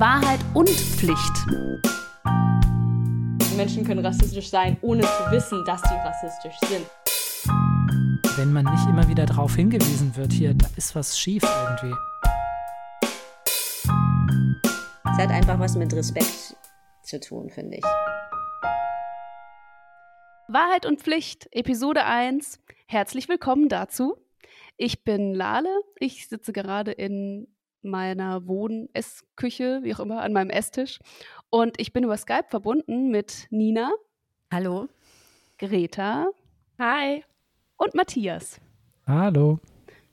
Wahrheit 0.00 0.40
und 0.54 0.70
Pflicht. 0.70 1.32
Menschen 3.56 3.84
können 3.84 4.04
rassistisch 4.04 4.48
sein, 4.48 4.78
ohne 4.80 5.02
zu 5.02 5.30
wissen, 5.30 5.62
dass 5.66 5.82
sie 5.82 5.94
rassistisch 5.94 6.56
sind. 6.66 6.86
Wenn 8.36 8.52
man 8.54 8.64
nicht 8.64 8.88
immer 8.88 9.06
wieder 9.08 9.26
darauf 9.26 9.54
hingewiesen 9.54 10.16
wird, 10.16 10.32
hier, 10.32 10.54
da 10.54 10.66
ist 10.76 10.94
was 10.94 11.18
schief 11.18 11.42
irgendwie. 11.42 11.94
Es 15.04 15.18
hat 15.18 15.30
einfach 15.30 15.58
was 15.58 15.76
mit 15.76 15.92
Respekt 15.92 16.56
zu 17.02 17.20
tun, 17.20 17.50
finde 17.50 17.76
ich. 17.76 17.84
Wahrheit 20.48 20.86
und 20.86 21.00
Pflicht, 21.00 21.48
Episode 21.50 22.06
1. 22.06 22.60
Herzlich 22.86 23.28
willkommen 23.28 23.68
dazu. 23.68 24.16
Ich 24.78 25.04
bin 25.04 25.34
Lale. 25.34 25.68
Ich 25.98 26.28
sitze 26.28 26.52
gerade 26.52 26.92
in 26.92 27.46
meiner 27.82 28.46
Wohn-Essküche, 28.46 29.80
wie 29.82 29.94
auch 29.94 30.00
immer, 30.00 30.22
an 30.22 30.32
meinem 30.32 30.50
Esstisch. 30.50 30.98
Und 31.50 31.80
ich 31.80 31.92
bin 31.92 32.04
über 32.04 32.16
Skype 32.16 32.46
verbunden 32.48 33.10
mit 33.10 33.46
Nina. 33.50 33.92
Hallo. 34.50 34.88
Greta. 35.58 36.28
Hi. 36.78 37.24
Und 37.76 37.94
Matthias. 37.94 38.60
Hallo. 39.06 39.60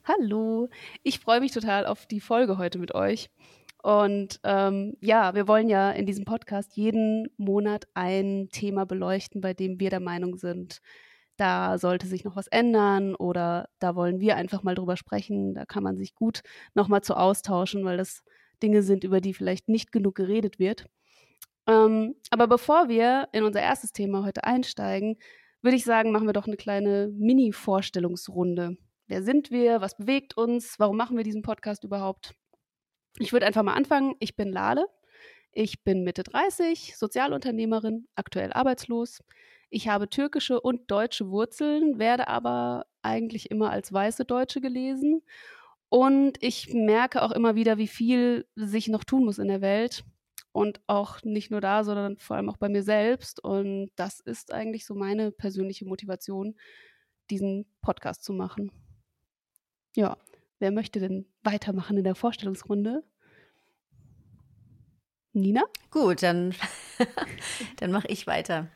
Hallo. 0.04 0.68
Ich 1.02 1.20
freue 1.20 1.40
mich 1.40 1.52
total 1.52 1.86
auf 1.86 2.06
die 2.06 2.20
Folge 2.20 2.58
heute 2.58 2.78
mit 2.78 2.94
euch. 2.94 3.30
Und 3.82 4.40
ähm, 4.44 4.96
ja, 5.00 5.34
wir 5.34 5.48
wollen 5.48 5.68
ja 5.68 5.90
in 5.90 6.04
diesem 6.04 6.24
Podcast 6.24 6.76
jeden 6.76 7.28
Monat 7.36 7.86
ein 7.94 8.48
Thema 8.52 8.84
beleuchten, 8.84 9.40
bei 9.40 9.54
dem 9.54 9.80
wir 9.80 9.90
der 9.90 10.00
Meinung 10.00 10.36
sind, 10.36 10.80
da 11.40 11.78
sollte 11.78 12.06
sich 12.06 12.24
noch 12.24 12.36
was 12.36 12.48
ändern 12.48 13.14
oder 13.14 13.70
da 13.78 13.96
wollen 13.96 14.20
wir 14.20 14.36
einfach 14.36 14.62
mal 14.62 14.74
drüber 14.74 14.98
sprechen. 14.98 15.54
Da 15.54 15.64
kann 15.64 15.82
man 15.82 15.96
sich 15.96 16.14
gut 16.14 16.42
nochmal 16.74 17.00
zu 17.00 17.16
austauschen, 17.16 17.82
weil 17.84 17.96
das 17.96 18.22
Dinge 18.62 18.82
sind, 18.82 19.04
über 19.04 19.22
die 19.22 19.32
vielleicht 19.32 19.68
nicht 19.68 19.90
genug 19.90 20.16
geredet 20.16 20.58
wird. 20.58 20.84
Ähm, 21.66 22.14
aber 22.30 22.46
bevor 22.46 22.88
wir 22.88 23.28
in 23.32 23.44
unser 23.44 23.62
erstes 23.62 23.92
Thema 23.92 24.22
heute 24.24 24.44
einsteigen, 24.44 25.16
würde 25.62 25.76
ich 25.76 25.84
sagen, 25.84 26.12
machen 26.12 26.26
wir 26.26 26.34
doch 26.34 26.46
eine 26.46 26.56
kleine 26.56 27.08
Mini-Vorstellungsrunde. 27.16 28.76
Wer 29.06 29.22
sind 29.22 29.50
wir? 29.50 29.80
Was 29.80 29.96
bewegt 29.96 30.36
uns? 30.36 30.78
Warum 30.78 30.98
machen 30.98 31.16
wir 31.16 31.24
diesen 31.24 31.42
Podcast 31.42 31.84
überhaupt? 31.84 32.34
Ich 33.18 33.32
würde 33.32 33.46
einfach 33.46 33.62
mal 33.62 33.74
anfangen. 33.74 34.14
Ich 34.18 34.36
bin 34.36 34.50
Lale. 34.50 34.86
Ich 35.52 35.82
bin 35.82 36.04
Mitte 36.04 36.22
30, 36.22 36.96
Sozialunternehmerin, 36.96 38.06
aktuell 38.14 38.52
arbeitslos. 38.52 39.20
Ich 39.70 39.88
habe 39.88 40.10
türkische 40.10 40.60
und 40.60 40.90
deutsche 40.90 41.30
Wurzeln, 41.30 41.98
werde 41.98 42.26
aber 42.26 42.86
eigentlich 43.02 43.50
immer 43.50 43.70
als 43.70 43.92
weiße 43.92 44.24
Deutsche 44.24 44.60
gelesen. 44.60 45.22
Und 45.88 46.42
ich 46.42 46.74
merke 46.74 47.22
auch 47.22 47.30
immer 47.30 47.54
wieder, 47.54 47.78
wie 47.78 47.88
viel 47.88 48.46
sich 48.56 48.88
noch 48.88 49.04
tun 49.04 49.24
muss 49.24 49.38
in 49.38 49.48
der 49.48 49.60
Welt. 49.60 50.04
Und 50.52 50.80
auch 50.88 51.22
nicht 51.22 51.52
nur 51.52 51.60
da, 51.60 51.84
sondern 51.84 52.18
vor 52.18 52.36
allem 52.36 52.50
auch 52.50 52.56
bei 52.56 52.68
mir 52.68 52.82
selbst. 52.82 53.42
Und 53.42 53.90
das 53.94 54.18
ist 54.18 54.52
eigentlich 54.52 54.84
so 54.84 54.96
meine 54.96 55.30
persönliche 55.30 55.84
Motivation, 55.84 56.56
diesen 57.30 57.66
Podcast 57.80 58.24
zu 58.24 58.32
machen. 58.32 58.72
Ja, 59.94 60.16
wer 60.58 60.72
möchte 60.72 60.98
denn 60.98 61.26
weitermachen 61.42 61.96
in 61.96 62.04
der 62.04 62.16
Vorstellungsrunde? 62.16 63.04
Nina? 65.32 65.62
Gut, 65.92 66.24
dann, 66.24 66.54
dann 67.76 67.92
mache 67.92 68.08
ich 68.08 68.26
weiter. 68.26 68.68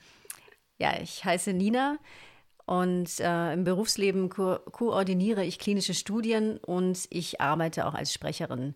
Ja, 0.78 1.00
ich 1.00 1.24
heiße 1.24 1.52
Nina 1.52 1.98
und 2.66 3.20
äh, 3.20 3.52
im 3.52 3.64
Berufsleben 3.64 4.28
ko 4.28 4.58
koordiniere 4.70 5.44
ich 5.44 5.58
klinische 5.58 5.94
Studien 5.94 6.58
und 6.58 7.06
ich 7.10 7.40
arbeite 7.40 7.86
auch 7.86 7.94
als 7.94 8.12
Sprecherin. 8.12 8.74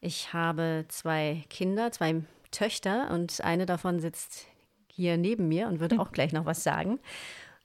Ich 0.00 0.32
habe 0.32 0.84
zwei 0.88 1.44
Kinder, 1.50 1.90
zwei 1.92 2.22
Töchter 2.50 3.10
und 3.10 3.42
eine 3.42 3.66
davon 3.66 4.00
sitzt 4.00 4.46
hier 4.88 5.16
neben 5.16 5.48
mir 5.48 5.68
und 5.68 5.80
wird 5.80 5.98
auch 5.98 6.12
gleich 6.12 6.32
noch 6.32 6.46
was 6.46 6.62
sagen. 6.62 7.00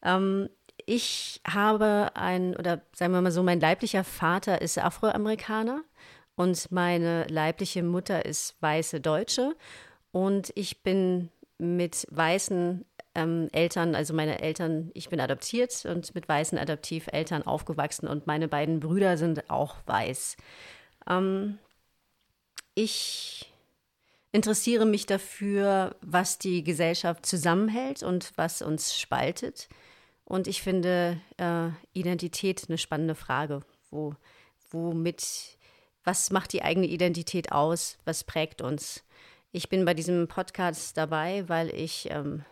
Ähm, 0.04 0.50
ich 0.86 1.42
habe 1.48 2.12
ein, 2.16 2.56
oder 2.56 2.82
sagen 2.94 3.14
wir 3.14 3.22
mal 3.22 3.32
so, 3.32 3.44
mein 3.44 3.60
leiblicher 3.60 4.04
Vater 4.04 4.62
ist 4.62 4.78
Afroamerikaner 4.78 5.82
und 6.36 6.72
meine 6.72 7.26
leibliche 7.28 7.84
Mutter 7.84 8.26
ist 8.26 8.56
weiße 8.62 9.02
Deutsche 9.02 9.56
und 10.12 10.52
ich 10.56 10.84
bin 10.84 11.30
mit 11.58 12.06
weißen 12.12 12.86
ähm, 13.16 13.48
Eltern, 13.52 13.96
also 13.96 14.14
meine 14.14 14.42
Eltern, 14.42 14.92
ich 14.94 15.10
bin 15.10 15.20
adoptiert 15.20 15.86
und 15.86 16.14
mit 16.14 16.28
weißen 16.30 16.58
Adoptiveltern 16.58 17.44
aufgewachsen 17.44 18.08
und 18.08 18.28
meine 18.28 18.48
beiden 18.48 18.80
Brüder 18.80 19.18
sind 19.18 19.50
auch 19.50 19.78
weiß. 19.86 20.38
Ähm, 21.10 21.58
ich 22.76 23.52
interessiere 24.32 24.86
mich 24.86 25.06
dafür, 25.06 25.96
was 26.02 26.38
die 26.38 26.64
Gesellschaft 26.64 27.26
zusammenhält 27.26 28.04
und 28.04 28.34
was 28.36 28.62
uns 28.62 29.00
spaltet. 29.00 29.70
Und 30.26 30.48
ich 30.48 30.62
finde 30.62 31.22
äh, 31.38 31.70
Identität 31.94 32.66
eine 32.68 32.78
spannende 32.78 33.16
Frage. 33.16 33.62
Wo, 33.92 34.16
womit, 34.72 35.58
was 36.04 36.32
macht 36.32 36.52
die 36.52 36.64
eigene 36.64 36.88
Identität 36.88 37.52
aus? 37.54 37.98
Was 38.04 38.26
prägt 38.26 38.62
uns? 38.62 39.04
Ich 39.54 39.70
bin 39.70 39.86
bei 39.86 39.94
diesem 39.94 40.28
Podcast 40.28 40.98
dabei, 40.98 41.48
weil 41.48 41.74
ich 41.74 42.10
ähm, 42.12 42.44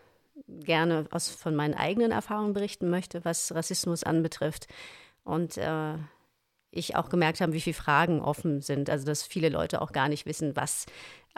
gerne 0.47 1.05
aus, 1.11 1.29
von 1.29 1.55
meinen 1.55 1.73
eigenen 1.73 2.11
Erfahrungen 2.11 2.53
berichten 2.53 2.89
möchte, 2.89 3.23
was 3.25 3.53
Rassismus 3.53 4.03
anbetrifft. 4.03 4.67
Und 5.23 5.57
äh, 5.57 5.95
ich 6.71 6.95
auch 6.95 7.09
gemerkt 7.09 7.39
habe, 7.39 7.53
wie 7.53 7.61
viele 7.61 7.75
Fragen 7.75 8.19
offen 8.19 8.61
sind. 8.61 8.89
Also, 8.89 9.05
dass 9.05 9.23
viele 9.23 9.49
Leute 9.49 9.81
auch 9.81 9.91
gar 9.91 10.09
nicht 10.09 10.25
wissen, 10.25 10.55
was 10.55 10.85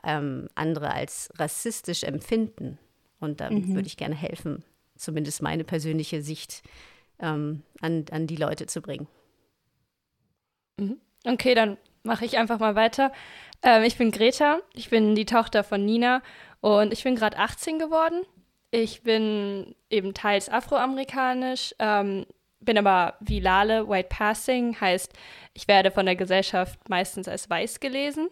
ähm, 0.04 0.48
andere 0.56 0.92
als 0.92 1.30
rassistisch 1.38 2.04
empfinden. 2.04 2.80
Und 3.20 3.42
da 3.42 3.50
mhm. 3.50 3.76
würde 3.76 3.88
ich 3.88 3.98
gerne 3.98 4.16
helfen, 4.16 4.64
zumindest 4.96 5.42
meine 5.42 5.64
persönliche 5.64 6.22
Sicht 6.22 6.64
ähm, 7.20 7.64
an, 7.82 8.06
an 8.12 8.28
die 8.28 8.36
Leute 8.36 8.66
zu 8.66 8.82
bringen. 8.82 9.08
Mhm. 10.78 10.98
Okay, 11.26 11.56
dann 11.56 11.78
mache 12.04 12.26
ich 12.26 12.38
einfach 12.38 12.60
mal 12.60 12.76
weiter. 12.76 13.12
Ähm, 13.62 13.84
ich 13.84 13.98
bin 13.98 14.12
Greta, 14.12 14.60
ich 14.74 14.90
bin 14.90 15.16
die 15.16 15.26
Tochter 15.26 15.64
von 15.64 15.84
Nina 15.84 16.22
und 16.62 16.94
ich 16.94 17.04
bin 17.04 17.16
gerade 17.16 17.38
18 17.38 17.80
geworden. 17.80 18.24
Ich 18.76 19.04
bin 19.04 19.74
eben 19.90 20.14
teils 20.14 20.50
afroamerikanisch, 20.50 21.74
ähm, 21.80 22.26
bin 22.60 22.78
aber 22.78 23.14
wie 23.22 23.40
Lale, 23.40 23.88
White 23.88 24.10
Passing, 24.10 24.82
heißt, 24.82 25.14
ich 25.54 25.70
werde 25.70 25.92
von 25.92 26.06
der 26.06 26.18
Gesellschaft 26.18 26.90
meistens 26.90 27.30
als 27.30 27.50
weiß 27.50 27.80
gelesen. 27.80 28.28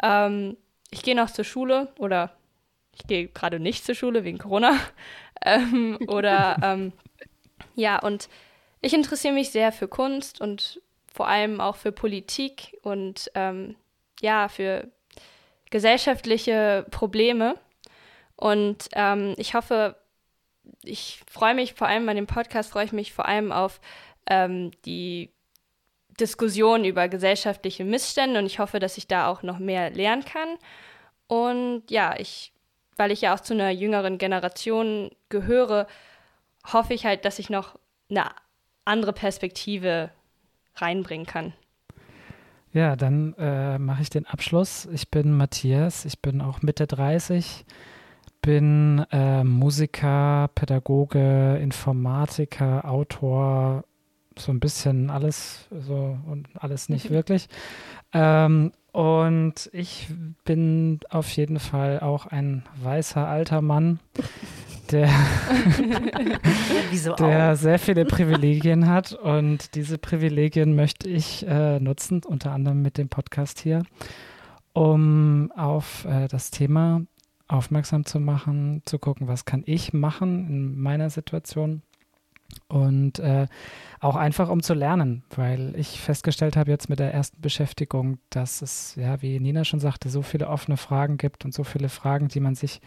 Ähm, 0.00 0.56
ich 0.90 1.02
gehe 1.02 1.16
noch 1.16 1.28
zur 1.28 1.44
Schule 1.44 1.92
oder 1.98 2.30
ich 2.94 3.04
gehe 3.08 3.26
gerade 3.26 3.58
nicht 3.58 3.84
zur 3.84 3.96
Schule 3.96 4.22
wegen 4.22 4.38
Corona. 4.38 4.78
ähm, 5.44 5.98
oder 6.06 6.56
ähm, 6.62 6.92
ja, 7.74 7.98
und 7.98 8.28
ich 8.80 8.94
interessiere 8.94 9.34
mich 9.34 9.50
sehr 9.50 9.72
für 9.72 9.88
Kunst 9.88 10.40
und 10.40 10.80
vor 11.12 11.26
allem 11.26 11.60
auch 11.60 11.74
für 11.74 11.90
Politik 11.90 12.78
und 12.82 13.28
ähm, 13.34 13.74
ja, 14.20 14.48
für 14.48 14.86
gesellschaftliche 15.70 16.86
Probleme. 16.92 17.56
Und 18.36 18.88
ähm, 18.92 19.34
ich 19.36 19.54
hoffe, 19.54 19.96
ich 20.82 21.20
freue 21.30 21.54
mich 21.54 21.74
vor 21.74 21.88
allem 21.88 22.08
an 22.08 22.16
dem 22.16 22.26
Podcast, 22.26 22.70
freue 22.70 22.84
ich 22.84 22.92
mich 22.92 23.12
vor 23.12 23.26
allem 23.26 23.52
auf 23.52 23.80
ähm, 24.26 24.70
die 24.84 25.30
Diskussion 26.20 26.84
über 26.84 27.08
gesellschaftliche 27.08 27.84
Missstände 27.84 28.38
und 28.38 28.46
ich 28.46 28.58
hoffe, 28.58 28.78
dass 28.78 28.98
ich 28.98 29.08
da 29.08 29.26
auch 29.26 29.42
noch 29.42 29.58
mehr 29.58 29.90
lernen 29.90 30.24
kann. 30.24 30.48
Und 31.26 31.82
ja, 31.90 32.14
ich, 32.18 32.52
weil 32.96 33.10
ich 33.10 33.22
ja 33.22 33.34
auch 33.34 33.40
zu 33.40 33.54
einer 33.54 33.70
jüngeren 33.70 34.18
Generation 34.18 35.10
gehöre, 35.28 35.86
hoffe 36.72 36.94
ich 36.94 37.04
halt, 37.04 37.24
dass 37.24 37.38
ich 37.38 37.50
noch 37.50 37.78
eine 38.10 38.26
andere 38.84 39.12
Perspektive 39.12 40.10
reinbringen 40.76 41.26
kann. 41.26 41.52
Ja, 42.72 42.96
dann 42.96 43.34
äh, 43.38 43.78
mache 43.78 44.02
ich 44.02 44.10
den 44.10 44.26
Abschluss. 44.26 44.86
Ich 44.92 45.10
bin 45.10 45.36
Matthias, 45.36 46.04
ich 46.04 46.20
bin 46.20 46.40
auch 46.40 46.62
Mitte 46.62 46.86
30 46.86 47.64
bin 48.44 49.06
äh, 49.10 49.42
Musiker, 49.42 50.50
Pädagoge, 50.54 51.58
Informatiker, 51.62 52.84
Autor, 52.84 53.84
so 54.36 54.52
ein 54.52 54.60
bisschen 54.60 55.08
alles, 55.08 55.66
so 55.70 56.18
und 56.26 56.48
alles 56.58 56.90
nicht 56.90 57.08
mhm. 57.08 57.14
wirklich. 57.14 57.48
Ähm, 58.12 58.72
und 58.92 59.70
ich 59.72 60.08
bin 60.44 61.00
auf 61.08 61.30
jeden 61.30 61.58
Fall 61.58 62.00
auch 62.00 62.26
ein 62.26 62.64
weißer 62.82 63.26
alter 63.26 63.62
Mann, 63.62 63.98
der, 64.90 65.08
der 67.18 67.56
sehr 67.56 67.78
viele 67.78 68.04
Privilegien 68.04 68.90
hat. 68.90 69.14
Und 69.14 69.74
diese 69.74 69.96
Privilegien 69.96 70.76
möchte 70.76 71.08
ich 71.08 71.46
äh, 71.48 71.80
nutzen, 71.80 72.20
unter 72.24 72.52
anderem 72.52 72.82
mit 72.82 72.98
dem 72.98 73.08
Podcast 73.08 73.60
hier, 73.60 73.84
um 74.74 75.50
auf 75.56 76.04
äh, 76.04 76.28
das 76.28 76.50
Thema 76.50 77.06
aufmerksam 77.48 78.06
zu 78.06 78.20
machen, 78.20 78.82
zu 78.84 78.98
gucken, 78.98 79.28
was 79.28 79.44
kann 79.44 79.62
ich 79.66 79.92
machen 79.92 80.48
in 80.48 80.78
meiner 80.78 81.10
Situation 81.10 81.82
Und 82.68 83.18
äh, 83.18 83.46
auch 84.00 84.16
einfach 84.16 84.48
um 84.48 84.62
zu 84.62 84.74
lernen, 84.74 85.24
weil 85.34 85.74
ich 85.76 86.00
festgestellt 86.00 86.56
habe 86.56 86.70
jetzt 86.70 86.88
mit 86.88 86.98
der 86.98 87.12
ersten 87.12 87.40
Beschäftigung, 87.40 88.18
dass 88.30 88.62
es, 88.62 88.94
ja, 88.96 89.20
wie 89.22 89.38
Nina 89.40 89.64
schon 89.64 89.80
sagte, 89.80 90.08
so 90.08 90.22
viele 90.22 90.48
offene 90.48 90.76
Fragen 90.76 91.16
gibt 91.16 91.44
und 91.44 91.52
so 91.52 91.64
viele 91.64 91.88
Fragen, 91.88 92.28
die 92.28 92.40
man 92.40 92.54
sich 92.54 92.80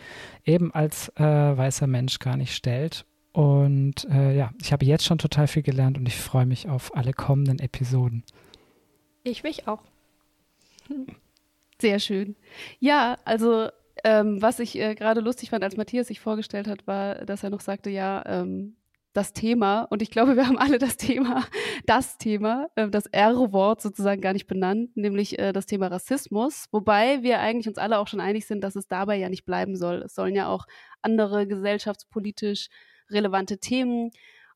eben 0.45 0.74
als 0.74 1.10
äh, 1.15 1.24
weißer 1.24 1.88
Mensch 1.88 2.19
gar 2.19 2.38
nicht 2.38 2.56
stellt. 2.56 3.06
Und 3.33 4.06
äh, 4.10 4.36
ja, 4.36 4.51
ich 4.62 4.71
habe 4.74 4.86
jetzt 4.86 5.06
schon 5.06 5.19
total 5.19 5.48
viel 5.48 5.63
gelernt 5.63 5.98
und 5.98 6.07
ich 6.07 6.15
freue 6.18 6.45
mich 6.45 6.69
auf 6.69 6.95
alle 6.95 7.13
kommenden 7.13 7.60
Episoden. 7.60 8.24
Ich 9.24 9.44
mich 9.44 9.68
auch. 9.68 9.83
Sehr 11.80 12.00
schön. 12.00 12.36
Ja, 12.80 13.18
also 13.25 13.69
ähm, 14.03 14.41
was 14.41 14.59
ich 14.59 14.77
äh, 14.77 14.95
gerade 14.95 15.21
lustig 15.21 15.49
fand, 15.49 15.63
als 15.63 15.77
Matthias 15.77 16.07
sich 16.07 16.19
vorgestellt 16.19 16.67
hat, 16.67 16.88
war, 16.88 17.25
dass 17.25 17.44
er 17.44 17.49
noch 17.49 17.61
sagte, 17.61 17.89
ja, 17.89 18.23
ähm, 18.25 18.75
das 19.17 19.33
Thema, 19.33 19.88
und 19.89 20.03
ich 20.03 20.11
glaube, 20.11 20.35
wir 20.35 20.47
haben 20.47 20.59
alle 20.59 20.77
das 20.77 20.95
Thema, 20.95 21.44
das 21.88 22.17
Thema, 22.19 22.67
äh, 22.75 22.88
das 22.88 23.07
R-Wort 23.07 23.81
sozusagen 23.81 24.21
gar 24.21 24.33
nicht 24.33 24.45
benannt, 24.45 24.95
nämlich 24.95 25.39
äh, 25.39 25.53
das 25.53 25.65
Thema 25.65 25.88
Rassismus, 25.88 26.67
wobei 26.71 27.23
wir 27.23 27.39
eigentlich 27.39 27.67
uns 27.67 27.79
alle 27.79 27.97
auch 27.97 28.07
schon 28.07 28.19
einig 28.19 28.45
sind, 28.45 28.63
dass 28.63 28.75
es 28.75 28.88
dabei 28.88 29.17
ja 29.17 29.29
nicht 29.29 29.45
bleiben 29.45 29.75
soll. 29.75 30.03
Es 30.03 30.13
sollen 30.13 30.35
ja 30.35 30.47
auch 30.47 30.65
andere 31.01 31.47
gesellschaftspolitisch 31.47 32.67
relevante 33.09 33.57
Themen 33.57 34.11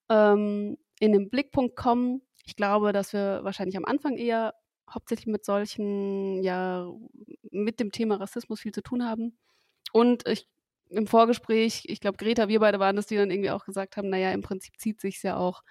ähm, 0.09 0.77
in 0.99 1.11
den 1.11 1.29
Blickpunkt 1.29 1.75
kommen. 1.75 2.21
Ich 2.45 2.55
glaube, 2.55 2.91
dass 2.94 3.13
wir 3.13 3.39
wahrscheinlich 3.44 3.77
am 3.77 3.85
Anfang 3.85 4.15
eher 4.15 4.53
hauptsächlich 4.94 5.27
mit 5.27 5.44
solchen, 5.44 6.44
ja, 6.44 6.87
mit 7.51 7.80
dem 7.80 7.92
Thema 7.92 8.15
Rassismus 8.15 8.62
viel 8.62 8.71
zu 8.71 8.81
tun 8.81 9.06
haben. 9.06 9.38
Und 9.94 10.27
ich 10.27 10.48
im 10.92 11.07
Vorgespräch, 11.07 11.83
ich 11.86 12.01
glaube, 12.01 12.18
Greta, 12.18 12.48
wir 12.48 12.59
beide 12.59 12.80
waren 12.80 12.95
das, 12.95 13.07
die 13.07 13.15
dann 13.15 13.31
irgendwie 13.31 13.51
auch 13.51 13.65
gesagt 13.65 13.98
haben, 13.98 14.09
naja, 14.09 14.31
im 14.31 14.42
Prinzip 14.42 14.77
zieht 14.77 15.00
sich 15.00 15.24
ja 15.24 15.38
auch 15.38 15.63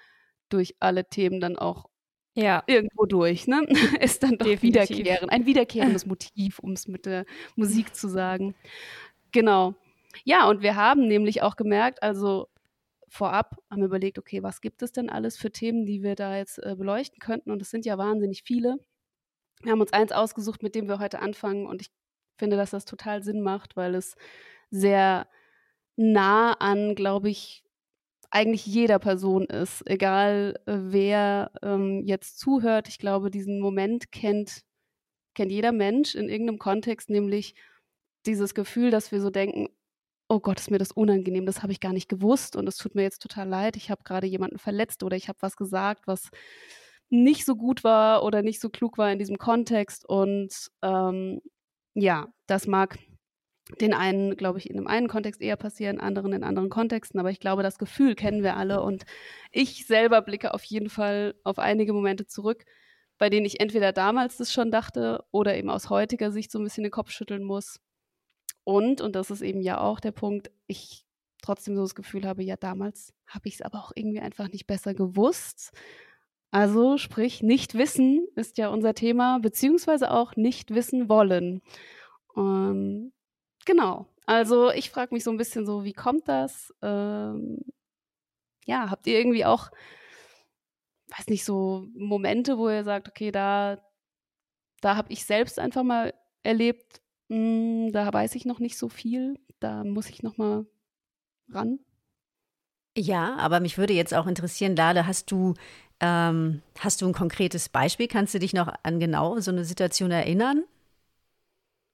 durch 0.49 0.77
alle 0.81 1.09
Themen 1.09 1.41
dann 1.41 1.57
auch 1.57 1.91
ja. 2.35 2.63
irgendwo 2.67 3.05
durch, 3.07 3.47
ne? 3.47 3.63
Ist 4.01 4.23
dann 4.23 4.39
doch 4.39 4.47
Definitiv. 4.47 4.89
wiederkehrend, 4.91 5.33
ein 5.33 5.47
wiederkehrendes 5.47 6.07
Motiv, 6.07 6.59
um 6.59 6.73
es 6.73 6.89
mit 6.89 7.07
der 7.07 7.27
Musik 7.55 7.95
zu 7.95 8.09
sagen. 8.09 8.55
Genau. 9.33 9.75
Ja, 10.25 10.49
und 10.49 10.63
wir 10.63 10.75
haben 10.75 11.07
nämlich 11.07 11.43
auch 11.43 11.57
gemerkt, 11.57 12.03
also 12.03 12.49
vorab 13.09 13.57
haben 13.71 13.81
wir 13.81 13.87
überlegt, 13.87 14.19
okay, 14.19 14.43
was 14.43 14.61
gibt 14.61 14.83
es 14.83 14.93
denn 14.93 15.11
alles 15.11 15.37
für 15.37 15.51
Themen, 15.51 15.85
die 15.85 16.03
wir 16.03 16.15
da 16.15 16.37
jetzt 16.37 16.59
äh, 16.59 16.75
beleuchten 16.77 17.19
könnten? 17.19 17.51
Und 17.51 17.63
es 17.63 17.71
sind 17.71 17.85
ja 17.85 17.99
wahnsinnig 17.99 18.43
viele. 18.45 18.77
Wir 19.63 19.73
haben 19.73 19.81
uns 19.81 19.93
eins 19.93 20.13
ausgesucht, 20.13 20.63
mit 20.63 20.75
dem 20.75 20.89
wir 20.89 20.99
heute 20.99 21.21
anfangen 21.21 21.67
und 21.67 21.83
ich 21.83 21.91
finde, 22.39 22.57
dass 22.57 22.71
das 22.71 22.85
total 22.85 23.23
Sinn 23.23 23.43
macht, 23.43 23.77
weil 23.77 23.95
es 23.95 24.17
sehr 24.71 25.29
nah 25.97 26.53
an, 26.55 26.95
glaube 26.95 27.29
ich, 27.29 27.63
eigentlich 28.31 28.65
jeder 28.65 28.99
Person 28.99 29.45
ist, 29.47 29.83
egal 29.87 30.59
äh, 30.67 30.75
wer 30.77 31.51
ähm, 31.63 32.03
jetzt 32.07 32.39
zuhört. 32.39 32.89
Ich 32.89 32.99
glaube, 32.99 33.31
diesen 33.31 33.61
Moment 33.61 34.13
kennt, 34.13 34.63
kennt 35.35 35.51
jeder 35.53 35.73
Mensch 35.73 36.15
in 36.15 36.29
irgendeinem 36.29 36.59
Kontext, 36.59 37.11
nämlich 37.11 37.55
dieses 38.27 38.55
Gefühl, 38.55 38.91
dass 38.91 39.13
wir 39.13 39.21
so 39.21 39.31
denken, 39.31 39.69
oh 40.29 40.39
Gott, 40.41 40.61
ist 40.61 40.71
mir 40.71 40.79
das 40.79 40.93
unangenehm, 40.93 41.45
das 41.45 41.63
habe 41.63 41.73
ich 41.73 41.81
gar 41.81 41.93
nicht 41.93 42.09
gewusst 42.09 42.55
und 42.55 42.69
es 42.69 42.77
tut 42.77 42.95
mir 42.95 43.03
jetzt 43.03 43.21
total 43.21 43.49
leid, 43.49 43.77
ich 43.77 43.91
habe 43.91 44.05
gerade 44.05 44.29
jemanden 44.29 44.59
verletzt 44.59 45.03
oder 45.03 45.17
ich 45.17 45.29
habe 45.29 45.39
was 45.43 45.57
gesagt, 45.57 46.07
was 46.07 46.31
nicht 47.11 47.45
so 47.45 47.57
gut 47.57 47.85
war 47.85 48.23
oder 48.25 48.43
nicht 48.43 48.61
so 48.61 48.71
klug 48.71 48.97
war 48.99 49.13
in 49.13 49.19
diesem 49.19 49.39
Kontext 49.39 50.09
und 50.09 50.71
ähm, 50.83 51.41
ja, 51.95 52.29
das 52.47 52.67
mag 52.67 52.99
den 53.81 53.95
einen, 53.95 54.37
glaube 54.37 54.59
ich, 54.59 54.69
in 54.69 54.77
einem 54.77 54.87
einen 54.87 55.09
Kontext 55.09 55.41
eher 55.41 55.57
passieren, 55.57 56.01
anderen 56.01 56.33
in 56.33 56.45
anderen 56.45 56.71
Kontexten. 56.71 57.21
Aber 57.21 57.31
ich 57.31 57.41
glaube, 57.41 57.63
das 57.63 57.79
Gefühl 57.79 58.15
kennen 58.15 58.43
wir 58.43 58.57
alle. 58.57 58.83
Und 58.83 59.05
ich 59.53 59.87
selber 59.87 60.23
blicke 60.23 60.55
auf 60.55 60.65
jeden 60.65 60.89
Fall 60.89 61.35
auf 61.45 61.59
einige 61.59 61.93
Momente 61.93 62.27
zurück, 62.27 62.65
bei 63.19 63.31
denen 63.31 63.47
ich 63.47 63.61
entweder 63.61 63.93
damals 63.93 64.37
das 64.39 64.53
schon 64.53 64.71
dachte 64.71 65.25
oder 65.31 65.57
eben 65.57 65.71
aus 65.71 65.91
heutiger 65.91 66.33
Sicht 66.33 66.51
so 66.51 66.59
ein 66.59 66.65
bisschen 66.65 66.85
den 66.85 66.91
Kopf 66.91 67.11
schütteln 67.11 67.45
muss. 67.45 67.81
Und, 68.65 69.01
und 69.01 69.15
das 69.15 69.31
ist 69.31 69.43
eben 69.43 69.61
ja 69.61 69.81
auch 69.81 70.01
der 70.01 70.13
Punkt, 70.13 70.51
ich 70.67 71.05
trotzdem 71.43 71.75
so 71.77 71.83
das 71.83 71.95
Gefühl 71.95 72.27
habe, 72.27 72.43
ja, 72.43 72.57
damals 72.57 73.15
habe 73.27 73.49
ich 73.49 73.55
es 73.55 73.63
aber 73.63 73.79
auch 73.79 73.93
irgendwie 73.95 74.21
einfach 74.21 74.49
nicht 74.49 74.67
besser 74.67 74.95
gewusst. 74.95 75.73
Also 76.51 76.99
sprich, 76.99 77.43
nicht 77.43 77.75
wissen 77.75 78.27
ist 78.35 78.59
ja 78.59 78.69
unser 78.69 78.95
Thema, 78.95 79.39
beziehungsweise 79.39 80.11
auch 80.11 80.37
nicht 80.37 80.75
wissen 80.75 81.09
wollen. 81.09 81.63
Ähm, 82.37 83.13
Genau. 83.65 84.07
Also 84.27 84.71
ich 84.71 84.91
frage 84.91 85.15
mich 85.15 85.25
so 85.25 85.31
ein 85.31 85.37
bisschen 85.37 85.67
so, 85.67 85.85
wie 85.85 85.93
kommt 85.93 86.29
das? 86.29 86.73
Ähm, 86.83 87.61
ja, 88.65 88.91
habt 88.91 89.07
ihr 89.07 89.19
irgendwie 89.19 89.45
auch, 89.45 89.71
weiß 91.17 91.29
nicht, 91.29 91.45
so 91.45 91.87
Momente, 91.95 92.57
wo 92.57 92.69
ihr 92.69 92.85
sagt, 92.85 93.09
okay, 93.09 93.33
da, 93.33 93.79
da 94.81 94.97
habe 94.97 95.13
ich 95.13 95.25
selbst 95.25 95.59
einfach 95.59 95.83
mal 95.83 96.15
erlebt, 96.43 97.01
mh, 97.29 97.37
hm, 97.37 97.93
da 97.93 98.13
weiß 98.13 98.35
ich 98.35 98.45
noch 98.45 98.61
nicht 98.61 98.79
so 98.79 98.89
viel, 98.89 99.39
da 99.59 99.85
muss 99.85 100.09
ich 100.09 100.23
noch 100.23 100.37
mal 100.37 100.67
ran? 101.49 101.81
Ja, 102.97 103.37
aber 103.37 103.61
mich 103.61 103.79
würde 103.79 103.93
jetzt 103.93 104.15
auch 104.15 104.27
interessieren, 104.27 104.77
Lale, 104.77 105.07
hast 105.07 105.31
du, 105.31 105.55
ähm, 106.01 106.63
hast 106.79 107.03
du 107.03 107.07
ein 107.07 107.13
konkretes 107.13 107.69
Beispiel? 107.69 108.09
Kannst 108.09 108.35
du 108.35 108.39
dich 108.39 108.53
noch 108.53 108.73
an 108.83 109.01
genau 109.01 109.39
so 109.41 109.51
eine 109.51 109.65
Situation 109.65 110.11
erinnern? 110.11 110.65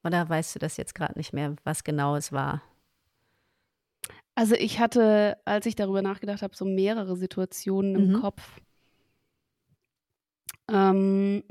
Oder 0.05 0.29
weißt 0.29 0.55
du 0.55 0.59
das 0.59 0.77
jetzt 0.77 0.95
gerade 0.95 1.19
nicht 1.19 1.33
mehr, 1.33 1.57
was 1.65 1.83
genau 1.83 2.17
es 2.17 2.33
war? 2.33 2.63
Also 4.37 4.55
ich 4.55 4.79
hatte, 4.79 5.39
als 5.45 5.67
ich 5.67 5.75
darüber 5.75 6.03
nachgedacht 6.03 6.43
habe, 6.43 6.55
so 6.55 6.65
mehrere 6.65 7.17
Situationen 7.17 7.97
im 7.97 8.09
mhm. 8.13 8.21
Kopf. 8.21 8.61
Ähm, 10.71 11.43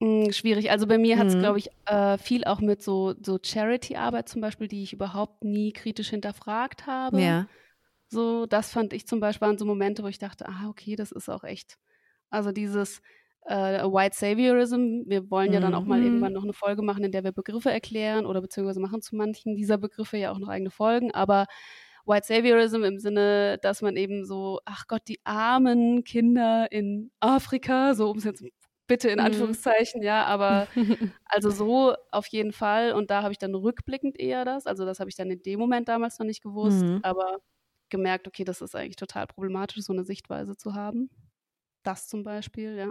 hm, 0.00 0.32
schwierig. 0.32 0.70
Also 0.70 0.86
bei 0.86 0.98
mir 0.98 1.18
hat 1.18 1.26
es, 1.26 1.34
mhm. 1.34 1.40
glaube 1.40 1.58
ich, 1.58 1.70
äh, 1.86 2.18
viel 2.18 2.44
auch 2.44 2.60
mit 2.60 2.82
so, 2.82 3.14
so 3.22 3.38
Charity-Arbeit 3.42 4.28
zum 4.28 4.40
Beispiel, 4.40 4.68
die 4.68 4.82
ich 4.82 4.92
überhaupt 4.92 5.44
nie 5.44 5.72
kritisch 5.72 6.10
hinterfragt 6.10 6.86
habe. 6.86 7.20
Ja. 7.20 7.46
So, 8.08 8.46
das 8.46 8.70
fand 8.70 8.92
ich 8.92 9.06
zum 9.06 9.20
Beispiel 9.20 9.46
waren 9.46 9.58
so 9.58 9.64
Momente, 9.64 10.02
wo 10.02 10.08
ich 10.08 10.18
dachte, 10.18 10.48
ah, 10.48 10.68
okay, 10.68 10.96
das 10.96 11.12
ist 11.12 11.28
auch 11.28 11.44
echt. 11.44 11.78
Also 12.30 12.52
dieses, 12.52 13.00
äh, 13.46 13.82
White 13.84 14.16
Saviorism. 14.16 15.02
Wir 15.06 15.30
wollen 15.30 15.52
ja 15.52 15.60
dann 15.60 15.74
auch 15.74 15.84
mal 15.84 15.98
mhm. 15.98 16.06
irgendwann 16.06 16.32
noch 16.32 16.44
eine 16.44 16.52
Folge 16.52 16.82
machen, 16.82 17.04
in 17.04 17.12
der 17.12 17.24
wir 17.24 17.32
Begriffe 17.32 17.70
erklären 17.70 18.26
oder 18.26 18.40
beziehungsweise 18.40 18.80
machen 18.80 19.02
zu 19.02 19.16
manchen 19.16 19.54
dieser 19.56 19.78
Begriffe 19.78 20.16
ja 20.16 20.32
auch 20.32 20.38
noch 20.38 20.48
eigene 20.48 20.70
Folgen. 20.70 21.12
Aber 21.12 21.46
White 22.06 22.26
Saviorism 22.26 22.82
im 22.84 22.98
Sinne, 22.98 23.58
dass 23.62 23.82
man 23.82 23.96
eben 23.96 24.24
so, 24.24 24.60
ach 24.64 24.86
Gott, 24.88 25.02
die 25.08 25.20
armen 25.24 26.04
Kinder 26.04 26.70
in 26.70 27.10
Afrika, 27.20 27.94
so 27.94 28.10
um 28.10 28.18
es 28.18 28.24
jetzt 28.24 28.44
bitte 28.86 29.08
in 29.08 29.18
mhm. 29.18 29.26
Anführungszeichen, 29.26 30.00
mhm. 30.00 30.06
ja, 30.06 30.24
aber 30.24 30.66
also 31.26 31.50
so 31.50 31.94
auf 32.10 32.26
jeden 32.28 32.52
Fall. 32.52 32.92
Und 32.92 33.10
da 33.10 33.22
habe 33.22 33.32
ich 33.32 33.38
dann 33.38 33.54
rückblickend 33.54 34.18
eher 34.18 34.44
das, 34.44 34.66
also 34.66 34.84
das 34.84 35.00
habe 35.00 35.10
ich 35.10 35.16
dann 35.16 35.30
in 35.30 35.42
dem 35.42 35.58
Moment 35.58 35.88
damals 35.88 36.18
noch 36.18 36.26
nicht 36.26 36.42
gewusst, 36.42 36.82
mhm. 36.82 37.00
aber 37.02 37.38
gemerkt, 37.94 38.26
okay, 38.26 38.42
das 38.42 38.60
ist 38.60 38.74
eigentlich 38.74 38.96
total 38.96 39.28
problematisch, 39.28 39.84
so 39.84 39.92
eine 39.92 40.02
Sichtweise 40.02 40.56
zu 40.56 40.74
haben. 40.74 41.10
Das 41.84 42.08
zum 42.08 42.24
Beispiel, 42.24 42.74
ja. 42.76 42.90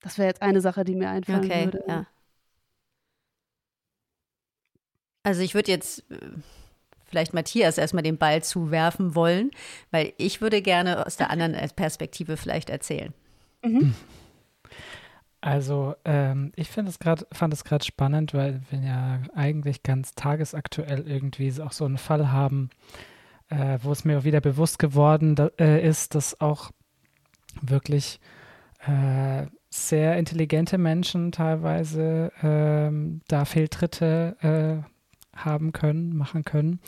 Das 0.00 0.16
wäre 0.16 0.28
jetzt 0.28 0.40
eine 0.40 0.62
Sache, 0.62 0.84
die 0.84 0.94
mir 0.94 1.10
einfallen 1.10 1.44
okay, 1.44 1.64
würde. 1.66 1.84
Ja. 1.86 2.06
Also 5.22 5.42
ich 5.42 5.54
würde 5.54 5.70
jetzt 5.70 6.10
äh, 6.10 6.16
vielleicht 7.04 7.34
Matthias 7.34 7.76
erstmal 7.76 8.02
den 8.02 8.16
Ball 8.16 8.42
zuwerfen 8.42 9.14
wollen, 9.14 9.50
weil 9.90 10.14
ich 10.16 10.40
würde 10.40 10.62
gerne 10.62 11.06
aus 11.06 11.16
der 11.16 11.30
anderen 11.30 11.54
Perspektive 11.76 12.38
vielleicht 12.38 12.70
erzählen. 12.70 13.12
Mhm. 13.62 13.94
Also 15.44 15.94
ähm, 16.06 16.52
ich 16.56 16.70
es 16.88 16.98
grad, 16.98 17.26
fand 17.30 17.52
es 17.52 17.64
gerade 17.64 17.84
spannend, 17.84 18.32
weil 18.32 18.62
wir 18.70 18.78
ja 18.78 19.20
eigentlich 19.34 19.82
ganz 19.82 20.14
tagesaktuell 20.14 21.06
irgendwie 21.06 21.52
auch 21.60 21.72
so 21.72 21.84
einen 21.84 21.98
Fall 21.98 22.32
haben, 22.32 22.70
äh, 23.50 23.78
wo 23.82 23.92
es 23.92 24.06
mir 24.06 24.24
wieder 24.24 24.40
bewusst 24.40 24.78
geworden 24.78 25.34
da, 25.34 25.50
äh, 25.60 25.86
ist, 25.86 26.14
dass 26.14 26.40
auch 26.40 26.70
wirklich 27.60 28.20
äh, 28.86 29.44
sehr 29.68 30.16
intelligente 30.16 30.78
Menschen 30.78 31.30
teilweise 31.30 32.32
ähm, 32.42 33.20
da 33.28 33.44
Fehltritte 33.44 34.38
äh, 34.40 35.38
haben 35.38 35.72
können, 35.72 36.16
machen 36.16 36.44
können. 36.44 36.80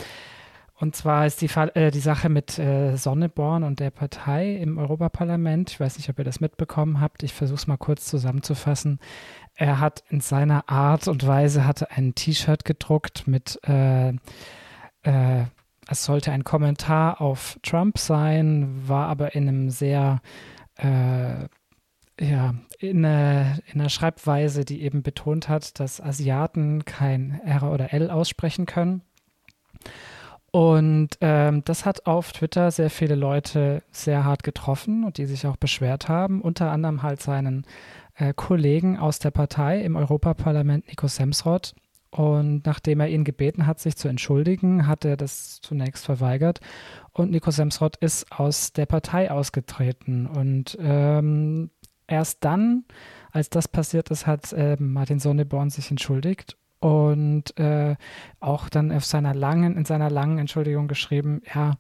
Und 0.79 0.95
zwar 0.95 1.27
ist 1.27 1.41
die, 1.41 1.47
äh, 1.47 1.91
die 1.91 2.01
Sache 2.01 2.29
mit 2.29 2.59
äh, 2.59 2.97
Sonneborn 2.97 3.65
und 3.65 3.81
der 3.81 3.91
Partei 3.91 4.57
im 4.57 4.77
Europaparlament. 4.77 5.71
Ich 5.71 5.81
weiß 5.81 5.97
nicht, 5.97 6.11
ob 6.11 6.19
ihr 6.19 6.25
das 6.25 6.41
mitbekommen 6.41 7.01
habt. 7.01 7.23
Ich 7.23 7.33
versuche 7.33 7.57
es 7.57 7.67
mal 7.67 7.79
kurz 7.79 8.07
zusammenzufassen. 8.07 8.99
Er 9.55 9.81
hat 9.81 10.05
in 10.11 10.21
seiner 10.21 10.69
Art 10.69 11.09
und 11.09 11.27
Weise 11.27 11.67
hatte 11.67 11.91
ein 11.91 12.15
T-Shirt 12.15 12.67
gedruckt 12.67 13.27
mit 13.27 13.59
äh, 13.67 14.11
äh, 15.03 15.45
es 15.89 16.05
sollte 16.05 16.33
ein 16.33 16.45
Kommentar 16.45 17.21
auf 17.21 17.59
Trump 17.63 17.99
sein, 17.99 18.89
war 18.89 19.07
aber 19.07 19.35
in 19.35 19.49
einem 19.49 19.71
sehr 19.71 20.21
äh, 20.77 21.47
ja, 22.19 22.55
in, 22.79 23.05
äh, 23.05 23.57
in 23.73 23.81
einer 23.81 23.89
Schreibweise, 23.89 24.65
die 24.65 24.83
eben 24.83 25.03
betont 25.03 25.49
hat, 25.49 25.79
dass 25.81 26.01
Asiaten 26.01 26.85
kein 26.85 27.41
R 27.45 27.71
oder 27.71 27.93
L 27.93 28.11
aussprechen 28.11 28.67
können. 28.67 29.03
Und 30.57 31.11
ähm, 31.21 31.63
das 31.67 31.85
hat 31.85 32.07
auf 32.07 32.33
Twitter 32.33 32.71
sehr 32.71 32.89
viele 32.89 33.15
Leute 33.15 33.83
sehr 33.91 34.25
hart 34.25 34.43
getroffen 34.43 35.05
und 35.05 35.19
die 35.19 35.27
sich 35.27 35.47
auch 35.47 35.59
beschwert 35.59 36.09
haben, 36.09 36.41
unter 36.41 36.71
anderem 36.71 37.03
halt 37.03 37.21
seinen 37.21 37.67
äh, 38.15 38.33
Kollegen 38.35 38.97
aus 38.97 39.19
der 39.19 39.33
Partei 39.33 39.83
im 39.83 39.97
Europaparlament, 39.97 40.89
Nico 40.89 41.09
Semsrott. 41.09 41.75
Und 42.11 42.65
nachdem 42.65 43.01
er 43.01 43.09
ihn 43.09 43.25
gebeten 43.25 43.67
hat, 43.67 43.81
sich 43.81 43.97
zu 43.97 44.09
entschuldigen, 44.09 44.87
hat 44.87 45.05
er 45.05 45.19
das 45.19 45.61
zunächst 45.61 46.07
verweigert. 46.07 46.61
Und 47.13 47.33
Nico 47.33 47.51
Semsrott 47.51 47.99
ist 47.99 48.33
aus 48.33 48.73
der 48.73 48.87
Partei 48.87 49.31
ausgetreten. 49.31 50.27
Und 50.27 50.79
ähm, 50.81 51.69
erst 52.07 52.43
dann, 52.47 52.87
als 53.31 53.51
das 53.51 53.69
passiert 53.69 54.11
ist, 54.11 54.27
hat 54.27 54.55
äh, 54.55 54.79
Martin 54.81 55.19
Sonneborn 55.19 55.69
sich 55.69 55.91
entschuldigt 55.91 56.57
und 56.81 57.59
äh, 57.59 57.97
auch 58.41 58.69
dann 58.69 58.93
auf 58.93 59.05
seiner 59.05 59.35
langen, 59.35 59.77
in 59.77 59.85
seiner 59.85 60.11
langen 60.11 60.39
Entschuldigung 60.39 60.89
geschrieben, 60.89 61.43
ja, 61.55 61.77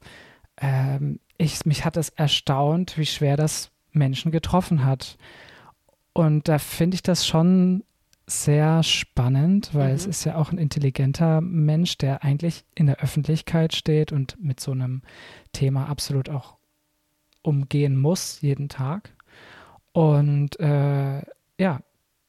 ähm, 0.59 1.21
ich, 1.39 1.67
mich 1.67 1.85
hat 1.85 1.97
es 1.97 2.09
erstaunt, 2.11 2.97
wie 2.97 3.07
schwer 3.07 3.37
das 3.37 3.71
Menschen 3.93 4.31
getroffen 4.31 4.85
hat. 4.85 5.19
Und 6.13 6.49
da 6.49 6.59
finde 6.59 6.95
ich 6.95 7.03
das 7.03 7.27
schon 7.27 7.85
sehr 8.27 8.83
spannend, 8.83 9.71
weil 9.75 9.91
mhm. 9.91 9.95
es 9.95 10.07
ist 10.07 10.25
ja 10.25 10.37
auch 10.37 10.51
ein 10.51 10.59
intelligenter 10.59 11.41
Mensch, 11.41 11.99
der 11.99 12.25
eigentlich 12.25 12.65
in 12.75 12.87
der 12.87 13.01
Öffentlichkeit 13.01 13.75
steht 13.75 14.13
und 14.13 14.43
mit 14.43 14.61
so 14.61 14.73
einem 14.73 15.03
Thema 15.53 15.89
absolut 15.89 16.29
auch 16.29 16.57
umgehen 17.43 17.97
muss, 17.97 18.41
jeden 18.41 18.69
Tag. 18.69 19.15
Und 19.93 20.59
äh, 20.59 21.23
ja, 21.59 21.81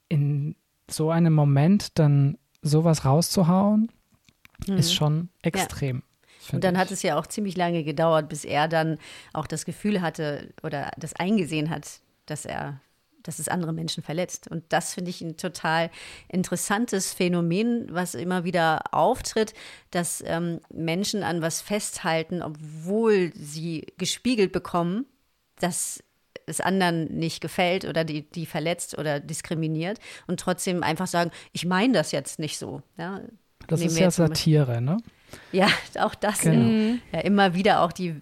in 0.09 0.55
so 0.89 1.09
einem 1.09 1.33
Moment 1.33 1.97
dann 1.97 2.37
sowas 2.67 3.05
rauszuhauen, 3.05 3.91
mhm. 4.67 4.77
ist 4.77 4.93
schon 4.93 5.29
extrem. 5.41 5.97
Ja. 5.97 6.53
Und 6.53 6.63
dann 6.63 6.77
hat 6.77 6.91
es 6.91 7.03
ja 7.03 7.19
auch 7.19 7.27
ziemlich 7.27 7.57
lange 7.57 7.83
gedauert, 7.83 8.29
bis 8.29 8.45
er 8.45 8.67
dann 8.67 8.97
auch 9.33 9.47
das 9.47 9.65
Gefühl 9.65 10.01
hatte 10.01 10.53
oder 10.63 10.91
das 10.97 11.13
eingesehen 11.15 11.69
hat, 11.69 11.99
dass 12.25 12.45
er 12.45 12.79
dass 13.27 13.39
es 13.39 13.49
andere 13.49 13.73
Menschen 13.73 14.03
verletzt. 14.03 14.47
Und 14.47 14.63
das 14.69 14.93
finde 14.93 15.09
ich 15.09 15.21
ein 15.21 15.35
total 15.35 15.91
interessantes 16.29 17.13
Phänomen, 17.13 17.87
was 17.91 18.15
immer 18.15 18.45
wieder 18.45 18.93
auftritt, 18.93 19.53
dass 19.91 20.23
ähm, 20.25 20.61
Menschen 20.73 21.23
an 21.23 21.41
was 21.41 21.59
festhalten, 21.61 22.41
obwohl 22.41 23.33
sie 23.35 23.85
gespiegelt 23.97 24.53
bekommen, 24.53 25.05
dass 25.59 26.01
es 26.47 26.61
anderen 26.61 27.05
nicht 27.05 27.41
gefällt 27.41 27.85
oder 27.85 28.03
die, 28.03 28.23
die 28.29 28.45
verletzt 28.45 28.97
oder 28.97 29.19
diskriminiert 29.19 29.99
und 30.25 30.39
trotzdem 30.39 30.81
einfach 30.81 31.07
sagen, 31.07 31.31
ich 31.51 31.65
meine 31.65 31.93
das 31.93 32.11
jetzt 32.11 32.39
nicht 32.39 32.57
so. 32.57 32.81
Ja, 32.97 33.21
das 33.67 33.81
ist 33.81 33.99
ja 33.99 34.09
Satire, 34.09 34.81
ne? 34.81 34.97
Ja, 35.51 35.67
auch 35.99 36.15
das. 36.15 36.39
Genau. 36.39 36.97
Ja, 37.11 37.19
immer 37.19 37.53
wieder 37.53 37.81
auch 37.81 37.91
die 37.91 38.15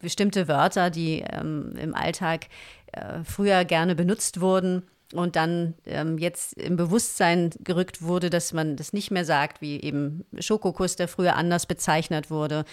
bestimmte 0.00 0.48
Wörter, 0.48 0.90
die 0.90 1.24
ähm, 1.28 1.74
im 1.76 1.94
Alltag 1.94 2.46
äh, 2.92 3.24
früher 3.24 3.64
gerne 3.64 3.94
benutzt 3.94 4.40
wurden 4.40 4.84
und 5.18 5.36
dann 5.36 5.74
ähm, 5.86 6.18
jetzt 6.18 6.54
im 6.54 6.76
Bewusstsein 6.76 7.50
gerückt 7.60 8.02
wurde, 8.02 8.30
dass 8.30 8.52
man 8.52 8.76
das 8.76 8.92
nicht 8.92 9.10
mehr 9.10 9.24
sagt, 9.24 9.60
wie 9.60 9.80
eben 9.80 10.24
Schokokuss, 10.38 10.96
der 10.96 11.08
früher 11.08 11.36
anders 11.36 11.66
bezeichnet 11.66 12.30
wurde, 12.30 12.64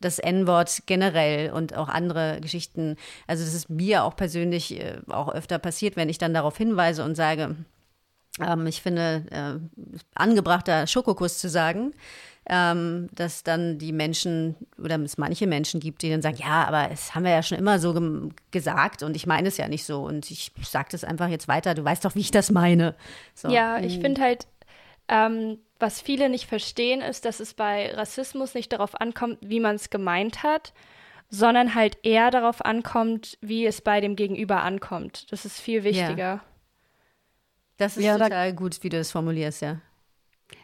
das 0.00 0.18
N-Wort 0.18 0.82
generell 0.86 1.52
und 1.52 1.76
auch 1.76 1.88
andere 1.88 2.38
Geschichten. 2.40 2.96
Also 3.26 3.44
das 3.44 3.54
ist 3.54 3.70
mir 3.70 4.04
auch 4.04 4.16
persönlich 4.16 4.80
äh, 4.80 4.98
auch 5.08 5.28
öfter 5.28 5.58
passiert, 5.58 5.96
wenn 5.96 6.08
ich 6.08 6.18
dann 6.18 6.34
darauf 6.34 6.56
hinweise 6.56 7.04
und 7.04 7.14
sage, 7.14 7.56
ähm, 8.40 8.66
ich 8.66 8.82
finde 8.82 9.24
äh, 9.30 9.86
angebrachter 10.14 10.86
Schokokuss 10.86 11.38
zu 11.38 11.48
sagen 11.48 11.92
ähm, 12.52 13.08
dass 13.14 13.44
dann 13.44 13.78
die 13.78 13.92
Menschen 13.92 14.56
oder 14.76 15.00
es 15.00 15.16
manche 15.18 15.46
Menschen 15.46 15.78
gibt, 15.78 16.02
die 16.02 16.10
dann 16.10 16.20
sagen, 16.20 16.38
ja, 16.38 16.64
aber 16.64 16.88
das 16.88 17.14
haben 17.14 17.22
wir 17.22 17.30
ja 17.30 17.44
schon 17.44 17.58
immer 17.58 17.78
so 17.78 17.94
ge 17.94 18.28
gesagt 18.50 19.04
und 19.04 19.14
ich 19.14 19.24
meine 19.24 19.46
es 19.46 19.56
ja 19.56 19.68
nicht 19.68 19.84
so 19.84 20.02
und 20.02 20.28
ich 20.32 20.50
sage 20.60 20.88
das 20.90 21.04
einfach 21.04 21.28
jetzt 21.28 21.46
weiter, 21.46 21.74
du 21.74 21.84
weißt 21.84 22.04
doch, 22.04 22.16
wie 22.16 22.20
ich 22.20 22.32
das 22.32 22.50
meine. 22.50 22.96
So. 23.34 23.48
Ja, 23.48 23.78
ich 23.78 23.98
mhm. 23.98 24.00
finde 24.00 24.20
halt, 24.20 24.48
ähm, 25.06 25.58
was 25.78 26.00
viele 26.00 26.28
nicht 26.28 26.46
verstehen, 26.46 27.02
ist, 27.02 27.24
dass 27.24 27.38
es 27.38 27.54
bei 27.54 27.94
Rassismus 27.94 28.54
nicht 28.54 28.72
darauf 28.72 29.00
ankommt, 29.00 29.38
wie 29.42 29.60
man 29.60 29.76
es 29.76 29.88
gemeint 29.88 30.42
hat, 30.42 30.72
sondern 31.28 31.76
halt 31.76 31.98
eher 32.02 32.32
darauf 32.32 32.64
ankommt, 32.64 33.38
wie 33.40 33.64
es 33.64 33.80
bei 33.80 34.00
dem 34.00 34.16
Gegenüber 34.16 34.62
ankommt. 34.62 35.30
Das 35.30 35.44
ist 35.44 35.60
viel 35.60 35.84
wichtiger. 35.84 36.16
Ja. 36.16 36.44
Das 37.76 37.96
ist 37.96 38.02
ja, 38.02 38.18
total 38.18 38.52
gut, 38.54 38.82
wie 38.82 38.88
du 38.88 38.98
es 38.98 39.12
formulierst, 39.12 39.62
ja. 39.62 39.80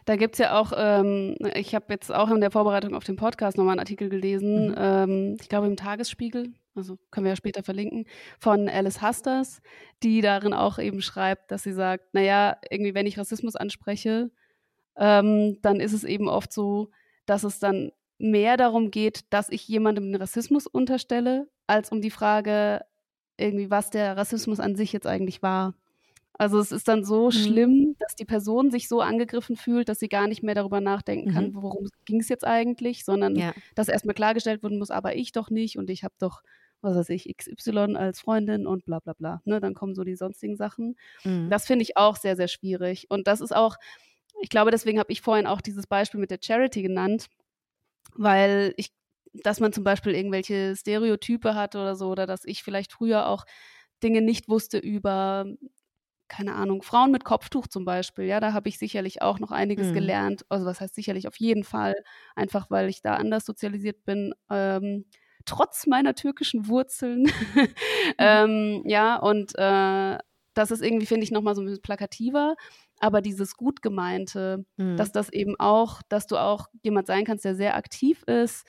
Da 0.05 0.17
gibt 0.17 0.35
es 0.35 0.39
ja 0.39 0.59
auch, 0.59 0.73
ähm, 0.77 1.37
ich 1.55 1.75
habe 1.75 1.87
jetzt 1.91 2.15
auch 2.15 2.31
in 2.31 2.41
der 2.41 2.51
Vorbereitung 2.51 2.95
auf 2.95 3.05
den 3.05 3.17
Podcast 3.17 3.57
nochmal 3.57 3.73
einen 3.73 3.81
Artikel 3.81 4.09
gelesen, 4.09 4.69
mhm. 4.71 4.75
ähm, 4.77 5.37
ich 5.41 5.49
glaube 5.49 5.67
im 5.67 5.77
Tagesspiegel, 5.77 6.53
also 6.75 6.97
können 7.11 7.25
wir 7.25 7.33
ja 7.33 7.37
später 7.37 7.63
verlinken, 7.63 8.07
von 8.39 8.69
Alice 8.69 9.01
Hasters, 9.01 9.61
die 10.03 10.21
darin 10.21 10.53
auch 10.53 10.79
eben 10.79 11.01
schreibt, 11.03 11.51
dass 11.51 11.65
sie 11.65 11.73
sagt, 11.73 12.15
naja, 12.15 12.57
irgendwie, 12.71 12.95
wenn 12.95 13.07
ich 13.07 13.19
Rassismus 13.19 13.57
anspreche, 13.57 14.31
ähm, 14.97 15.59
dann 15.63 15.81
ist 15.81 15.93
es 15.93 16.05
eben 16.05 16.29
oft 16.29 16.53
so, 16.53 16.91
dass 17.27 17.45
es 17.45 17.59
dann 17.59 17.91
mehr 18.19 18.57
darum 18.57 18.91
geht, 18.91 19.33
dass 19.33 19.51
ich 19.51 19.67
jemandem 19.69 20.13
den 20.13 20.21
Rassismus 20.21 20.67
unterstelle, 20.67 21.49
als 21.67 21.91
um 21.93 22.01
die 22.01 22.11
Frage, 22.11 22.83
irgendwie, 23.37 23.71
was 23.71 23.91
der 23.91 24.17
Rassismus 24.17 24.61
an 24.61 24.77
sich 24.77 24.93
jetzt 24.93 25.07
eigentlich 25.07 25.43
war. 25.43 25.75
Also 26.39 26.59
es 26.59 26.73
ist 26.73 26.89
dann 26.89 27.05
so 27.05 27.27
mhm. 27.27 27.31
schlimm, 27.31 27.97
dass 27.99 28.15
die 28.15 28.25
Person 28.25 28.71
sich 28.71 28.89
so 28.89 29.01
angegriffen 29.01 29.57
fühlt, 29.57 29.89
dass 29.89 29.99
sie 29.99 30.09
gar 30.09 30.29
nicht 30.29 30.43
mehr 30.43 30.55
darüber 30.55 30.81
nachdenken 30.81 31.33
kann, 31.33 31.49
mhm. 31.49 31.63
worum 31.63 31.89
ging 32.05 32.21
es 32.21 32.29
jetzt 32.29 32.47
eigentlich, 32.47 33.05
sondern 33.05 33.37
ja. 33.37 33.55
dass 33.75 33.89
erstmal 33.89 34.15
klargestellt 34.15 34.63
werden 34.63 34.79
muss, 34.79 34.91
aber 34.91 35.17
ich 35.17 35.33
doch 35.33 35.51
nicht 35.51 35.79
und 35.79 35.89
ich 35.89 36.05
habe 36.05 36.15
doch, 36.19 36.43
was 36.83 36.95
weiß 36.95 37.09
ich, 37.11 37.35
XY 37.35 37.97
als 37.97 38.21
Freundin 38.21 38.67
und 38.67 38.85
bla 38.85 38.99
bla 39.01 39.15
bla. 39.15 39.41
Ne, 39.45 39.61
dann 39.61 39.75
kommen 39.75 39.95
so 39.95 40.05
die 40.05 40.17
sonstigen 40.17 40.57
Sachen. 40.57 40.97
Mhm. 41.25 41.49
Das 41.49 41.67
finde 41.67 41.83
ich 41.85 41.97
auch 41.97 42.17
sehr, 42.17 42.37
sehr 42.37 42.49
schwierig. 42.49 43.07
Und 43.09 43.27
das 43.27 43.41
ist 43.41 43.57
auch, 43.57 43.77
ich 44.41 44.51
glaube, 44.51 44.71
deswegen 44.71 44.99
habe 44.99 45.13
ich 45.13 45.23
vorhin 45.23 45.47
auch 45.47 45.63
dieses 45.63 45.87
Beispiel 45.87 46.21
mit 46.21 46.31
der 46.31 46.39
Charity 46.43 46.83
genannt, 46.83 47.29
weil 48.15 48.75
ich, 48.77 48.93
dass 49.33 49.61
man 49.61 49.73
zum 49.73 49.85
Beispiel 49.85 50.15
irgendwelche 50.15 50.77
Stereotype 50.77 51.55
hat 51.55 51.75
oder 51.75 51.97
so, 51.97 52.09
oder 52.09 52.27
dass 52.27 52.45
ich 52.45 52.63
vielleicht 52.63 52.93
früher 52.93 53.27
auch 53.29 53.45
Dinge 54.03 54.21
nicht 54.21 54.49
wusste 54.49 54.79
über 54.79 55.47
keine 56.29 56.55
Ahnung, 56.55 56.83
Frauen 56.83 57.11
mit 57.11 57.25
Kopftuch 57.25 57.67
zum 57.67 57.85
Beispiel, 57.85 58.25
ja, 58.25 58.41
da 58.41 58.53
habe 58.53 58.69
ich 58.69 58.79
sicherlich 58.79 59.23
auch 59.23 59.39
noch 59.39 59.51
einiges 59.51 59.89
mhm. 59.89 59.95
gelernt. 59.95 60.45
Also 60.49 60.67
was 60.67 60.81
heißt 60.81 60.95
sicherlich 60.95 61.29
auf 61.29 61.37
jeden 61.37 61.65
Fall, 61.65 61.95
einfach 62.35 62.71
weil 62.71 62.89
ich 62.89 63.03
da 63.03 63.15
anders 63.15 63.45
sozialisiert 63.47 64.05
bin, 64.05 64.35
ähm, 64.51 65.05
trotz 65.45 65.87
meiner 65.87 66.15
türkischen 66.15 66.69
Wurzeln. 66.69 67.23
mhm. 67.55 67.69
ähm, 68.19 68.83
ja, 68.87 69.17
und 69.17 69.53
äh, 69.57 70.19
das 70.55 70.71
ist 70.71 70.83
irgendwie, 70.83 71.07
finde 71.07 71.25
ich, 71.25 71.31
nochmal 71.31 71.55
so 71.55 71.63
ein 71.63 71.67
bisschen 71.67 71.83
plakativer. 71.83 72.57
Aber 72.99 73.21
dieses 73.21 73.57
gut 73.57 73.83
gemeinte, 73.83 74.65
mhm. 74.77 74.97
dass 74.97 75.13
das 75.13 75.31
eben 75.31 75.55
auch, 75.59 76.01
dass 76.09 76.27
du 76.27 76.39
auch 76.39 76.69
jemand 76.83 77.07
sein 77.07 77.25
kannst, 77.25 77.45
der 77.45 77.55
sehr 77.55 77.77
aktiv 77.77 78.23
ist, 78.25 78.67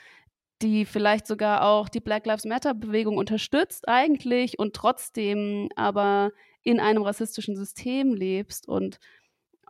die 0.61 0.85
vielleicht 0.85 1.27
sogar 1.27 1.63
auch 1.63 1.87
die 1.87 1.99
Black 1.99 2.25
Lives 2.25 2.45
Matter 2.45 2.73
Bewegung 2.73 3.17
unterstützt 3.17 3.87
eigentlich 3.87 4.59
und 4.59 4.75
trotzdem 4.75 5.69
aber 5.75 6.31
in 6.67 6.81
einem 6.81 7.01
rassistischen 7.01 7.55
System 7.55 8.13
lebst 8.13 8.67
und 8.67 8.99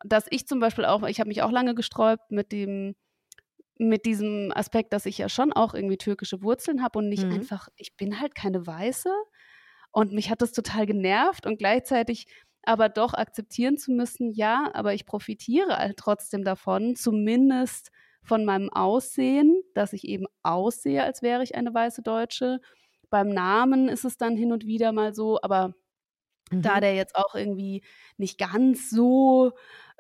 dass 0.04 0.26
ich 0.32 0.48
zum 0.48 0.60
Beispiel 0.60 0.84
auch, 0.84 1.04
ich 1.04 1.20
habe 1.20 1.28
mich 1.28 1.44
auch 1.44 1.52
lange 1.52 1.76
gesträubt 1.76 2.32
mit 2.32 2.52
dem, 2.52 2.96
mit 3.78 4.08
diesem 4.08 4.52
Aspekt, 4.52 4.94
dass 4.94 5.06
ich 5.06 5.20
ja 5.20 5.30
schon 5.30 5.54
auch 5.54 5.76
irgendwie 5.76 5.98
türkische 5.98 6.42
Wurzeln 6.42 6.82
habe 6.82 6.98
und 6.98 7.08
nicht 7.08 7.24
mhm. 7.24 7.34
einfach, 7.34 7.70
ich 7.76 7.96
bin 7.98 8.20
halt 8.20 8.34
keine 8.34 8.66
Weiße. 8.66 9.12
Und 9.92 10.12
mich 10.12 10.32
hat 10.32 10.42
das 10.42 10.54
total 10.54 10.88
genervt 10.88 11.46
und 11.46 11.60
gleichzeitig 11.60 12.26
aber 12.64 12.90
doch 12.90 13.14
akzeptieren 13.14 13.78
zu 13.78 13.92
müssen, 13.92 14.32
ja, 14.32 14.72
aber 14.74 14.96
ich 14.96 15.06
profitiere 15.06 15.78
halt 15.78 15.98
trotzdem 15.98 16.44
davon, 16.44 16.96
zumindest 16.96 17.92
von 18.24 18.44
meinem 18.44 18.72
Aussehen, 18.72 19.62
dass 19.76 19.94
ich 19.94 20.04
eben 20.04 20.26
aussehe, 20.42 21.04
als 21.04 21.22
wäre 21.22 21.44
ich 21.44 21.54
eine 21.54 21.76
weiße 21.76 22.02
Deutsche. 22.02 22.60
Beim 23.12 23.30
Namen 23.30 23.88
ist 23.88 24.04
es 24.04 24.18
dann 24.18 24.36
hin 24.36 24.52
und 24.52 24.66
wieder 24.66 24.92
mal 24.94 25.14
so, 25.14 25.40
aber 25.44 25.76
Mhm. 26.52 26.62
Da 26.62 26.80
der 26.80 26.96
jetzt 26.96 27.16
auch 27.16 27.36
irgendwie 27.36 27.84
nicht 28.18 28.38
ganz 28.38 28.90
so 28.90 29.54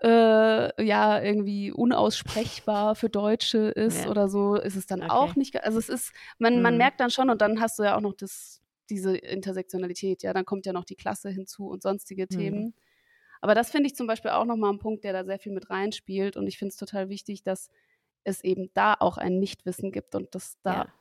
äh, 0.03 0.83
ja 0.83 1.21
irgendwie 1.21 1.71
unaussprechbar 1.71 2.95
für 2.95 3.09
Deutsche 3.09 3.69
ist 3.69 4.05
ja. 4.05 4.09
oder 4.09 4.29
so, 4.29 4.55
ist 4.55 4.75
es 4.75 4.85
dann 4.85 5.01
okay. 5.01 5.11
auch 5.11 5.35
nicht. 5.35 5.63
Also 5.63 5.79
es 5.79 5.89
ist, 5.89 6.13
man, 6.37 6.57
mhm. 6.57 6.61
man 6.61 6.77
merkt 6.77 6.99
dann 6.99 7.09
schon 7.09 7.29
und 7.29 7.41
dann 7.41 7.59
hast 7.59 7.79
du 7.79 7.83
ja 7.83 7.95
auch 7.95 8.01
noch 8.01 8.13
das, 8.13 8.61
diese 8.89 9.17
Intersektionalität, 9.17 10.23
ja, 10.23 10.33
dann 10.33 10.45
kommt 10.45 10.65
ja 10.65 10.73
noch 10.73 10.85
die 10.85 10.95
Klasse 10.95 11.29
hinzu 11.29 11.67
und 11.67 11.81
sonstige 11.81 12.27
mhm. 12.29 12.37
Themen. 12.37 12.73
Aber 13.41 13.53
das 13.53 13.69
finde 13.69 13.87
ich 13.87 13.95
zum 13.95 14.07
Beispiel 14.07 14.31
auch 14.31 14.45
nochmal 14.45 14.71
ein 14.71 14.79
Punkt, 14.79 15.03
der 15.03 15.13
da 15.13 15.23
sehr 15.23 15.39
viel 15.39 15.51
mit 15.51 15.69
reinspielt 15.69 16.37
und 16.37 16.47
ich 16.47 16.57
finde 16.57 16.71
es 16.71 16.77
total 16.77 17.09
wichtig, 17.09 17.43
dass 17.43 17.69
es 18.23 18.43
eben 18.43 18.69
da 18.73 18.95
auch 18.99 19.17
ein 19.17 19.39
Nichtwissen 19.39 19.91
gibt 19.91 20.15
und 20.15 20.33
dass 20.35 20.57
da 20.63 20.73
ja 20.73 20.93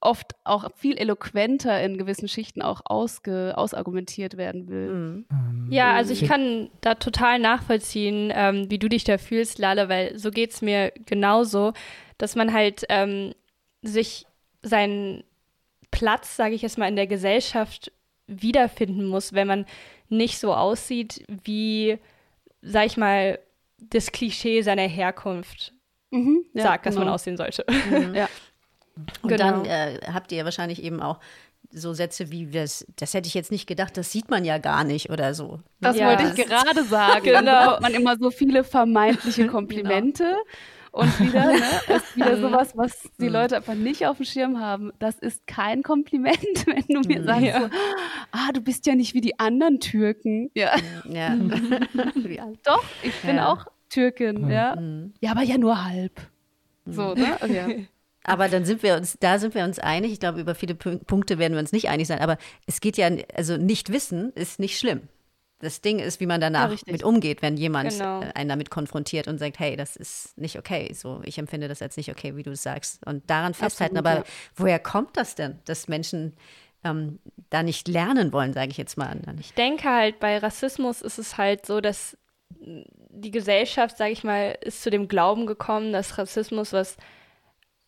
oft 0.00 0.34
auch 0.44 0.70
viel 0.76 0.98
eloquenter 0.98 1.82
in 1.82 1.98
gewissen 1.98 2.28
Schichten 2.28 2.62
auch 2.62 2.82
ausge, 2.84 3.54
ausargumentiert 3.56 4.36
werden 4.36 4.68
will. 4.68 4.88
Mhm. 4.88 5.26
Ähm, 5.30 5.68
ja, 5.70 5.94
also 5.94 6.12
ich 6.12 6.26
kann 6.26 6.70
da 6.80 6.94
total 6.94 7.38
nachvollziehen, 7.38 8.32
ähm, 8.34 8.70
wie 8.70 8.78
du 8.78 8.88
dich 8.88 9.04
da 9.04 9.18
fühlst, 9.18 9.58
Lale, 9.58 9.88
weil 9.88 10.18
so 10.18 10.30
geht 10.30 10.52
es 10.52 10.62
mir 10.62 10.92
genauso, 11.06 11.72
dass 12.18 12.36
man 12.36 12.52
halt 12.52 12.84
ähm, 12.88 13.32
sich 13.82 14.26
seinen 14.62 15.24
Platz, 15.90 16.36
sage 16.36 16.54
ich 16.54 16.62
jetzt 16.62 16.78
mal, 16.78 16.88
in 16.88 16.96
der 16.96 17.06
Gesellschaft 17.06 17.92
wiederfinden 18.26 19.06
muss, 19.06 19.32
wenn 19.32 19.46
man 19.46 19.66
nicht 20.08 20.38
so 20.38 20.54
aussieht 20.54 21.24
wie, 21.44 21.98
sag 22.60 22.86
ich 22.86 22.96
mal, 22.96 23.38
das 23.78 24.12
Klischee 24.12 24.62
seiner 24.62 24.82
Herkunft 24.82 25.72
mhm, 26.10 26.44
ja, 26.54 26.62
sagt, 26.62 26.86
dass 26.86 26.94
genau. 26.94 27.06
man 27.06 27.14
aussehen 27.14 27.36
sollte. 27.36 27.64
Mhm. 27.90 28.14
ja. 28.14 28.28
Und 29.22 29.28
genau. 29.28 29.62
dann 29.62 29.64
äh, 29.66 30.00
habt 30.12 30.32
ihr 30.32 30.44
wahrscheinlich 30.44 30.82
eben 30.82 31.00
auch 31.00 31.20
so 31.70 31.92
Sätze 31.92 32.30
wie, 32.30 32.46
das, 32.46 32.86
das 32.96 33.14
hätte 33.14 33.28
ich 33.28 33.34
jetzt 33.34 33.50
nicht 33.50 33.66
gedacht, 33.66 33.96
das 33.96 34.12
sieht 34.12 34.30
man 34.30 34.44
ja 34.44 34.58
gar 34.58 34.84
nicht 34.84 35.10
oder 35.10 35.34
so. 35.34 35.60
Das 35.80 35.96
ja. 35.96 36.08
wollte 36.08 36.24
ich 36.24 36.46
gerade 36.46 36.84
sagen. 36.84 37.22
genau. 37.24 37.42
Dann 37.42 37.64
bekommt 37.64 37.82
man 37.82 37.94
immer 37.94 38.16
so 38.16 38.30
viele 38.30 38.64
vermeintliche 38.64 39.42
genau. 39.42 39.52
Komplimente. 39.52 40.24
Genau. 40.24 40.36
Und 40.92 41.20
wieder, 41.20 41.52
ne, 41.52 41.58
ist 41.94 42.16
wieder 42.16 42.40
sowas, 42.40 42.74
was 42.74 43.02
die 43.20 43.26
mhm. 43.26 43.32
Leute 43.32 43.56
einfach 43.56 43.74
nicht 43.74 44.06
auf 44.06 44.16
dem 44.16 44.24
Schirm 44.24 44.60
haben. 44.60 44.92
Das 44.98 45.18
ist 45.18 45.46
kein 45.46 45.82
Kompliment, 45.82 46.66
wenn 46.66 46.84
du 46.88 47.06
mir 47.06 47.20
mhm. 47.20 47.26
sagst, 47.26 47.42
ja. 47.42 47.60
so, 47.60 47.68
ah, 48.30 48.52
du 48.54 48.62
bist 48.62 48.86
ja 48.86 48.94
nicht 48.94 49.12
wie 49.12 49.20
die 49.20 49.38
anderen 49.38 49.78
Türken. 49.78 50.50
Ja. 50.54 50.74
ja. 51.06 51.36
Doch, 52.64 52.84
ich 53.02 53.14
bin 53.20 53.38
auch 53.38 53.66
Türkin, 53.90 54.48
ja. 54.48 54.76
Mhm. 54.76 55.12
Ja, 55.20 55.32
aber 55.32 55.42
ja 55.42 55.58
nur 55.58 55.84
halb. 55.84 56.18
So, 56.86 57.12
ne? 57.12 57.36
Also, 57.42 57.54
ja. 57.54 57.68
Aber 58.26 58.48
dann 58.48 58.64
sind 58.64 58.82
wir 58.82 58.96
uns, 58.96 59.16
da 59.20 59.38
sind 59.38 59.54
wir 59.54 59.64
uns 59.64 59.78
einig. 59.78 60.12
Ich 60.12 60.20
glaube, 60.20 60.40
über 60.40 60.54
viele 60.56 60.74
Punkte 60.74 61.38
werden 61.38 61.52
wir 61.52 61.60
uns 61.60 61.72
nicht 61.72 61.88
einig 61.88 62.08
sein. 62.08 62.18
Aber 62.18 62.38
es 62.66 62.80
geht 62.80 62.96
ja, 62.96 63.08
also 63.34 63.56
nicht 63.56 63.92
wissen 63.92 64.32
ist 64.34 64.58
nicht 64.58 64.78
schlimm. 64.78 65.02
Das 65.60 65.80
Ding 65.80 66.00
ist, 66.00 66.20
wie 66.20 66.26
man 66.26 66.40
danach 66.40 66.70
ja, 66.70 66.76
mit 66.86 67.02
umgeht, 67.02 67.40
wenn 67.40 67.56
jemand 67.56 67.90
genau. 67.90 68.20
Äh, 68.20 68.32
einen 68.34 68.48
damit 68.50 68.68
konfrontiert 68.68 69.28
und 69.28 69.38
sagt, 69.38 69.58
hey, 69.58 69.76
das 69.76 69.96
ist 69.96 70.36
nicht 70.36 70.58
okay. 70.58 70.92
So, 70.92 71.22
ich 71.24 71.38
empfinde 71.38 71.68
das 71.68 71.80
als 71.80 71.96
nicht 71.96 72.10
okay, 72.10 72.36
wie 72.36 72.42
du 72.42 72.50
es 72.50 72.62
sagst. 72.62 73.06
Und 73.06 73.30
daran 73.30 73.54
festhalten. 73.54 73.96
Absolut, 73.96 74.18
Aber 74.18 74.26
ja. 74.26 74.32
woher 74.56 74.78
kommt 74.80 75.16
das 75.16 75.36
denn, 75.36 75.60
dass 75.64 75.88
Menschen 75.88 76.34
ähm, 76.84 77.20
da 77.48 77.62
nicht 77.62 77.86
lernen 77.86 78.32
wollen, 78.32 78.52
sage 78.52 78.70
ich 78.70 78.76
jetzt 78.76 78.98
mal. 78.98 79.16
Ich 79.38 79.54
denke 79.54 79.88
halt, 79.88 80.18
bei 80.18 80.36
Rassismus 80.36 81.00
ist 81.00 81.18
es 81.18 81.38
halt 81.38 81.64
so, 81.64 81.80
dass 81.80 82.18
die 82.58 83.30
Gesellschaft, 83.30 83.96
sage 83.96 84.12
ich 84.12 84.24
mal, 84.24 84.58
ist 84.60 84.82
zu 84.82 84.90
dem 84.90 85.08
Glauben 85.08 85.46
gekommen, 85.46 85.92
dass 85.92 86.18
Rassismus 86.18 86.72
was 86.72 86.96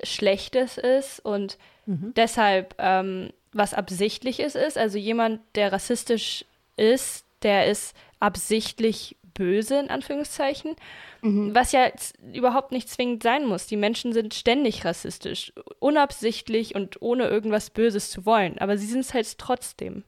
Schlechtes 0.03 0.79
ist 0.79 1.21
und 1.21 1.59
mhm. 1.87 2.13
deshalb 2.17 2.75
ähm, 2.79 3.31
was 3.53 3.75
Absichtliches 3.75 4.55
ist. 4.55 4.79
Also 4.79 4.99
jemand, 4.99 5.41
der 5.55 5.73
rassistisch 5.73 6.45
ist, 6.77 7.25
der 7.43 7.67
ist 7.67 7.97
absichtlich 8.21 9.17
böse, 9.35 9.79
in 9.79 9.91
Anführungszeichen. 9.91 10.75
Mhm. 11.23 11.55
Was 11.55 11.73
ja 11.73 11.91
überhaupt 12.35 12.73
nicht 12.73 12.89
zwingend 12.89 13.23
sein 13.23 13.47
muss. 13.47 13.67
Die 13.67 13.77
Menschen 13.77 14.13
sind 14.13 14.35
ständig 14.35 14.85
rassistisch, 14.85 15.53
unabsichtlich 15.79 16.75
und 16.75 17.01
ohne 17.01 17.29
irgendwas 17.29 17.71
Böses 17.71 18.11
zu 18.11 18.27
wollen. 18.27 18.59
Aber 18.59 18.77
sie 18.77 18.87
sind 18.87 19.01
es 19.01 19.15
halt 19.15 19.39
trotzdem. 19.39 20.05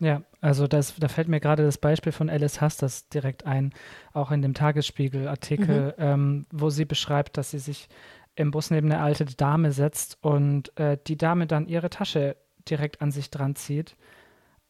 Ja, 0.00 0.22
also 0.40 0.68
das, 0.68 0.94
da 0.96 1.08
fällt 1.08 1.26
mir 1.26 1.40
gerade 1.40 1.64
das 1.64 1.78
Beispiel 1.78 2.12
von 2.12 2.30
Alice 2.30 2.60
Hasters 2.60 3.08
direkt 3.08 3.46
ein, 3.46 3.72
auch 4.12 4.30
in 4.30 4.42
dem 4.42 4.54
Tagesspiegel-Artikel, 4.54 5.94
mhm. 5.96 6.04
ähm, 6.04 6.46
wo 6.52 6.70
sie 6.70 6.84
beschreibt, 6.84 7.36
dass 7.36 7.50
sie 7.50 7.58
sich 7.58 7.88
im 8.38 8.50
Bus 8.50 8.70
neben 8.70 8.90
eine 8.90 9.02
alte 9.02 9.24
Dame 9.24 9.72
setzt 9.72 10.18
und 10.22 10.76
äh, 10.78 10.96
die 11.06 11.16
Dame 11.16 11.46
dann 11.46 11.66
ihre 11.66 11.90
Tasche 11.90 12.36
direkt 12.68 13.02
an 13.02 13.10
sich 13.10 13.30
dran 13.30 13.56
zieht 13.56 13.96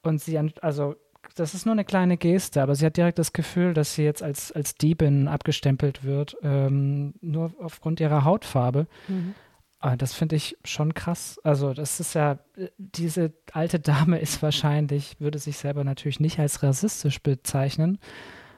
und 0.02 0.20
sie 0.20 0.38
an, 0.38 0.52
also 0.62 0.96
das 1.34 1.54
ist 1.54 1.66
nur 1.66 1.74
eine 1.74 1.84
kleine 1.84 2.16
Geste, 2.16 2.62
aber 2.62 2.74
sie 2.74 2.86
hat 2.86 2.96
direkt 2.96 3.18
das 3.18 3.32
Gefühl, 3.32 3.74
dass 3.74 3.94
sie 3.94 4.04
jetzt 4.04 4.22
als, 4.22 4.52
als 4.52 4.74
Diebin 4.76 5.28
abgestempelt 5.28 6.04
wird, 6.04 6.36
ähm, 6.42 7.14
nur 7.20 7.52
aufgrund 7.60 8.00
ihrer 8.00 8.24
Hautfarbe. 8.24 8.86
Mhm. 9.08 9.34
Aber 9.80 9.96
das 9.96 10.14
finde 10.14 10.36
ich 10.36 10.56
schon 10.64 10.94
krass. 10.94 11.38
Also, 11.44 11.72
das 11.74 12.00
ist 12.00 12.14
ja, 12.14 12.38
diese 12.78 13.32
alte 13.52 13.78
Dame 13.78 14.18
ist 14.18 14.42
wahrscheinlich, 14.42 15.20
würde 15.20 15.38
sich 15.38 15.58
selber 15.58 15.84
natürlich 15.84 16.18
nicht 16.18 16.38
als 16.38 16.62
rassistisch 16.62 17.22
bezeichnen, 17.22 17.98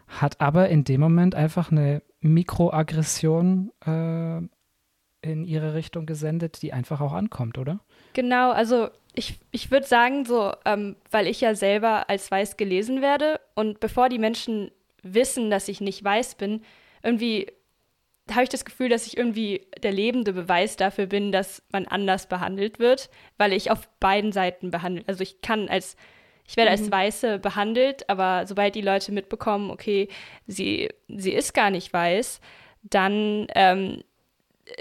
hat 0.06 0.40
aber 0.40 0.68
in 0.68 0.84
dem 0.84 1.00
Moment 1.00 1.34
einfach 1.34 1.70
eine 1.70 2.02
Mikroaggression 2.20 3.70
äh, 3.84 4.48
in 5.22 5.44
ihre 5.44 5.74
Richtung 5.74 6.06
gesendet, 6.06 6.62
die 6.62 6.72
einfach 6.72 7.00
auch 7.00 7.12
ankommt, 7.12 7.58
oder? 7.58 7.80
Genau, 8.14 8.50
also 8.52 8.88
ich, 9.14 9.38
ich 9.50 9.70
würde 9.70 9.86
sagen, 9.86 10.24
so, 10.24 10.52
ähm, 10.64 10.96
weil 11.10 11.26
ich 11.26 11.40
ja 11.40 11.54
selber 11.54 12.08
als 12.08 12.30
weiß 12.30 12.56
gelesen 12.56 13.02
werde 13.02 13.40
und 13.54 13.80
bevor 13.80 14.08
die 14.08 14.18
Menschen 14.18 14.70
wissen, 15.02 15.50
dass 15.50 15.68
ich 15.68 15.80
nicht 15.80 16.02
weiß 16.02 16.36
bin, 16.36 16.62
irgendwie 17.02 17.46
habe 18.30 18.44
ich 18.44 18.48
das 18.48 18.64
Gefühl, 18.64 18.88
dass 18.88 19.06
ich 19.06 19.16
irgendwie 19.16 19.66
der 19.82 19.92
lebende 19.92 20.32
Beweis 20.32 20.76
dafür 20.76 21.06
bin, 21.06 21.32
dass 21.32 21.62
man 21.72 21.86
anders 21.86 22.28
behandelt 22.28 22.78
wird, 22.78 23.10
weil 23.38 23.52
ich 23.52 23.70
auf 23.70 23.88
beiden 23.98 24.32
Seiten 24.32 24.70
behandelt. 24.70 25.08
Also 25.08 25.22
ich 25.22 25.40
kann 25.40 25.68
als, 25.68 25.96
ich 26.46 26.56
werde 26.56 26.70
mhm. 26.70 26.78
als 26.78 26.92
Weiße 26.92 27.38
behandelt, 27.38 28.08
aber 28.08 28.46
sobald 28.46 28.74
die 28.74 28.82
Leute 28.82 29.12
mitbekommen, 29.12 29.70
okay, 29.70 30.08
sie, 30.46 30.90
sie 31.08 31.32
ist 31.32 31.54
gar 31.54 31.70
nicht 31.70 31.92
weiß, 31.92 32.40
dann 32.82 33.46
ähm, 33.54 34.02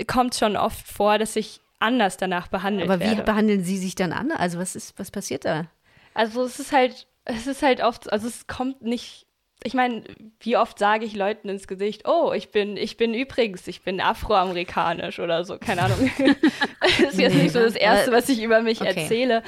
kommt 0.07 0.35
schon 0.35 0.55
oft 0.55 0.87
vor, 0.87 1.17
dass 1.17 1.35
ich 1.35 1.61
anders 1.79 2.17
danach 2.17 2.47
behandelt 2.47 2.89
Aber 2.89 2.99
wie 2.99 3.09
werde. 3.09 3.23
behandeln 3.23 3.63
Sie 3.63 3.77
sich 3.77 3.95
dann 3.95 4.11
an? 4.11 4.31
Also 4.31 4.59
was 4.59 4.75
ist, 4.75 4.97
was 4.99 5.11
passiert 5.11 5.45
da? 5.45 5.67
Also 6.13 6.43
es 6.43 6.59
ist 6.59 6.71
halt, 6.71 7.07
es 7.25 7.47
ist 7.47 7.61
halt 7.63 7.81
oft, 7.81 8.11
also 8.11 8.27
es 8.27 8.47
kommt 8.47 8.81
nicht, 8.81 9.25
ich 9.63 9.73
meine, 9.73 10.03
wie 10.41 10.57
oft 10.57 10.79
sage 10.79 11.05
ich 11.05 11.15
Leuten 11.15 11.49
ins 11.49 11.67
Gesicht, 11.67 12.07
oh, 12.07 12.33
ich 12.33 12.51
bin, 12.51 12.77
ich 12.77 12.97
bin 12.97 13.13
übrigens, 13.13 13.67
ich 13.67 13.81
bin 13.81 14.01
afroamerikanisch 14.01 15.19
oder 15.19 15.43
so, 15.45 15.57
keine 15.57 15.83
Ahnung. 15.83 16.11
das 16.81 17.13
ist 17.13 17.19
jetzt 17.19 17.35
nicht 17.35 17.51
so 17.51 17.59
das 17.59 17.75
Erste, 17.75 18.11
was 18.11 18.29
ich 18.29 18.41
über 18.41 18.61
mich 18.61 18.81
okay. 18.81 19.01
erzähle. 19.01 19.43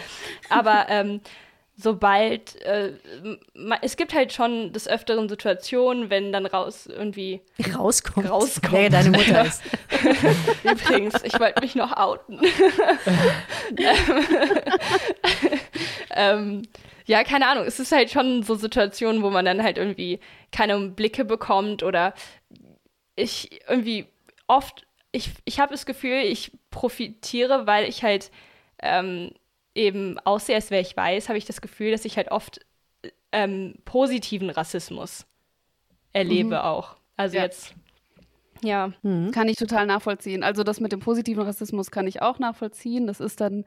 Aber 0.49 0.85
ähm, 0.89 1.21
sobald 1.75 2.61
äh, 2.61 2.93
es 3.81 3.97
gibt 3.97 4.13
halt 4.13 4.33
schon 4.33 4.73
des 4.73 4.87
öfteren 4.87 5.29
Situationen, 5.29 6.09
wenn 6.09 6.31
dann 6.31 6.45
raus 6.45 6.87
irgendwie 6.87 7.41
rauskommt, 7.75 8.29
rauskommt 8.29 8.73
wer 8.73 8.89
deine 8.89 9.11
Mutter 9.11 9.45
ist. 9.45 9.63
Übrigens, 10.63 11.23
ich 11.23 11.39
wollte 11.39 11.61
mich 11.61 11.75
noch 11.75 11.95
outen. 11.95 12.39
ähm, 16.11 16.63
ja, 17.05 17.23
keine 17.23 17.47
Ahnung. 17.47 17.65
Es 17.65 17.79
ist 17.79 17.91
halt 17.91 18.11
schon 18.11 18.43
so 18.43 18.55
Situationen, 18.55 19.23
wo 19.23 19.29
man 19.29 19.45
dann 19.45 19.63
halt 19.63 19.77
irgendwie 19.77 20.19
keine 20.51 20.79
Blicke 20.89 21.25
bekommt 21.25 21.83
oder 21.83 22.13
ich 23.15 23.61
irgendwie 23.67 24.07
oft, 24.47 24.85
ich, 25.11 25.31
ich 25.45 25.59
habe 25.59 25.73
das 25.73 25.85
Gefühl, 25.85 26.19
ich 26.19 26.51
profitiere, 26.69 27.67
weil 27.67 27.87
ich 27.87 28.03
halt 28.03 28.31
ähm, 28.81 29.31
eben 29.75 30.19
aussehe, 30.19 30.55
als 30.55 30.71
wäre 30.71 30.81
ich 30.81 30.95
weiß, 30.95 31.29
habe 31.29 31.37
ich 31.37 31.45
das 31.45 31.61
Gefühl, 31.61 31.91
dass 31.91 32.05
ich 32.05 32.17
halt 32.17 32.31
oft 32.31 32.59
ähm, 33.31 33.75
positiven 33.85 34.49
Rassismus 34.49 35.25
erlebe 36.13 36.55
mhm. 36.55 36.61
auch. 36.61 36.95
Also 37.17 37.37
ja. 37.37 37.43
jetzt, 37.43 37.73
ja. 38.63 38.91
Mhm. 39.01 39.31
Kann 39.31 39.47
ich 39.47 39.57
total 39.57 39.85
nachvollziehen. 39.85 40.43
Also 40.43 40.63
das 40.63 40.79
mit 40.79 40.91
dem 40.91 40.99
positiven 40.99 41.43
Rassismus 41.43 41.91
kann 41.91 42.07
ich 42.07 42.21
auch 42.21 42.39
nachvollziehen. 42.39 43.07
Das 43.07 43.19
ist 43.19 43.41
dann, 43.41 43.65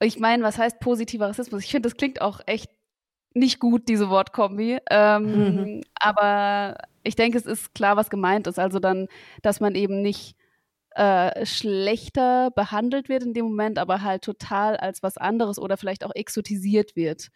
ich 0.00 0.18
meine, 0.18 0.42
was 0.42 0.58
heißt 0.58 0.80
positiver 0.80 1.28
Rassismus? 1.28 1.64
Ich 1.64 1.70
finde, 1.70 1.88
das 1.88 1.96
klingt 1.96 2.20
auch 2.20 2.40
echt 2.46 2.70
nicht 3.34 3.60
gut, 3.60 3.88
diese 3.88 4.08
Wortkombi. 4.08 4.78
Ähm, 4.90 5.22
mhm. 5.24 5.80
Aber 5.94 6.76
ich 7.02 7.16
denke, 7.16 7.38
es 7.38 7.46
ist 7.46 7.74
klar, 7.74 7.96
was 7.96 8.10
gemeint 8.10 8.46
ist. 8.46 8.58
Also 8.58 8.78
dann, 8.78 9.08
dass 9.42 9.60
man 9.60 9.74
eben 9.74 10.02
nicht 10.02 10.36
äh, 10.96 11.44
schlechter 11.44 12.50
behandelt 12.50 13.08
wird 13.08 13.22
in 13.22 13.34
dem 13.34 13.46
Moment, 13.46 13.78
aber 13.78 14.02
halt 14.02 14.22
total 14.22 14.76
als 14.76 15.02
was 15.02 15.18
anderes 15.18 15.58
oder 15.58 15.76
vielleicht 15.76 16.04
auch 16.04 16.14
exotisiert 16.14 16.96
wird. 16.96 17.28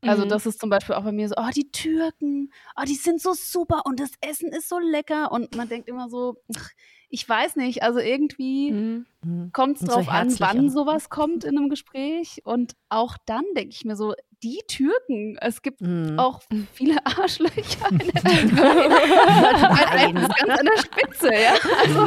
Also 0.00 0.24
mhm. 0.24 0.30
das 0.30 0.46
ist 0.46 0.60
zum 0.60 0.70
Beispiel 0.70 0.96
auch 0.96 1.04
bei 1.04 1.12
mir 1.12 1.28
so, 1.28 1.34
oh, 1.36 1.50
die 1.54 1.70
Türken, 1.70 2.52
oh, 2.76 2.84
die 2.86 2.94
sind 2.94 3.20
so 3.20 3.34
super 3.34 3.82
und 3.84 4.00
das 4.00 4.10
Essen 4.20 4.48
ist 4.48 4.68
so 4.68 4.78
lecker 4.78 5.30
und 5.30 5.54
man 5.54 5.68
denkt 5.68 5.88
immer 5.88 6.08
so, 6.08 6.36
ach, 6.56 6.70
ich 7.12 7.28
weiß 7.28 7.56
nicht, 7.56 7.82
also 7.82 7.98
irgendwie 7.98 8.72
mhm. 8.72 9.06
mhm. 9.22 9.52
kommt 9.52 9.76
es 9.76 9.86
drauf 9.86 10.06
so 10.06 10.10
an, 10.10 10.34
wann 10.38 10.70
sowas 10.70 11.10
kommt 11.10 11.44
in 11.44 11.58
einem 11.58 11.68
Gespräch 11.68 12.40
und 12.44 12.72
auch 12.88 13.18
dann 13.26 13.44
denke 13.54 13.74
ich 13.74 13.84
mir 13.84 13.96
so, 13.96 14.14
die 14.42 14.60
Türken. 14.66 15.36
Es 15.38 15.60
gibt 15.60 15.82
mhm. 15.82 16.18
auch 16.18 16.40
viele 16.72 17.04
Arschlöcher 17.04 17.90
in 17.90 17.98
der 17.98 18.22
Türkei. 18.22 20.12
ganz 20.12 20.58
an 20.58 20.66
der 20.66 20.78
Spitze, 20.78 21.32
ja. 21.34 21.52
Also, 21.84 22.06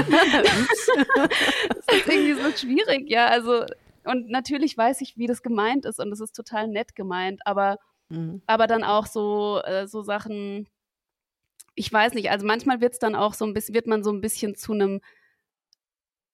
das 1.69 1.97
ist 1.97 2.07
irgendwie 2.07 2.33
so 2.33 2.51
schwierig, 2.57 3.07
ja. 3.07 3.27
Also, 3.27 3.63
und 4.05 4.29
natürlich 4.29 4.75
weiß 4.75 5.01
ich, 5.01 5.17
wie 5.17 5.27
das 5.27 5.43
gemeint 5.43 5.85
ist 5.85 5.99
und 5.99 6.11
es 6.11 6.19
ist 6.19 6.35
total 6.35 6.67
nett 6.67 6.95
gemeint, 6.95 7.41
aber, 7.45 7.77
mhm. 8.09 8.41
aber 8.47 8.65
dann 8.65 8.83
auch 8.83 9.05
so, 9.05 9.61
äh, 9.63 9.87
so 9.87 10.01
Sachen, 10.01 10.67
ich 11.75 11.91
weiß 11.91 12.13
nicht, 12.13 12.31
also 12.31 12.45
manchmal 12.45 12.81
wird 12.81 12.93
es 12.93 12.99
dann 12.99 13.15
auch 13.15 13.33
so 13.33 13.45
ein 13.45 13.53
bisschen, 13.53 13.75
wird 13.75 13.88
man 13.88 14.03
so 14.03 14.11
ein 14.11 14.21
bisschen 14.21 14.55
zu 14.55 14.73
einem 14.73 15.01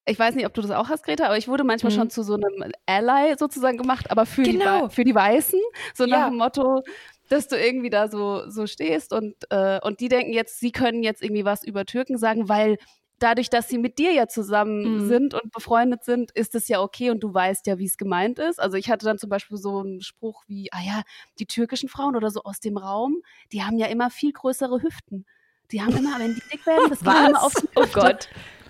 ich 0.04 0.18
weiß 0.18 0.34
nicht, 0.34 0.46
ob 0.46 0.54
du 0.54 0.62
das 0.62 0.72
auch 0.72 0.88
hast, 0.88 1.04
Greta, 1.04 1.26
aber 1.26 1.38
ich 1.38 1.46
wurde 1.46 1.62
manchmal 1.62 1.92
mhm. 1.92 1.96
schon 1.96 2.10
zu 2.10 2.24
so 2.24 2.34
einem 2.34 2.72
Ally 2.86 3.36
sozusagen 3.38 3.78
gemacht, 3.78 4.10
aber 4.10 4.26
für, 4.26 4.42
genau. 4.42 4.88
die, 4.88 4.94
für 4.94 5.04
die 5.04 5.14
Weißen. 5.14 5.60
So 5.94 6.06
nach 6.06 6.18
ja. 6.18 6.28
dem 6.28 6.38
Motto, 6.38 6.82
dass 7.28 7.46
du 7.46 7.56
irgendwie 7.56 7.90
da 7.90 8.08
so, 8.08 8.48
so 8.50 8.66
stehst 8.66 9.12
und, 9.12 9.36
äh, 9.50 9.78
und 9.80 10.00
die 10.00 10.08
denken 10.08 10.32
jetzt, 10.32 10.58
sie 10.58 10.72
können 10.72 11.04
jetzt 11.04 11.22
irgendwie 11.22 11.44
was 11.44 11.62
über 11.62 11.86
Türken 11.86 12.18
sagen, 12.18 12.48
weil 12.48 12.78
dadurch, 13.22 13.50
dass 13.50 13.68
sie 13.68 13.78
mit 13.78 13.98
dir 13.98 14.12
ja 14.12 14.26
zusammen 14.28 15.02
mhm. 15.02 15.08
sind 15.08 15.34
und 15.34 15.52
befreundet 15.52 16.04
sind, 16.04 16.30
ist 16.32 16.54
es 16.54 16.68
ja 16.68 16.80
okay 16.80 17.10
und 17.10 17.20
du 17.20 17.32
weißt 17.32 17.66
ja, 17.66 17.78
wie 17.78 17.86
es 17.86 17.96
gemeint 17.96 18.38
ist. 18.38 18.60
Also 18.60 18.76
ich 18.76 18.90
hatte 18.90 19.06
dann 19.06 19.18
zum 19.18 19.30
Beispiel 19.30 19.56
so 19.56 19.78
einen 19.80 20.00
Spruch 20.00 20.42
wie, 20.46 20.68
ah 20.72 20.80
ja, 20.84 21.02
die 21.38 21.46
türkischen 21.46 21.88
Frauen 21.88 22.16
oder 22.16 22.30
so 22.30 22.42
aus 22.42 22.60
dem 22.60 22.76
Raum, 22.76 23.22
die 23.52 23.62
haben 23.62 23.78
ja 23.78 23.86
immer 23.86 24.10
viel 24.10 24.32
größere 24.32 24.82
Hüften. 24.82 25.26
Die 25.70 25.80
haben 25.80 25.96
immer, 25.96 26.18
wenn 26.18 26.34
die 26.34 26.42
dick 26.52 26.66
werden, 26.66 26.90
das 26.90 27.00
geht 27.00 27.28
immer 27.28 27.42
auf 27.42 27.54
Oh 27.76 27.86
Gott. 27.92 28.28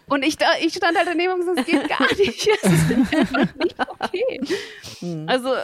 Und 0.08 0.24
ich, 0.24 0.36
ich 0.60 0.74
stand 0.74 0.96
halt 0.96 1.08
daneben 1.08 1.32
und 1.32 1.40
gesagt, 1.40 1.58
das 1.58 1.66
geht 1.66 1.88
gar 1.88 2.06
nicht. 2.16 2.48
Das 2.62 2.72
ist 2.72 3.14
einfach 3.34 3.54
nicht 3.56 3.76
okay. 3.78 4.40
Mhm. 5.00 5.28
Also 5.28 5.54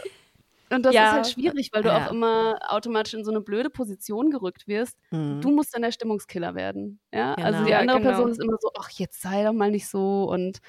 und 0.71 0.85
das 0.85 0.93
ja. 0.93 1.07
ist 1.07 1.13
halt 1.13 1.27
schwierig, 1.27 1.71
weil 1.73 1.81
du 1.81 1.89
ja. 1.89 2.05
auch 2.05 2.11
immer 2.11 2.59
automatisch 2.67 3.13
in 3.13 3.23
so 3.23 3.31
eine 3.31 3.41
blöde 3.41 3.69
Position 3.69 4.29
gerückt 4.29 4.67
wirst. 4.67 4.97
Mhm. 5.11 5.41
Du 5.41 5.49
musst 5.49 5.73
dann 5.73 5.81
der 5.81 5.91
Stimmungskiller 5.91 6.53
werden. 6.53 6.99
Ja? 7.11 7.33
Genau. 7.35 7.47
Also 7.47 7.65
die 7.65 7.73
andere 7.73 7.99
genau. 7.99 8.09
Person 8.11 8.31
ist 8.31 8.41
immer 8.41 8.57
so, 8.59 8.69
ach, 8.77 8.89
jetzt 8.91 9.21
sei 9.21 9.43
doch 9.43 9.53
mal 9.53 9.71
nicht 9.71 9.87
so. 9.87 10.29
Und 10.29 10.59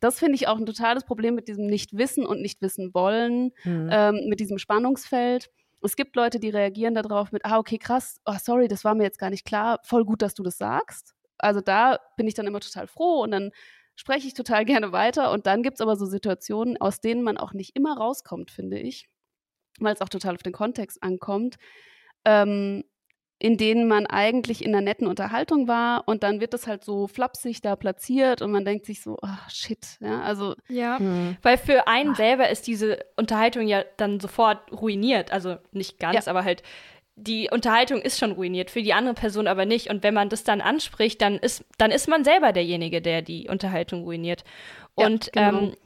das 0.00 0.18
finde 0.18 0.34
ich 0.34 0.48
auch 0.48 0.58
ein 0.58 0.66
totales 0.66 1.04
Problem 1.04 1.36
mit 1.36 1.46
diesem 1.46 1.66
Nicht-Wissen 1.66 2.26
und 2.26 2.42
Nicht-Wissen-Wollen, 2.42 3.52
mhm. 3.62 3.88
ähm, 3.92 4.20
mit 4.28 4.40
diesem 4.40 4.58
Spannungsfeld. 4.58 5.50
Es 5.82 5.96
gibt 5.96 6.16
Leute, 6.16 6.40
die 6.40 6.50
reagieren 6.50 6.94
darauf 6.94 7.30
mit, 7.30 7.44
ah, 7.44 7.58
okay, 7.58 7.78
krass, 7.78 8.20
oh, 8.24 8.36
sorry, 8.42 8.68
das 8.68 8.84
war 8.84 8.94
mir 8.94 9.04
jetzt 9.04 9.18
gar 9.18 9.30
nicht 9.30 9.44
klar, 9.44 9.78
voll 9.84 10.04
gut, 10.04 10.22
dass 10.22 10.34
du 10.34 10.42
das 10.42 10.58
sagst. 10.58 11.14
Also 11.38 11.60
da 11.60 12.00
bin 12.16 12.26
ich 12.26 12.34
dann 12.34 12.46
immer 12.46 12.60
total 12.60 12.86
froh 12.86 13.22
und 13.22 13.30
dann 13.30 13.50
spreche 13.94 14.26
ich 14.26 14.34
total 14.34 14.64
gerne 14.64 14.90
weiter. 14.90 15.30
Und 15.30 15.46
dann 15.46 15.62
gibt 15.62 15.76
es 15.76 15.80
aber 15.80 15.94
so 15.94 16.06
Situationen, 16.06 16.76
aus 16.80 17.00
denen 17.00 17.22
man 17.22 17.36
auch 17.36 17.52
nicht 17.52 17.76
immer 17.76 17.96
rauskommt, 17.96 18.50
finde 18.50 18.78
ich 18.78 19.08
weil 19.80 19.94
es 19.94 20.00
auch 20.00 20.08
total 20.08 20.34
auf 20.34 20.42
den 20.42 20.52
Kontext 20.52 21.02
ankommt, 21.02 21.56
ähm, 22.24 22.84
in 23.38 23.56
denen 23.56 23.88
man 23.88 24.06
eigentlich 24.06 24.64
in 24.64 24.74
einer 24.74 24.80
netten 24.80 25.06
Unterhaltung 25.06 25.68
war 25.68 26.04
und 26.06 26.22
dann 26.22 26.40
wird 26.40 26.54
das 26.54 26.66
halt 26.66 26.84
so 26.84 27.08
flapsig 27.08 27.60
da 27.60 27.76
platziert 27.76 28.40
und 28.40 28.52
man 28.52 28.64
denkt 28.64 28.86
sich 28.86 29.02
so, 29.02 29.18
oh, 29.20 29.48
shit, 29.48 29.98
ja, 30.00 30.22
also. 30.22 30.54
Ja, 30.68 30.98
hm. 30.98 31.36
weil 31.42 31.58
für 31.58 31.86
einen 31.88 32.12
Ach. 32.12 32.16
selber 32.16 32.48
ist 32.48 32.66
diese 32.66 33.04
Unterhaltung 33.16 33.66
ja 33.66 33.84
dann 33.96 34.20
sofort 34.20 34.72
ruiniert, 34.72 35.32
also 35.32 35.56
nicht 35.72 35.98
ganz, 35.98 36.26
ja. 36.26 36.30
aber 36.30 36.44
halt 36.44 36.62
die 37.16 37.48
Unterhaltung 37.50 38.00
ist 38.00 38.18
schon 38.18 38.32
ruiniert, 38.32 38.70
für 38.70 38.82
die 38.82 38.92
andere 38.92 39.14
Person 39.14 39.46
aber 39.46 39.66
nicht. 39.66 39.88
Und 39.88 40.02
wenn 40.02 40.14
man 40.14 40.28
das 40.28 40.42
dann 40.42 40.60
anspricht, 40.60 41.22
dann 41.22 41.36
ist, 41.36 41.64
dann 41.78 41.90
ist 41.90 42.08
man 42.08 42.24
selber 42.24 42.52
derjenige, 42.52 43.00
der 43.00 43.22
die 43.22 43.48
Unterhaltung 43.48 44.02
ruiniert. 44.02 44.44
Und 44.94 45.30
ja, 45.34 45.50
genau. 45.50 45.62
ähm, 45.66 45.76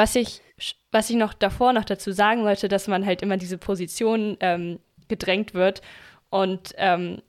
was 0.00 0.16
ich, 0.16 0.40
was 0.90 1.10
ich 1.10 1.16
noch 1.16 1.34
davor 1.34 1.74
noch 1.74 1.84
dazu 1.84 2.10
sagen 2.10 2.42
wollte, 2.44 2.68
dass 2.68 2.88
man 2.88 3.04
halt 3.04 3.20
immer 3.20 3.36
diese 3.36 3.58
Position 3.58 4.38
ähm, 4.40 4.78
gedrängt 5.08 5.52
wird. 5.52 5.82
Und 6.30 6.72
ähm, 6.78 7.20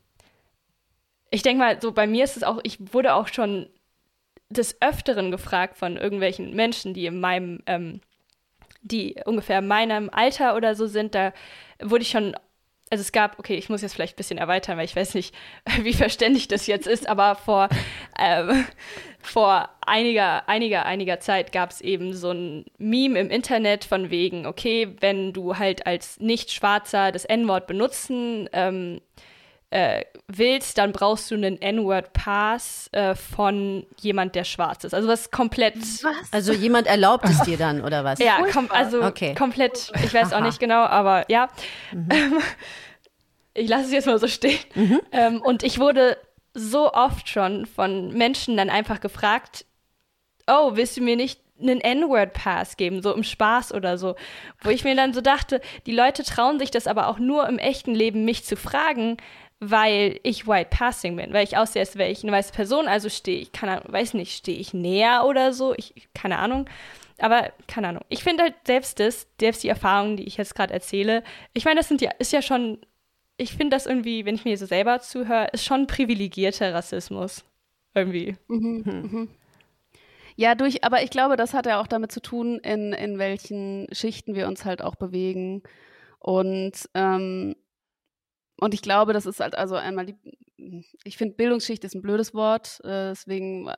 ich 1.32 1.42
denke 1.44 1.60
mal, 1.60 1.82
so 1.82 1.92
bei 1.92 2.08
mir 2.08 2.24
ist 2.24 2.38
es 2.38 2.44
auch, 2.44 2.62
ich 2.64 2.94
wurde 2.94 3.14
auch 3.14 3.28
schon 3.28 3.68
des 4.50 4.82
Öfteren 4.82 5.32
gefragt 5.32 5.78
von 5.78 5.98
irgendwelchen 5.98 6.56
Menschen, 6.56 6.94
die 6.94 7.08
in 7.08 7.20
meinem, 7.20 7.62
ähm, 7.66 8.00
die 8.82 9.16
ungefähr 9.26 9.60
in 9.60 9.68
meinem 9.68 10.10
Alter 10.10 10.56
oder 10.56 10.74
so 10.74 10.88
sind, 10.88 11.14
da 11.14 11.34
wurde 11.82 12.04
ich 12.04 12.10
schon 12.10 12.38
also 12.92 13.02
es 13.04 13.14
gab, 13.14 13.40
okay, 13.40 13.56
ich 13.56 13.70
muss 13.70 13.82
jetzt 13.82 13.94
vielleicht 13.94 14.16
ein 14.16 14.18
bisschen 14.18 14.38
erweitern, 14.38 14.78
weil 14.78 14.84
ich 14.84 14.96
weiß 14.96 15.16
nicht, 15.16 15.34
wie 15.82 15.94
verständlich 15.94 16.50
das 16.50 16.68
jetzt 16.68 16.88
ist, 16.88 17.08
aber 17.08 17.36
vor, 17.36 17.70
ähm, 18.20 18.66
vor 19.22 19.70
einiger, 19.92 20.48
einiger, 20.48 20.86
einiger 20.86 21.20
Zeit 21.20 21.52
gab 21.52 21.72
es 21.72 21.82
eben 21.82 22.14
so 22.14 22.32
ein 22.32 22.66
Meme 22.78 23.20
im 23.20 23.30
Internet 23.30 23.84
von 23.84 24.10
wegen, 24.10 24.48
okay, 24.48 24.96
wenn 25.02 25.34
du 25.34 25.58
halt 25.58 25.86
als 25.86 26.20
Nicht-Schwarzer 26.20 27.12
das 27.12 27.26
N-Wort 27.26 27.68
benutzen 27.68 28.50
ähm, 28.54 29.02
äh, 29.70 30.06
willst, 30.28 30.78
dann 30.78 30.94
brauchst 30.94 31.30
du 31.30 31.36
einen 31.36 31.62
N-Word-Pass 31.62 32.90
äh, 32.94 33.16
von 33.16 33.86
jemand, 34.00 34.36
der 34.36 34.46
schwarz 34.46 34.86
ist. 34.86 34.94
Also 34.94 35.10
was 35.10 35.30
komplett. 35.30 35.76
Was? 35.76 36.32
Also 36.32 36.54
jemand 36.54 36.88
erlaubt 36.88 37.26
es 37.26 37.42
dir 37.42 37.58
dann, 37.58 37.84
oder 37.84 38.06
was? 38.06 38.20
Ja, 38.24 38.42
kom 38.52 38.72
also 38.72 39.04
okay. 39.04 39.36
komplett, 39.36 39.92
ich 40.06 40.14
weiß 40.14 40.32
auch 40.32 40.42
nicht 40.42 40.60
genau, 40.60 40.84
aber 40.84 41.26
ja. 41.30 41.50
Mhm. 41.92 42.10
ich 43.54 43.68
lasse 43.68 43.86
es 43.86 43.92
jetzt 43.92 44.06
mal 44.06 44.20
so 44.20 44.28
stehen. 44.28 44.60
Mhm. 44.74 45.02
Ähm, 45.12 45.42
und 45.42 45.64
ich 45.64 45.80
wurde 45.80 46.18
so 46.54 46.94
oft 46.94 47.28
schon 47.28 47.66
von 47.66 48.14
Menschen 48.14 48.56
dann 48.56 48.70
einfach 48.70 49.02
gefragt, 49.02 49.66
oh, 50.52 50.76
willst 50.76 50.98
du 50.98 51.02
mir 51.02 51.16
nicht 51.16 51.40
einen 51.62 51.80
N-Word-Pass 51.80 52.78
geben, 52.78 53.02
so 53.02 53.14
im 53.14 53.24
Spaß 53.24 53.74
oder 53.74 53.98
so. 53.98 54.16
Wo 54.62 54.70
ich 54.70 54.84
mir 54.84 54.96
dann 54.96 55.14
so 55.14 55.22
dachte, 55.22 55.62
die 55.86 55.96
Leute 55.96 56.24
trauen 56.24 56.60
sich 56.60 56.72
das 56.72 56.88
aber 56.88 57.08
auch 57.08 57.20
nur 57.20 57.48
im 57.48 57.60
echten 57.60 57.94
Leben, 57.94 58.26
mich 58.26 58.44
zu 58.44 58.56
fragen, 58.56 59.18
weil 59.60 60.20
ich 60.24 60.48
White 60.48 60.76
Passing 60.76 61.16
bin, 61.16 61.34
weil 61.34 61.44
ich 61.44 61.56
aussehe, 61.56 61.82
als 61.82 61.96
wäre 61.96 62.10
ich 62.10 62.24
eine 62.24 62.32
weiße 62.32 62.52
Person, 62.52 62.88
also 62.88 63.10
stehe 63.10 63.40
ich, 63.40 63.52
keine 63.52 63.74
Ahnung, 63.74 63.94
weiß 63.94 64.16
nicht, 64.16 64.36
stehe 64.36 64.58
ich 64.58 64.74
näher 64.74 65.24
oder 65.26 65.54
so, 65.54 65.76
ich, 65.78 65.94
keine 66.16 66.40
Ahnung. 66.40 66.68
Aber 67.20 67.52
keine 67.68 67.90
Ahnung. 67.90 68.04
Ich 68.10 68.24
finde 68.24 68.42
halt 68.42 68.56
selbst 68.66 69.00
das, 69.00 69.28
selbst 69.40 69.64
die 69.64 69.68
Erfahrungen, 69.68 70.18
die 70.18 70.24
ich 70.24 70.38
jetzt 70.38 70.56
gerade 70.56 70.74
erzähle, 70.74 71.24
ich 71.54 71.66
meine, 71.66 71.80
das 71.80 71.88
sind 71.88 72.02
ja, 72.02 72.10
ist 72.18 72.34
ja 72.34 72.42
schon, 72.42 72.80
ich 73.38 73.52
finde 73.52 73.76
das 73.76 73.86
irgendwie, 73.86 74.26
wenn 74.26 74.34
ich 74.34 74.46
mir 74.46 74.58
so 74.58 74.66
selber 74.66 75.00
zuhöre, 75.00 75.50
ist 75.54 75.64
schon 75.64 75.86
privilegierter 75.86 76.74
Rassismus. 76.74 77.46
Irgendwie. 77.94 78.38
Mhm, 78.48 78.86
hm. 78.86 79.02
mhm. 79.02 79.30
Ja, 80.36 80.56
durch, 80.56 80.84
aber 80.84 81.04
ich 81.04 81.10
glaube, 81.10 81.36
das 81.38 81.54
hat 81.54 81.66
ja 81.66 81.80
auch 81.82 81.88
damit 81.88 82.12
zu 82.12 82.22
tun, 82.22 82.60
in, 82.60 82.94
in 82.94 83.18
welchen 83.20 83.88
Schichten 83.92 84.36
wir 84.36 84.48
uns 84.48 84.66
halt 84.66 84.82
auch 84.82 84.96
bewegen. 84.96 85.64
Und 86.20 86.90
ähm, 86.94 87.56
und 88.62 88.76
ich 88.76 88.84
glaube, 88.84 89.14
das 89.14 89.26
ist 89.26 89.40
halt 89.40 89.56
also 89.56 89.76
einmal 89.76 90.06
die, 90.06 90.16
ich 91.04 91.18
finde 91.18 91.36
Bildungsschicht 91.36 91.84
ist 91.84 91.96
ein 91.96 92.04
blödes 92.04 92.36
Wort, 92.36 92.80
äh, 92.84 93.10
deswegen, 93.10 93.72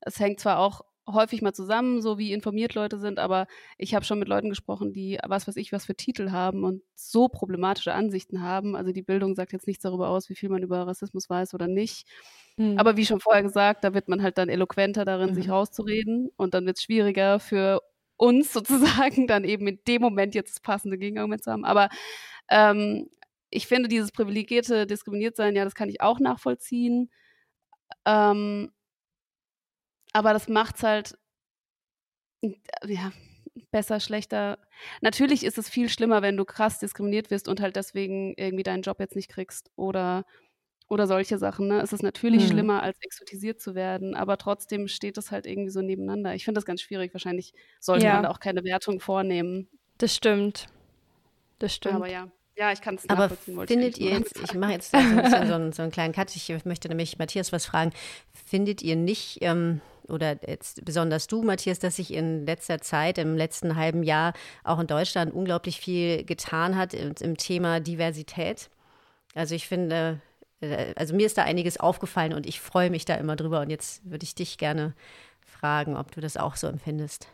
es 0.00 0.20
hängt 0.20 0.38
zwar 0.38 0.60
auch 0.60 0.82
häufig 1.08 1.42
mal 1.42 1.52
zusammen, 1.52 2.00
so 2.02 2.18
wie 2.18 2.32
informiert 2.32 2.74
Leute 2.74 2.98
sind, 2.98 3.18
aber 3.18 3.46
ich 3.76 3.94
habe 3.94 4.04
schon 4.04 4.18
mit 4.18 4.28
Leuten 4.28 4.48
gesprochen, 4.48 4.92
die 4.92 5.18
was 5.26 5.48
weiß 5.48 5.56
ich, 5.56 5.72
was 5.72 5.86
für 5.86 5.94
Titel 5.94 6.30
haben 6.30 6.64
und 6.64 6.82
so 6.94 7.28
problematische 7.28 7.94
Ansichten 7.94 8.42
haben. 8.42 8.76
Also 8.76 8.92
die 8.92 9.02
Bildung 9.02 9.34
sagt 9.34 9.52
jetzt 9.52 9.66
nichts 9.66 9.82
darüber 9.82 10.08
aus, 10.08 10.28
wie 10.28 10.34
viel 10.34 10.48
man 10.48 10.62
über 10.62 10.86
Rassismus 10.86 11.28
weiß 11.28 11.54
oder 11.54 11.66
nicht. 11.66 12.06
Mhm. 12.56 12.78
Aber 12.78 12.96
wie 12.96 13.06
schon 13.06 13.20
vorher 13.20 13.42
gesagt, 13.42 13.84
da 13.84 13.94
wird 13.94 14.08
man 14.08 14.22
halt 14.22 14.38
dann 14.38 14.48
eloquenter 14.48 15.04
darin, 15.04 15.30
mhm. 15.30 15.34
sich 15.34 15.48
rauszureden 15.48 16.30
und 16.36 16.54
dann 16.54 16.66
wird 16.66 16.76
es 16.76 16.82
schwieriger 16.82 17.40
für 17.40 17.80
uns 18.16 18.52
sozusagen 18.52 19.26
dann 19.26 19.44
eben 19.44 19.66
in 19.66 19.78
dem 19.86 20.02
Moment 20.02 20.34
jetzt 20.34 20.56
das 20.56 20.60
passende 20.60 20.98
Gegenargument 20.98 21.42
zu 21.42 21.50
haben. 21.50 21.64
Aber 21.64 21.88
ähm, 22.50 23.08
ich 23.50 23.66
finde, 23.66 23.88
dieses 23.88 24.12
privilegierte 24.12 24.86
Diskriminiertsein, 24.86 25.56
ja, 25.56 25.64
das 25.64 25.74
kann 25.74 25.88
ich 25.88 26.00
auch 26.00 26.20
nachvollziehen. 26.20 27.10
Ähm, 28.04 28.70
aber 30.12 30.32
das 30.32 30.48
macht 30.48 30.76
es 30.76 30.82
halt, 30.82 31.18
äh, 32.42 32.52
ja, 32.86 33.12
besser, 33.70 34.00
schlechter. 34.00 34.58
Natürlich 35.00 35.44
ist 35.44 35.58
es 35.58 35.68
viel 35.68 35.88
schlimmer, 35.88 36.22
wenn 36.22 36.36
du 36.36 36.44
krass 36.44 36.78
diskriminiert 36.78 37.30
wirst 37.30 37.48
und 37.48 37.60
halt 37.60 37.76
deswegen 37.76 38.34
irgendwie 38.36 38.62
deinen 38.62 38.82
Job 38.82 39.00
jetzt 39.00 39.16
nicht 39.16 39.28
kriegst 39.28 39.70
oder, 39.76 40.24
oder 40.88 41.06
solche 41.06 41.38
Sachen. 41.38 41.68
Ne? 41.68 41.80
Es 41.80 41.92
ist 41.92 42.02
natürlich 42.02 42.42
hm. 42.42 42.50
schlimmer, 42.50 42.82
als 42.82 42.98
exotisiert 43.00 43.60
zu 43.60 43.74
werden, 43.74 44.14
aber 44.14 44.38
trotzdem 44.38 44.88
steht 44.88 45.18
es 45.18 45.30
halt 45.30 45.46
irgendwie 45.46 45.70
so 45.70 45.82
nebeneinander. 45.82 46.34
Ich 46.34 46.44
finde 46.44 46.58
das 46.58 46.64
ganz 46.64 46.80
schwierig. 46.80 47.12
Wahrscheinlich 47.12 47.52
sollte 47.80 48.06
ja. 48.06 48.14
man 48.14 48.22
da 48.24 48.30
auch 48.30 48.40
keine 48.40 48.64
Wertung 48.64 49.00
vornehmen. 49.00 49.68
Das 49.98 50.14
stimmt. 50.14 50.66
Das 51.58 51.74
stimmt. 51.74 51.96
Aber 51.96 52.08
ja. 52.08 52.30
Ja, 52.56 52.72
ich 52.72 52.80
kann 52.80 52.96
es 52.96 53.06
nachvollziehen. 53.06 53.56
Aber 53.56 53.68
findet 53.68 53.98
ihr 53.98 54.10
jetzt, 54.10 54.36
ich 54.42 54.52
mache 54.54 54.72
jetzt 54.72 54.90
so 54.90 54.98
so 54.98 55.04
einen, 55.54 55.72
so 55.72 55.82
einen, 55.82 55.92
kleinen 55.92 56.12
Cut, 56.12 56.34
ich 56.34 56.64
möchte 56.64 56.88
nämlich 56.88 57.16
Matthias 57.16 57.52
was 57.52 57.66
fragen. 57.66 57.92
Findet 58.32 58.82
ihr 58.82 58.96
nicht, 58.96 59.38
ähm, 59.42 59.80
oder 60.08 60.36
jetzt 60.46 60.84
besonders 60.84 61.26
du, 61.26 61.42
Matthias, 61.42 61.78
dass 61.78 61.96
sich 61.96 62.12
in 62.12 62.46
letzter 62.46 62.80
Zeit, 62.80 63.18
im 63.18 63.36
letzten 63.36 63.76
halben 63.76 64.02
Jahr 64.02 64.32
auch 64.64 64.78
in 64.78 64.86
Deutschland 64.86 65.32
unglaublich 65.32 65.80
viel 65.80 66.24
getan 66.24 66.76
hat 66.76 66.94
im, 66.94 67.14
im 67.20 67.36
Thema 67.36 67.80
Diversität? 67.80 68.70
Also 69.34 69.54
ich 69.54 69.68
finde, 69.68 70.20
äh, 70.60 70.94
also 70.96 71.14
mir 71.14 71.26
ist 71.26 71.38
da 71.38 71.42
einiges 71.42 71.78
aufgefallen 71.78 72.32
und 72.32 72.46
ich 72.46 72.60
freue 72.60 72.90
mich 72.90 73.04
da 73.04 73.14
immer 73.14 73.36
drüber. 73.36 73.60
Und 73.60 73.70
jetzt 73.70 74.08
würde 74.08 74.24
ich 74.24 74.34
dich 74.34 74.58
gerne 74.58 74.94
fragen, 75.44 75.96
ob 75.96 76.10
du 76.12 76.20
das 76.20 76.36
auch 76.36 76.56
so 76.56 76.66
empfindest. 76.66 77.28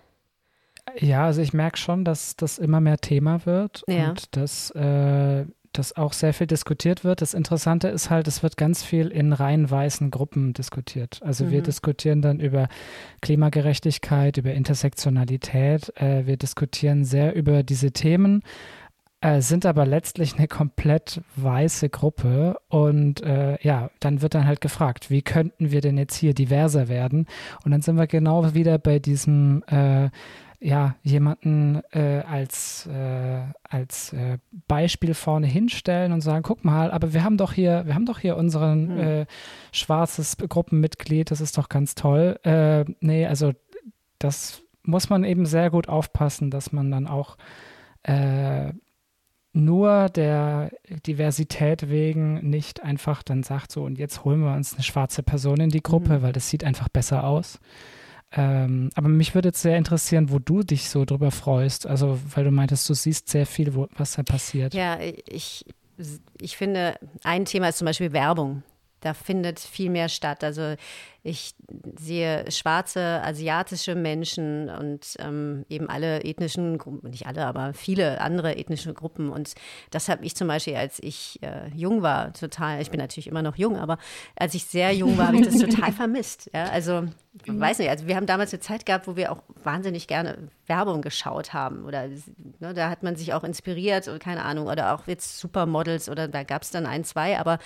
Ja, 0.98 1.24
also 1.24 1.40
ich 1.40 1.52
merke 1.52 1.78
schon, 1.78 2.04
dass 2.04 2.36
das 2.36 2.58
immer 2.58 2.80
mehr 2.80 2.98
Thema 2.98 3.46
wird 3.46 3.84
ja. 3.88 4.10
und 4.10 4.36
dass 4.36 4.70
äh, 4.70 5.46
das 5.78 5.96
auch 5.96 6.12
sehr 6.12 6.32
viel 6.32 6.46
diskutiert 6.46 7.04
wird. 7.04 7.20
Das 7.20 7.34
Interessante 7.34 7.88
ist 7.88 8.10
halt, 8.10 8.28
es 8.28 8.42
wird 8.42 8.56
ganz 8.56 8.82
viel 8.82 9.08
in 9.08 9.32
rein 9.32 9.70
weißen 9.70 10.10
Gruppen 10.10 10.52
diskutiert. 10.52 11.20
Also 11.22 11.44
mhm. 11.44 11.50
wir 11.50 11.62
diskutieren 11.62 12.22
dann 12.22 12.40
über 12.40 12.68
Klimagerechtigkeit, 13.20 14.36
über 14.36 14.52
Intersektionalität. 14.52 15.92
Äh, 15.96 16.26
wir 16.26 16.36
diskutieren 16.36 17.04
sehr 17.04 17.34
über 17.34 17.62
diese 17.62 17.92
Themen 17.92 18.42
äh, 19.24 19.40
sind 19.40 19.64
aber 19.64 19.86
letztlich 19.86 20.36
eine 20.36 20.48
komplett 20.48 21.22
weiße 21.36 21.88
Gruppe 21.88 22.58
und 22.68 23.22
äh, 23.22 23.56
ja, 23.62 23.88
dann 23.98 24.20
wird 24.20 24.34
dann 24.34 24.46
halt 24.46 24.60
gefragt, 24.60 25.10
wie 25.10 25.22
könnten 25.22 25.70
wir 25.70 25.80
denn 25.80 25.96
jetzt 25.96 26.16
hier 26.16 26.34
diverser 26.34 26.88
werden? 26.88 27.26
Und 27.64 27.70
dann 27.70 27.80
sind 27.80 27.96
wir 27.96 28.06
genau 28.06 28.52
wieder 28.52 28.78
bei 28.78 28.98
diesem 28.98 29.64
äh, 29.66 30.10
ja, 30.64 30.96
jemanden 31.02 31.82
äh, 31.92 32.22
als, 32.26 32.86
äh, 32.86 33.42
als 33.68 34.14
äh, 34.14 34.38
Beispiel 34.66 35.12
vorne 35.12 35.46
hinstellen 35.46 36.10
und 36.12 36.22
sagen, 36.22 36.42
guck 36.42 36.64
mal, 36.64 36.90
aber 36.90 37.12
wir 37.12 37.22
haben 37.22 37.36
doch 37.36 37.52
hier, 37.52 37.82
wir 37.84 37.94
haben 37.94 38.06
doch 38.06 38.18
hier 38.18 38.38
unseren 38.38 38.86
mhm. 38.86 39.26
Schwarzes 39.72 40.38
Gruppenmitglied, 40.38 41.30
das 41.30 41.42
ist 41.42 41.58
doch 41.58 41.68
ganz 41.68 41.94
toll. 41.94 42.38
Äh, 42.44 42.86
nee, 43.00 43.26
also 43.26 43.52
das 44.18 44.62
muss 44.82 45.10
man 45.10 45.22
eben 45.24 45.44
sehr 45.44 45.68
gut 45.68 45.90
aufpassen, 45.90 46.50
dass 46.50 46.72
man 46.72 46.90
dann 46.90 47.06
auch 47.08 47.36
äh, 48.04 48.72
nur 49.52 50.08
der 50.08 50.70
Diversität 51.06 51.90
wegen 51.90 52.48
nicht 52.48 52.82
einfach 52.82 53.22
dann 53.22 53.42
sagt 53.42 53.70
so 53.70 53.84
und 53.84 53.98
jetzt 53.98 54.24
holen 54.24 54.40
wir 54.40 54.54
uns 54.54 54.72
eine 54.72 54.82
schwarze 54.82 55.22
Person 55.22 55.60
in 55.60 55.68
die 55.68 55.82
Gruppe, 55.82 56.18
mhm. 56.18 56.22
weil 56.22 56.32
das 56.32 56.48
sieht 56.48 56.64
einfach 56.64 56.88
besser 56.88 57.24
aus. 57.24 57.60
Ähm, 58.36 58.90
aber 58.94 59.08
mich 59.08 59.34
würde 59.34 59.48
jetzt 59.48 59.62
sehr 59.62 59.76
interessieren, 59.78 60.30
wo 60.30 60.38
du 60.38 60.62
dich 60.62 60.90
so 60.90 61.04
drüber 61.04 61.30
freust. 61.30 61.86
Also, 61.86 62.18
weil 62.34 62.44
du 62.44 62.50
meintest, 62.50 62.88
du 62.88 62.94
siehst 62.94 63.28
sehr 63.28 63.46
viel, 63.46 63.74
wo, 63.74 63.88
was 63.96 64.14
da 64.14 64.22
passiert. 64.22 64.74
Ja, 64.74 64.98
ich, 65.00 65.64
ich 66.40 66.56
finde, 66.56 66.96
ein 67.22 67.44
Thema 67.44 67.68
ist 67.68 67.78
zum 67.78 67.86
Beispiel 67.86 68.12
Werbung. 68.12 68.62
Da 69.00 69.12
findet 69.12 69.60
viel 69.60 69.90
mehr 69.90 70.08
statt. 70.08 70.42
Also 70.42 70.76
ich 71.22 71.54
sehe 71.98 72.50
schwarze, 72.50 73.20
asiatische 73.22 73.94
Menschen 73.94 74.70
und 74.70 75.16
ähm, 75.18 75.66
eben 75.68 75.90
alle 75.90 76.24
ethnischen 76.24 76.78
Gruppen, 76.78 77.10
nicht 77.10 77.26
alle, 77.26 77.44
aber 77.44 77.74
viele 77.74 78.22
andere 78.22 78.56
ethnische 78.56 78.94
Gruppen. 78.94 79.28
Und 79.28 79.54
das 79.90 80.08
habe 80.08 80.24
ich 80.24 80.34
zum 80.34 80.48
Beispiel, 80.48 80.76
als 80.76 81.00
ich 81.02 81.38
äh, 81.42 81.68
jung 81.76 82.00
war, 82.00 82.32
total, 82.32 82.80
ich 82.80 82.90
bin 82.90 82.98
natürlich 82.98 83.26
immer 83.26 83.42
noch 83.42 83.56
jung, 83.56 83.76
aber 83.76 83.98
als 84.36 84.54
ich 84.54 84.64
sehr 84.64 84.92
jung 84.92 85.18
war, 85.18 85.26
habe 85.28 85.36
ich 85.36 85.46
das 85.46 85.58
total 85.58 85.92
vermisst. 85.92 86.50
Ja? 86.54 86.64
Also 86.70 87.04
mhm. 87.46 87.60
weiß 87.60 87.78
nicht, 87.78 87.90
also 87.90 88.06
wir 88.06 88.16
haben 88.16 88.26
damals 88.26 88.52
eine 88.52 88.60
Zeit 88.60 88.86
gehabt, 88.86 89.06
wo 89.06 89.16
wir 89.16 89.32
auch 89.32 89.42
wahnsinnig 89.62 90.06
gerne 90.06 90.48
Werbung 90.66 91.02
geschaut 91.02 91.52
haben. 91.52 91.84
Oder 91.84 92.08
ne, 92.60 92.74
da 92.74 92.90
hat 92.90 93.02
man 93.02 93.16
sich 93.16 93.34
auch 93.34 93.44
inspiriert, 93.44 94.08
oder 94.08 94.18
keine 94.18 94.44
Ahnung, 94.44 94.66
oder 94.66 94.94
auch 94.94 95.06
jetzt 95.06 95.38
Supermodels 95.38 96.08
oder 96.08 96.28
da 96.28 96.42
gab 96.42 96.62
es 96.62 96.70
dann 96.70 96.86
ein, 96.86 97.04
zwei, 97.04 97.38
aber 97.38 97.58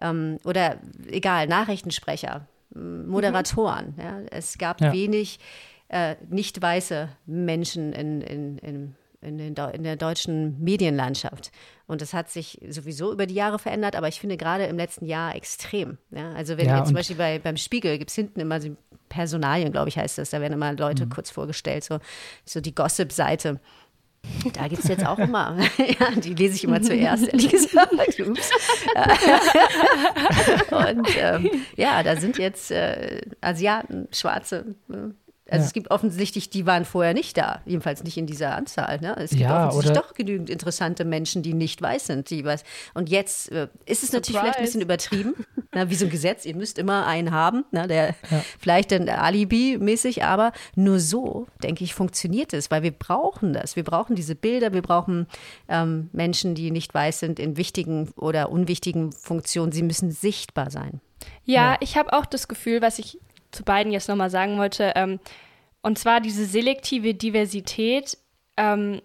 ähm, 0.00 0.38
oder 0.44 0.76
egal, 1.06 1.46
Nachrichtensprecher 1.46 2.46
Moderatoren. 2.74 3.94
Mhm. 3.96 4.02
Ja. 4.02 4.20
Es 4.30 4.58
gab 4.58 4.80
ja. 4.80 4.92
wenig 4.92 5.40
äh, 5.88 6.16
nicht 6.28 6.60
weiße 6.60 7.08
Menschen 7.26 7.92
in, 7.92 8.20
in, 8.20 8.58
in, 8.58 8.94
in, 9.20 9.38
in, 9.38 9.82
der 9.82 9.96
deutschen 9.96 10.62
Medienlandschaft. 10.62 11.50
Und 11.86 12.02
das 12.02 12.14
hat 12.14 12.30
sich 12.30 12.60
sowieso 12.68 13.12
über 13.12 13.26
die 13.26 13.34
Jahre 13.34 13.58
verändert, 13.58 13.96
aber 13.96 14.08
ich 14.08 14.20
finde 14.20 14.36
gerade 14.36 14.64
im 14.66 14.76
letzten 14.76 15.06
Jahr 15.06 15.34
extrem. 15.34 15.98
Ja. 16.10 16.32
Also 16.32 16.56
wenn 16.56 16.66
ja, 16.66 16.84
zum 16.84 16.94
Beispiel 16.94 17.16
bei, 17.16 17.38
beim 17.38 17.56
Spiegel 17.56 17.98
gibt 17.98 18.10
es 18.10 18.16
hinten 18.16 18.40
immer 18.40 18.60
so 18.60 18.76
Personalien, 19.08 19.72
glaube 19.72 19.88
ich, 19.88 19.98
heißt 19.98 20.18
das, 20.18 20.30
da 20.30 20.40
werden 20.40 20.52
immer 20.52 20.72
Leute 20.74 21.06
mhm. 21.06 21.10
kurz 21.10 21.30
vorgestellt, 21.30 21.82
so, 21.84 21.98
so 22.44 22.60
die 22.60 22.74
Gossip-Seite. 22.74 23.60
Da 24.52 24.68
gibt 24.68 24.82
es 24.82 24.88
jetzt 24.88 25.06
auch 25.06 25.18
immer, 25.18 25.58
ja, 25.78 26.10
die 26.20 26.34
lese 26.34 26.56
ich 26.56 26.64
immer 26.64 26.82
zuerst, 26.82 27.26
ehrlich 27.26 27.48
gesagt. 27.50 27.92
Ups. 28.20 28.50
Und 30.70 31.08
ähm, 31.18 31.50
ja, 31.76 32.02
da 32.02 32.16
sind 32.16 32.38
jetzt 32.38 32.70
äh, 32.70 33.22
Asiaten, 33.40 34.08
Schwarze, 34.12 34.76
äh, 34.90 35.08
also 35.50 35.62
ja. 35.62 35.66
es 35.66 35.72
gibt 35.72 35.90
offensichtlich, 35.90 36.50
die 36.50 36.66
waren 36.66 36.84
vorher 36.84 37.14
nicht 37.14 37.36
da, 37.38 37.62
jedenfalls 37.64 38.04
nicht 38.04 38.18
in 38.18 38.26
dieser 38.26 38.54
Anzahl. 38.54 39.00
Ne? 39.00 39.16
Es 39.18 39.30
gibt 39.30 39.42
ja, 39.42 39.68
offensichtlich 39.68 39.98
doch 39.98 40.14
genügend 40.14 40.50
interessante 40.50 41.06
Menschen, 41.06 41.42
die 41.42 41.54
nicht 41.54 41.80
weiß 41.80 42.06
sind. 42.06 42.28
Die 42.28 42.44
weiß. 42.44 42.64
Und 42.92 43.08
jetzt 43.08 43.50
äh, 43.50 43.68
ist 43.86 44.02
es 44.02 44.12
natürlich 44.12 44.40
vielleicht 44.40 44.58
ein 44.58 44.64
bisschen 44.64 44.82
übertrieben, 44.82 45.34
na, 45.72 45.88
wie 45.88 45.94
so 45.94 46.04
ein 46.04 46.10
Gesetz. 46.10 46.44
Ihr 46.44 46.54
müsst 46.54 46.78
immer 46.78 47.06
einen 47.06 47.30
haben, 47.30 47.64
na, 47.70 47.86
der 47.86 48.14
ja. 48.30 48.44
vielleicht 48.58 48.92
dann 48.92 49.08
Alibi-mäßig, 49.08 50.22
aber 50.22 50.52
nur 50.74 51.00
so, 51.00 51.46
denke 51.62 51.82
ich, 51.82 51.94
funktioniert 51.94 52.52
es, 52.52 52.70
weil 52.70 52.82
wir 52.82 52.92
brauchen 52.92 53.54
das. 53.54 53.74
Wir 53.74 53.84
brauchen 53.84 54.16
diese 54.16 54.34
Bilder, 54.34 54.74
wir 54.74 54.82
brauchen 54.82 55.26
ähm, 55.68 56.10
Menschen, 56.12 56.54
die 56.54 56.70
nicht 56.70 56.92
weiß 56.92 57.20
sind 57.20 57.38
in 57.38 57.56
wichtigen 57.56 58.10
oder 58.16 58.50
unwichtigen 58.50 59.12
Funktionen. 59.12 59.72
Sie 59.72 59.82
müssen 59.82 60.10
sichtbar 60.10 60.70
sein. 60.70 61.00
Ja, 61.44 61.72
ja. 61.72 61.76
ich 61.80 61.96
habe 61.96 62.12
auch 62.12 62.26
das 62.26 62.48
Gefühl, 62.48 62.82
was 62.82 62.98
ich 62.98 63.18
zu 63.50 63.64
beiden 63.64 63.92
jetzt 63.92 64.08
nochmal 64.08 64.30
sagen 64.30 64.58
wollte. 64.58 64.92
Ähm, 64.96 65.20
und 65.82 65.98
zwar 65.98 66.20
diese 66.20 66.44
selektive 66.44 67.14
Diversität. 67.14 68.18
Ähm, 68.56 69.00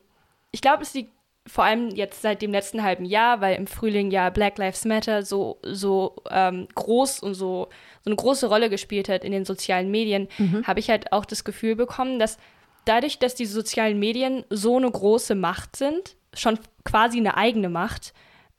ich 0.52 0.62
glaube, 0.62 0.84
es 0.84 0.94
liegt 0.94 1.12
vor 1.46 1.66
allem 1.66 1.90
jetzt 1.90 2.22
seit 2.22 2.42
dem 2.42 2.52
letzten 2.52 2.84
halben 2.84 3.06
Jahr, 3.06 3.42
weil 3.42 3.58
im 3.58 3.68
Frühling 3.68 4.12
ja 4.12 4.30
Black 4.30 4.58
Lives 4.58 4.86
Matter 4.86 5.24
so, 5.24 5.60
so 5.62 6.16
ähm, 6.30 6.68
groß 6.74 7.20
und 7.20 7.34
so, 7.34 7.68
so 8.04 8.10
eine 8.10 8.16
große 8.16 8.48
Rolle 8.48 8.70
gespielt 8.70 9.10
hat 9.10 9.26
in 9.26 9.32
den 9.32 9.46
sozialen 9.46 9.92
Medien, 9.92 10.30
mhm. 10.38 10.66
habe 10.66 10.80
ich 10.80 10.90
halt 10.90 11.12
auch 11.12 11.26
das 11.26 11.44
Gefühl 11.44 11.76
bekommen, 11.76 12.18
dass 12.18 12.38
dadurch, 12.86 13.20
dass 13.20 13.36
die 13.36 13.46
sozialen 13.46 14.00
Medien 14.00 14.46
so 14.50 14.78
eine 14.78 14.90
große 14.90 15.36
Macht 15.36 15.76
sind, 15.76 16.16
schon 16.34 16.60
quasi 16.86 17.18
eine 17.18 17.36
eigene 17.36 17.70
Macht, 17.70 18.14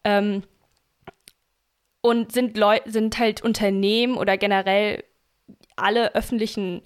ähm, 0.04 0.42
und 2.02 2.32
sind, 2.32 2.58
Leu 2.58 2.80
sind 2.84 3.18
halt 3.18 3.42
Unternehmen 3.42 4.18
oder 4.18 4.36
generell 4.36 5.04
alle 5.76 6.14
öffentlichen, 6.14 6.82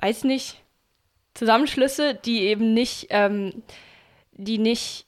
weiß 0.00 0.24
nicht, 0.24 0.62
Zusammenschlüsse, 1.34 2.14
die 2.14 2.40
eben 2.42 2.74
nicht, 2.74 3.08
ähm, 3.10 3.62
die 4.32 4.58
nicht, 4.58 5.06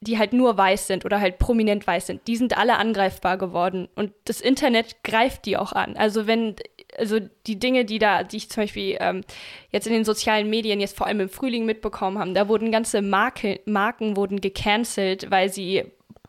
die 0.00 0.18
halt 0.18 0.32
nur 0.32 0.56
weiß 0.56 0.86
sind 0.86 1.04
oder 1.04 1.20
halt 1.20 1.38
prominent 1.38 1.86
weiß 1.86 2.06
sind, 2.06 2.26
die 2.28 2.36
sind 2.36 2.56
alle 2.56 2.76
angreifbar 2.76 3.36
geworden. 3.38 3.88
Und 3.94 4.12
das 4.24 4.40
Internet 4.40 5.02
greift 5.02 5.46
die 5.46 5.56
auch 5.56 5.72
an. 5.72 5.96
Also 5.96 6.26
wenn, 6.26 6.56
also 6.96 7.18
die 7.46 7.58
Dinge, 7.58 7.84
die 7.84 7.98
da, 7.98 8.22
die 8.22 8.36
ich 8.36 8.50
zum 8.50 8.64
Beispiel 8.64 8.96
ähm, 9.00 9.22
jetzt 9.70 9.86
in 9.86 9.92
den 9.92 10.04
sozialen 10.04 10.50
Medien 10.50 10.80
jetzt 10.80 10.96
vor 10.96 11.06
allem 11.06 11.20
im 11.20 11.28
Frühling 11.28 11.64
mitbekommen 11.64 12.18
haben, 12.18 12.34
da 12.34 12.48
wurden 12.48 12.70
ganze 12.70 13.02
Marke, 13.02 13.60
Marken 13.66 14.16
wurden 14.16 14.40
gecancelt, 14.40 15.30
weil 15.30 15.48
sie 15.48 15.84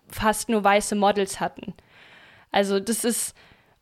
fast 0.08 0.50
nur 0.50 0.64
weiße 0.64 0.96
Models 0.96 1.40
hatten. 1.40 1.74
Also 2.52 2.80
das 2.80 3.06
ist, 3.06 3.36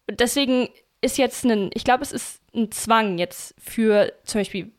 deswegen 0.09 0.67
ist 1.01 1.17
jetzt 1.17 1.45
ein, 1.45 1.69
ich 1.73 1.83
glaube, 1.83 2.03
es 2.03 2.11
ist 2.11 2.41
ein 2.55 2.71
Zwang 2.71 3.17
jetzt 3.17 3.55
für 3.59 4.11
zum 4.23 4.41
Beispiel 4.41 4.71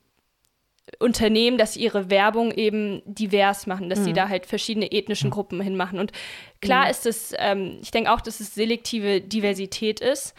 Unternehmen, 0.99 1.59
dass 1.59 1.75
sie 1.75 1.81
ihre 1.81 2.11
Werbung 2.11 2.51
eben 2.51 3.03
divers 3.05 3.67
machen, 3.67 3.91
dass 3.91 4.01
mhm. 4.01 4.05
sie 4.05 4.13
da 4.15 4.29
halt 4.29 4.47
verschiedene 4.47 4.91
ethnischen 4.91 5.31
Gruppen 5.31 5.61
hinmachen. 5.61 5.99
Und 5.99 6.13
klar 6.61 6.85
mhm. 6.85 6.91
ist 6.91 7.07
es, 7.07 7.35
ähm, 7.39 7.79
ich 7.83 7.91
denke 7.91 8.11
auch, 8.11 8.21
dass 8.21 8.41
es 8.41 8.55
selektive 8.55 9.21
Diversität 9.21 10.01
ist. 10.01 10.35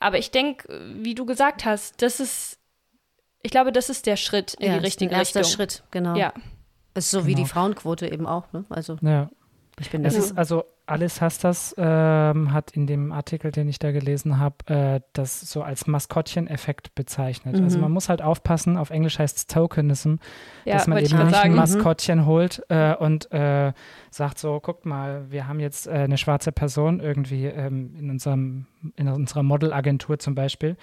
Aber 0.00 0.18
ich 0.18 0.30
denke, 0.30 0.68
wie 0.96 1.14
du 1.14 1.24
gesagt 1.24 1.64
hast, 1.64 2.02
das 2.02 2.20
ist, 2.20 2.58
ich 3.42 3.50
glaube, 3.50 3.72
das 3.72 3.88
ist 3.88 4.06
der 4.06 4.16
Schritt 4.16 4.54
in 4.54 4.66
ja, 4.66 4.78
die 4.78 4.84
richtige 4.84 5.10
Richtung. 5.18 5.40
Erster 5.40 5.44
Schritt, 5.44 5.82
genau. 5.90 6.14
Ja. 6.16 6.34
Es 6.92 7.06
ist 7.06 7.10
so 7.10 7.18
genau. 7.18 7.28
wie 7.28 7.34
die 7.34 7.46
Frauenquote 7.46 8.10
eben 8.10 8.26
auch, 8.26 8.52
ne? 8.52 8.64
Also. 8.68 8.98
Ja. 9.02 9.30
Ich 9.80 9.90
bin 9.90 10.04
es 10.04 10.16
ist 10.16 10.38
also 10.38 10.64
Alice 10.86 11.20
Hastas 11.20 11.74
ähm, 11.78 12.52
hat 12.52 12.72
in 12.72 12.86
dem 12.86 13.10
Artikel, 13.10 13.50
den 13.50 13.68
ich 13.68 13.78
da 13.78 13.90
gelesen 13.90 14.38
habe, 14.38 14.56
äh, 14.66 15.00
das 15.14 15.40
so 15.40 15.62
als 15.62 15.86
Maskottchen-Effekt 15.86 16.94
bezeichnet. 16.94 17.54
Also 17.54 17.62
mhm. 17.62 17.64
Also 17.64 17.78
man 17.78 17.92
muss 17.92 18.08
halt 18.08 18.22
aufpassen, 18.22 18.76
auf 18.76 18.90
Englisch 18.90 19.18
heißt 19.18 19.36
es 19.36 19.46
Tokenism, 19.46 20.16
ja, 20.64 20.74
dass 20.74 20.86
man 20.86 20.98
eben 20.98 21.16
nicht 21.16 21.30
sagen. 21.30 21.34
ein 21.34 21.50
mhm. 21.52 21.56
Maskottchen 21.56 22.26
holt 22.26 22.62
äh, 22.68 22.94
und 22.94 23.32
äh, 23.32 23.72
sagt 24.10 24.38
so, 24.38 24.60
guckt 24.60 24.86
mal, 24.86 25.30
wir 25.30 25.48
haben 25.48 25.58
jetzt 25.58 25.86
äh, 25.86 25.92
eine 25.92 26.18
schwarze 26.18 26.52
Person 26.52 27.00
irgendwie 27.00 27.46
ähm, 27.46 27.96
in, 27.98 28.10
unserem, 28.10 28.66
in 28.96 29.08
unserer 29.08 29.42
Modelagentur 29.42 30.18
zum 30.18 30.34
Beispiel. 30.34 30.76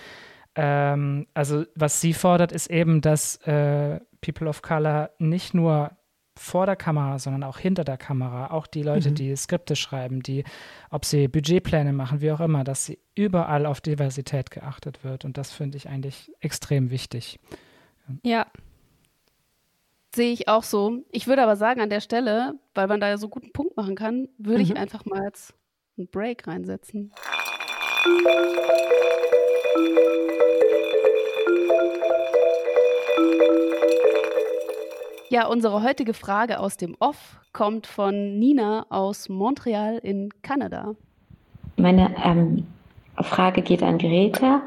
Ähm, 0.55 1.27
also 1.33 1.63
was 1.75 2.01
sie 2.01 2.13
fordert, 2.13 2.51
ist 2.51 2.69
eben, 2.69 3.01
dass 3.01 3.37
äh, 3.45 3.99
People 4.21 4.49
of 4.49 4.61
Color 4.61 5.11
nicht 5.19 5.53
nur 5.53 5.91
vor 6.37 6.65
der 6.65 6.75
Kamera, 6.75 7.19
sondern 7.19 7.43
auch 7.43 7.57
hinter 7.57 7.83
der 7.83 7.97
Kamera. 7.97 8.51
Auch 8.51 8.67
die 8.67 8.83
Leute, 8.83 9.11
mhm. 9.11 9.15
die 9.15 9.35
Skripte 9.35 9.75
schreiben, 9.75 10.21
die, 10.21 10.43
ob 10.89 11.05
sie 11.05 11.27
Budgetpläne 11.27 11.93
machen, 11.93 12.21
wie 12.21 12.31
auch 12.31 12.39
immer, 12.39 12.63
dass 12.63 12.85
sie 12.85 12.99
überall 13.15 13.65
auf 13.65 13.81
Diversität 13.81 14.51
geachtet 14.51 15.03
wird. 15.03 15.25
Und 15.25 15.37
das 15.37 15.51
finde 15.51 15.77
ich 15.77 15.89
eigentlich 15.89 16.31
extrem 16.39 16.89
wichtig. 16.89 17.39
Ja. 18.23 18.47
Sehe 20.13 20.33
ich 20.33 20.47
auch 20.47 20.63
so. 20.63 21.05
Ich 21.11 21.27
würde 21.27 21.43
aber 21.43 21.55
sagen, 21.55 21.79
an 21.79 21.89
der 21.89 22.01
Stelle, 22.01 22.55
weil 22.73 22.87
man 22.87 22.99
da 22.99 23.07
ja 23.07 23.17
so 23.17 23.29
guten 23.29 23.53
Punkt 23.53 23.77
machen 23.77 23.95
kann, 23.95 24.27
würde 24.37 24.59
mhm. 24.59 24.71
ich 24.71 24.77
einfach 24.77 25.05
mal 25.05 25.23
jetzt 25.23 25.53
einen 25.97 26.07
Break 26.07 26.47
reinsetzen. 26.47 27.11
Ja, 35.31 35.47
unsere 35.47 35.81
heutige 35.81 36.13
Frage 36.13 36.59
aus 36.59 36.75
dem 36.75 36.93
Off 36.99 37.39
kommt 37.53 37.87
von 37.87 38.37
Nina 38.37 38.85
aus 38.89 39.29
Montreal 39.29 39.97
in 40.03 40.27
Kanada. 40.41 40.93
Meine 41.77 42.13
ähm, 42.21 42.67
Frage 43.17 43.61
geht 43.61 43.81
an 43.81 43.97
Greta. 43.97 44.61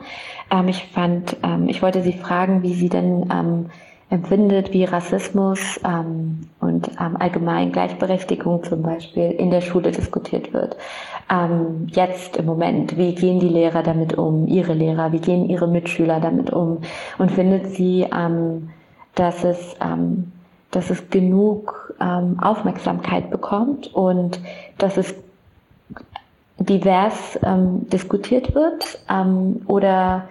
Ähm, 0.51 0.69
ich 0.69 0.87
fand, 0.87 1.37
ähm, 1.43 1.69
ich 1.69 1.83
wollte 1.83 2.03
Sie 2.03 2.15
fragen, 2.15 2.63
wie 2.63 2.73
sie 2.73 2.89
denn 2.89 3.29
ähm, 3.31 3.67
empfindet, 4.09 4.73
wie 4.73 4.85
Rassismus 4.85 5.79
ähm, 5.85 6.49
und 6.61 6.89
ähm, 6.99 7.19
allgemein 7.19 7.71
Gleichberechtigung 7.71 8.65
zum 8.65 8.81
Beispiel 8.81 9.33
in 9.33 9.51
der 9.51 9.61
Schule 9.61 9.91
diskutiert 9.91 10.55
wird. 10.55 10.79
jetzt 11.89 12.39
im 12.39 12.47
Moment, 12.47 12.97
wie 12.97 13.15
gehen 13.15 13.39
die 13.39 13.51
Lehrer 13.51 13.83
damit 13.83 14.17
um, 14.17 14.47
ihre 14.47 14.73
Lehrer, 14.73 15.13
wie 15.13 15.21
gehen 15.21 15.47
ihre 15.47 15.69
Mitschüler 15.69 16.21
damit 16.21 16.51
um 16.51 16.79
und 17.19 17.31
findet 17.33 17.67
sie 17.67 18.07
dass 19.15 19.45
es, 19.45 19.77
ähm, 19.81 20.33
dass 20.75 20.91
es 20.91 21.11
genug 21.11 21.95
ähm, 22.01 22.39
Aufmerksamkeit 22.41 23.31
bekommt 23.31 23.95
und 23.95 24.41
dass 24.79 24.97
es 24.97 25.15
divers 26.59 27.39
ähm, 27.43 27.89
diskutiert 27.91 28.55
wird 28.55 28.99
ähm, 29.09 29.63
oder 29.67 30.29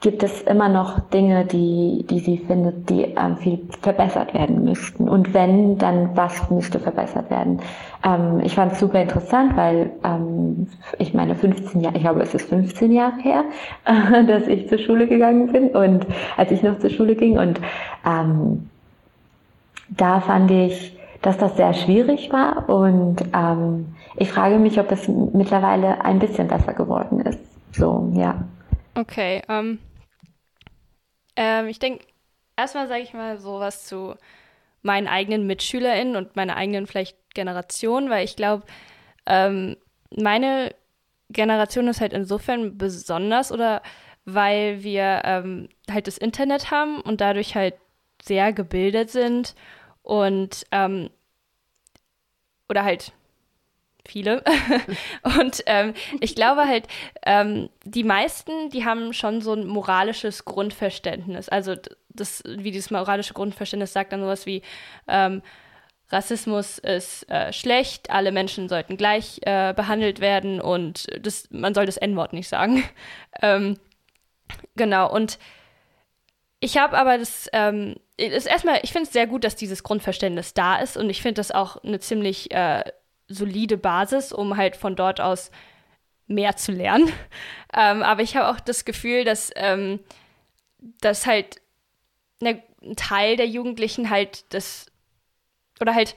gibt 0.00 0.22
es 0.22 0.42
immer 0.42 0.68
noch 0.68 1.00
Dinge, 1.08 1.46
die, 1.46 2.04
die 2.10 2.18
sie 2.18 2.36
findet, 2.36 2.90
die 2.90 3.04
ähm, 3.04 3.38
viel 3.38 3.60
verbessert 3.80 4.34
werden 4.34 4.62
müssten? 4.64 5.08
Und 5.08 5.32
wenn, 5.32 5.78
dann 5.78 6.10
was 6.14 6.50
müsste 6.50 6.78
verbessert 6.78 7.30
werden? 7.30 7.60
Ähm, 8.04 8.40
ich 8.44 8.54
fand 8.54 8.72
es 8.72 8.80
super 8.80 9.00
interessant, 9.00 9.56
weil 9.56 9.92
ähm, 10.04 10.66
ich 10.98 11.14
meine 11.14 11.34
15 11.34 11.80
Jahre, 11.80 11.96
ich 11.96 12.02
glaube 12.02 12.20
es 12.20 12.34
ist 12.34 12.50
15 12.50 12.92
Jahre 12.92 13.16
her, 13.22 13.44
äh, 13.86 14.24
dass 14.26 14.46
ich 14.46 14.68
zur 14.68 14.78
Schule 14.78 15.06
gegangen 15.06 15.50
bin 15.50 15.68
und 15.70 16.06
als 16.36 16.50
ich 16.50 16.62
noch 16.62 16.78
zur 16.78 16.90
Schule 16.90 17.14
ging 17.14 17.38
und 17.38 17.58
ähm, 18.06 18.68
da 19.96 20.20
fand 20.20 20.50
ich, 20.50 20.96
dass 21.22 21.38
das 21.38 21.56
sehr 21.56 21.72
schwierig 21.72 22.30
war 22.32 22.68
und 22.68 23.16
ähm, 23.32 23.94
ich 24.16 24.30
frage 24.30 24.58
mich, 24.58 24.78
ob 24.78 24.90
es 24.92 25.08
mittlerweile 25.08 26.04
ein 26.04 26.18
bisschen 26.18 26.48
besser 26.48 26.74
geworden 26.74 27.20
ist. 27.20 27.40
So, 27.72 28.12
ja. 28.14 28.46
Okay, 28.94 29.42
ähm, 29.48 29.78
ähm, 31.36 31.66
ich 31.66 31.78
denke, 31.78 32.04
erstmal 32.56 32.88
sage 32.88 33.02
ich 33.02 33.14
mal 33.14 33.38
sowas 33.38 33.86
zu 33.86 34.14
meinen 34.82 35.08
eigenen 35.08 35.46
MitschülerInnen 35.46 36.14
und 36.16 36.36
meiner 36.36 36.56
eigenen 36.56 36.86
vielleicht 36.86 37.16
Generation, 37.34 38.10
weil 38.10 38.24
ich 38.24 38.36
glaube, 38.36 38.64
ähm, 39.26 39.76
meine 40.14 40.74
Generation 41.30 41.88
ist 41.88 42.00
halt 42.00 42.12
insofern 42.12 42.76
besonders 42.76 43.50
oder 43.50 43.82
weil 44.26 44.82
wir 44.84 45.22
ähm, 45.24 45.68
halt 45.90 46.06
das 46.06 46.18
Internet 46.18 46.70
haben 46.70 47.00
und 47.00 47.20
dadurch 47.20 47.54
halt 47.54 47.74
sehr 48.22 48.52
gebildet 48.52 49.10
sind 49.10 49.54
und 50.04 50.64
ähm, 50.70 51.10
oder 52.68 52.84
halt 52.84 53.12
viele. 54.06 54.44
und 55.40 55.62
ähm, 55.66 55.94
ich 56.20 56.34
glaube 56.34 56.68
halt, 56.68 56.86
ähm, 57.26 57.68
die 57.84 58.04
meisten, 58.04 58.70
die 58.70 58.84
haben 58.84 59.12
schon 59.12 59.40
so 59.40 59.54
ein 59.54 59.66
moralisches 59.66 60.44
Grundverständnis. 60.44 61.48
Also 61.48 61.74
das, 62.10 62.42
wie 62.46 62.70
dieses 62.70 62.90
moralische 62.90 63.34
Grundverständnis 63.34 63.92
sagt 63.92 64.12
dann 64.12 64.20
sowas 64.20 64.46
wie, 64.46 64.62
ähm, 65.08 65.42
Rassismus 66.10 66.78
ist 66.78 67.28
äh, 67.30 67.52
schlecht, 67.52 68.10
alle 68.10 68.30
Menschen 68.30 68.68
sollten 68.68 68.96
gleich 68.96 69.40
äh, 69.42 69.72
behandelt 69.72 70.20
werden 70.20 70.60
und 70.60 71.06
das, 71.24 71.48
man 71.50 71.74
soll 71.74 71.86
das 71.86 71.96
N-Wort 71.96 72.34
nicht 72.34 72.48
sagen. 72.48 72.84
ähm, 73.42 73.78
genau, 74.76 75.10
und 75.10 75.38
ich 76.60 76.76
habe 76.76 76.96
aber 76.96 77.18
das, 77.18 77.48
ähm, 77.52 77.96
ist 78.16 78.46
erstmal, 78.46 78.80
ich 78.82 78.92
finde 78.92 79.06
es 79.06 79.12
sehr 79.12 79.26
gut, 79.26 79.44
dass 79.44 79.56
dieses 79.56 79.82
Grundverständnis 79.82 80.54
da 80.54 80.76
ist 80.76 80.96
und 80.96 81.10
ich 81.10 81.22
finde 81.22 81.34
das 81.34 81.50
auch 81.50 81.82
eine 81.82 81.98
ziemlich 81.98 82.52
äh, 82.52 82.84
solide 83.28 83.76
Basis, 83.76 84.32
um 84.32 84.56
halt 84.56 84.76
von 84.76 84.96
dort 84.96 85.20
aus 85.20 85.50
mehr 86.26 86.56
zu 86.56 86.72
lernen. 86.72 87.12
Ähm, 87.76 88.04
aber 88.04 88.22
ich 88.22 88.36
habe 88.36 88.50
auch 88.50 88.60
das 88.60 88.84
Gefühl, 88.84 89.24
dass, 89.24 89.50
ähm, 89.56 89.98
dass 91.00 91.26
halt 91.26 91.60
ne, 92.40 92.62
ein 92.80 92.94
Teil 92.94 93.36
der 93.36 93.48
Jugendlichen 93.48 94.10
halt 94.10 94.44
das, 94.54 94.86
oder 95.80 95.92
halt, 95.92 96.14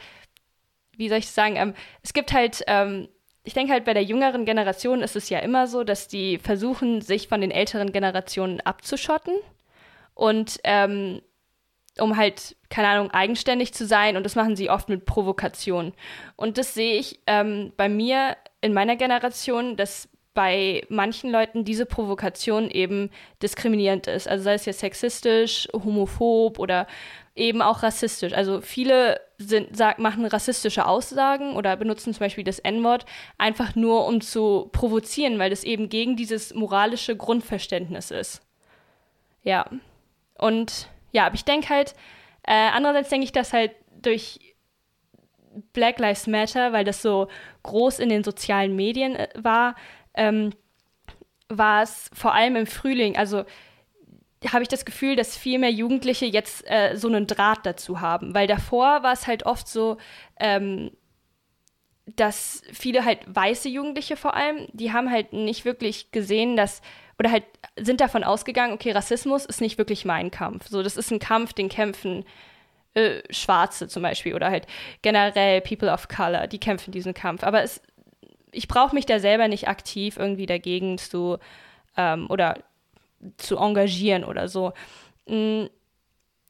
wie 0.96 1.10
soll 1.10 1.18
ich 1.18 1.32
sagen, 1.32 1.56
ähm, 1.56 1.74
es 2.04 2.14
gibt 2.14 2.32
halt, 2.32 2.64
ähm, 2.68 3.10
ich 3.44 3.56
denke 3.56 3.74
halt 3.74 3.86
bei 3.86 3.96
der 3.96 4.04
jüngeren 4.04 4.46
Generation 4.46 5.02
ist 5.02 5.16
es 5.16 5.30
ja 5.30 5.40
immer 5.40 5.66
so, 5.66 5.84
dass 5.84 6.08
die 6.08 6.38
versuchen, 6.38 7.02
sich 7.02 7.28
von 7.28 7.42
den 7.42 7.50
älteren 7.50 7.92
Generationen 7.92 8.62
abzuschotten 8.62 9.34
und 10.14 10.60
ähm, 10.64 11.24
um 12.02 12.18
halt, 12.18 12.56
keine 12.70 12.90
Ahnung, 12.90 13.12
eigenständig 13.12 13.74
zu 13.74 13.86
sein. 13.86 14.18
Und 14.18 14.24
das 14.24 14.36
machen 14.36 14.56
sie 14.56 14.70
oft 14.70 14.90
mit 14.90 15.06
Provokation. 15.06 15.94
Und 16.36 16.58
das 16.58 16.74
sehe 16.74 17.00
ich 17.00 17.20
ähm, 17.28 17.74
bei 17.78 17.90
mir 17.90 18.38
in 18.62 18.74
meiner 18.74 18.96
Generation, 18.96 19.76
dass 19.76 20.10
bei 20.34 20.86
manchen 20.90 21.32
Leuten 21.32 21.66
diese 21.66 21.88
Provokation 21.88 22.70
eben 22.70 23.10
diskriminierend 23.42 24.06
ist. 24.06 24.28
Also 24.28 24.44
sei 24.44 24.54
es 24.54 24.66
jetzt 24.66 24.82
sexistisch, 24.82 25.68
homophob 25.74 26.60
oder 26.60 26.86
eben 27.34 27.64
auch 27.64 27.82
rassistisch. 27.82 28.34
Also 28.34 28.62
viele 28.62 29.20
sind, 29.40 29.76
sag, 29.76 29.98
machen 29.98 30.26
rassistische 30.26 30.86
Aussagen 30.86 31.56
oder 31.56 31.76
benutzen 31.76 32.14
zum 32.14 32.20
Beispiel 32.20 32.44
das 32.44 32.60
N-Wort 32.60 33.08
einfach 33.40 33.76
nur, 33.76 34.06
um 34.06 34.22
zu 34.22 34.70
provozieren, 34.74 35.40
weil 35.40 35.50
das 35.50 35.64
eben 35.64 35.90
gegen 35.90 36.16
dieses 36.16 36.54
moralische 36.54 37.16
Grundverständnis 37.16 38.12
ist. 38.12 38.42
Ja. 39.44 39.66
Und 40.38 40.88
ja, 41.12 41.26
aber 41.26 41.36
ich 41.36 41.46
denke 41.46 41.70
halt, 41.70 41.96
äh, 42.44 42.54
andererseits 42.54 43.10
denke 43.10 43.26
ich, 43.26 43.32
dass 43.32 43.54
halt 43.54 43.72
durch 44.02 44.40
Black 45.74 46.00
Lives 46.00 46.28
Matter, 46.28 46.74
weil 46.74 46.86
das 46.86 47.02
so 47.02 47.28
groß 47.64 48.00
in 48.00 48.10
den 48.10 48.24
sozialen 48.24 48.76
Medien 48.76 49.16
äh, 49.16 49.30
war, 49.36 49.76
ähm, 50.14 50.52
war 51.50 51.84
es 51.84 52.10
vor 52.14 52.34
allem 52.34 52.56
im 52.56 52.68
Frühling, 52.68 53.18
also 53.18 53.46
habe 54.52 54.62
ich 54.62 54.70
das 54.70 54.86
Gefühl, 54.86 55.16
dass 55.16 55.36
viel 55.36 55.60
mehr 55.60 55.72
Jugendliche 55.72 56.26
jetzt 56.26 56.64
äh, 56.70 56.96
so 56.96 57.08
einen 57.08 57.26
Draht 57.26 57.66
dazu 57.66 58.02
haben, 58.02 58.36
weil 58.36 58.48
davor 58.48 59.02
war 59.04 59.14
es 59.14 59.26
halt 59.26 59.46
oft 59.46 59.68
so, 59.68 59.98
ähm, 60.40 60.92
dass 62.16 62.62
viele 62.72 63.04
halt 63.04 63.20
weiße 63.26 63.68
Jugendliche 63.68 64.16
vor 64.16 64.36
allem, 64.36 64.68
die 64.74 64.94
haben 64.94 65.12
halt 65.12 65.34
nicht 65.34 65.66
wirklich 65.66 66.12
gesehen, 66.12 66.56
dass 66.56 66.82
oder 67.20 67.32
halt 67.32 67.44
sind 67.78 68.02
davon 68.02 68.24
ausgegangen, 68.24 68.74
okay, 68.74 68.92
Rassismus 68.92 69.46
ist 69.46 69.62
nicht 69.62 69.78
wirklich 69.78 70.06
mein 70.06 70.32
Kampf. 70.32 70.68
So, 70.68 70.84
das 70.84 70.98
ist 70.98 71.12
ein 71.12 71.20
Kampf, 71.20 71.54
den 71.54 71.70
kämpfen 71.70 72.26
äh, 72.94 73.22
Schwarze 73.30 73.88
zum 73.88 74.04
Beispiel 74.04 74.36
oder 74.36 74.50
halt 74.50 74.68
generell 75.02 75.62
People 75.62 75.92
of 75.92 76.08
Color, 76.08 76.48
die 76.48 76.60
kämpfen 76.60 76.92
diesen 76.92 77.14
Kampf. 77.14 77.44
Aber 77.44 77.64
es, 77.64 77.82
ich 78.52 78.68
brauche 78.68 78.94
mich 78.94 79.06
da 79.06 79.20
selber 79.20 79.48
nicht 79.48 79.68
aktiv 79.68 80.18
irgendwie 80.18 80.46
dagegen 80.46 80.98
zu 80.98 81.38
ähm, 81.96 82.28
oder 82.30 82.60
zu 83.38 83.58
engagieren 83.58 84.24
oder 84.24 84.48
so. 84.48 84.74
Mhm 85.28 85.70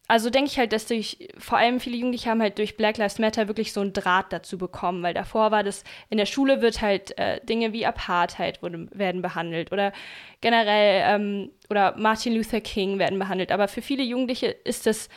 also 0.08 0.30
denke 0.30 0.50
ich 0.50 0.58
halt, 0.58 0.72
dass 0.72 0.86
durch, 0.86 1.30
vor 1.38 1.58
allem 1.58 1.80
viele 1.80 1.98
Jugendliche 1.98 2.30
haben 2.30 2.42
halt 2.42 2.58
durch 2.58 2.78
Black 2.78 2.98
Lives 2.98 3.20
Matter 3.20 3.48
wirklich 3.48 3.74
so 3.74 3.82
einen 3.82 3.92
Draht 3.92 4.32
dazu 4.32 4.58
bekommen, 4.58 5.04
weil 5.04 5.14
davor 5.14 5.52
war 5.52 5.64
das, 5.64 5.84
in 6.10 6.18
der 6.18 6.26
Schule 6.26 6.62
wird 6.62 6.82
halt 6.82 7.18
äh, 7.18 7.44
Dinge 7.46 7.74
wie 7.74 7.86
Apartheid 7.86 8.62
wurde, 8.64 8.88
werden 8.92 9.22
behandelt 9.22 9.72
oder 9.72 9.92
generell, 10.40 11.04
ähm, 11.06 11.52
oder 11.70 11.98
Martin 11.98 12.36
Luther 12.36 12.62
King 12.62 13.00
werden 13.00 13.20
behandelt. 13.20 13.52
Aber 13.52 13.68
für 13.68 13.82
viele 13.82 14.04
Jugendliche 14.04 14.48
ist 14.48 14.86
das, 14.86 15.10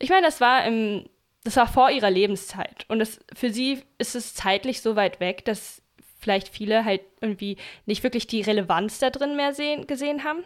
ich 0.00 0.10
meine, 0.10 0.26
das 0.26 0.40
war 0.40 0.64
im, 0.64 1.04
das 1.44 1.56
war 1.56 1.68
vor 1.68 1.90
ihrer 1.90 2.10
Lebenszeit. 2.10 2.84
Und 2.88 2.98
das, 2.98 3.20
für 3.34 3.50
sie 3.50 3.82
ist 3.98 4.16
es 4.16 4.34
zeitlich 4.34 4.80
so 4.80 4.96
weit 4.96 5.20
weg, 5.20 5.44
dass 5.44 5.82
vielleicht 6.18 6.48
viele 6.48 6.84
halt 6.84 7.02
irgendwie 7.20 7.56
nicht 7.86 8.02
wirklich 8.02 8.26
die 8.26 8.42
Relevanz 8.42 8.98
da 8.98 9.10
drin 9.10 9.36
mehr 9.36 9.54
sehen, 9.54 9.86
gesehen 9.86 10.24
haben. 10.24 10.44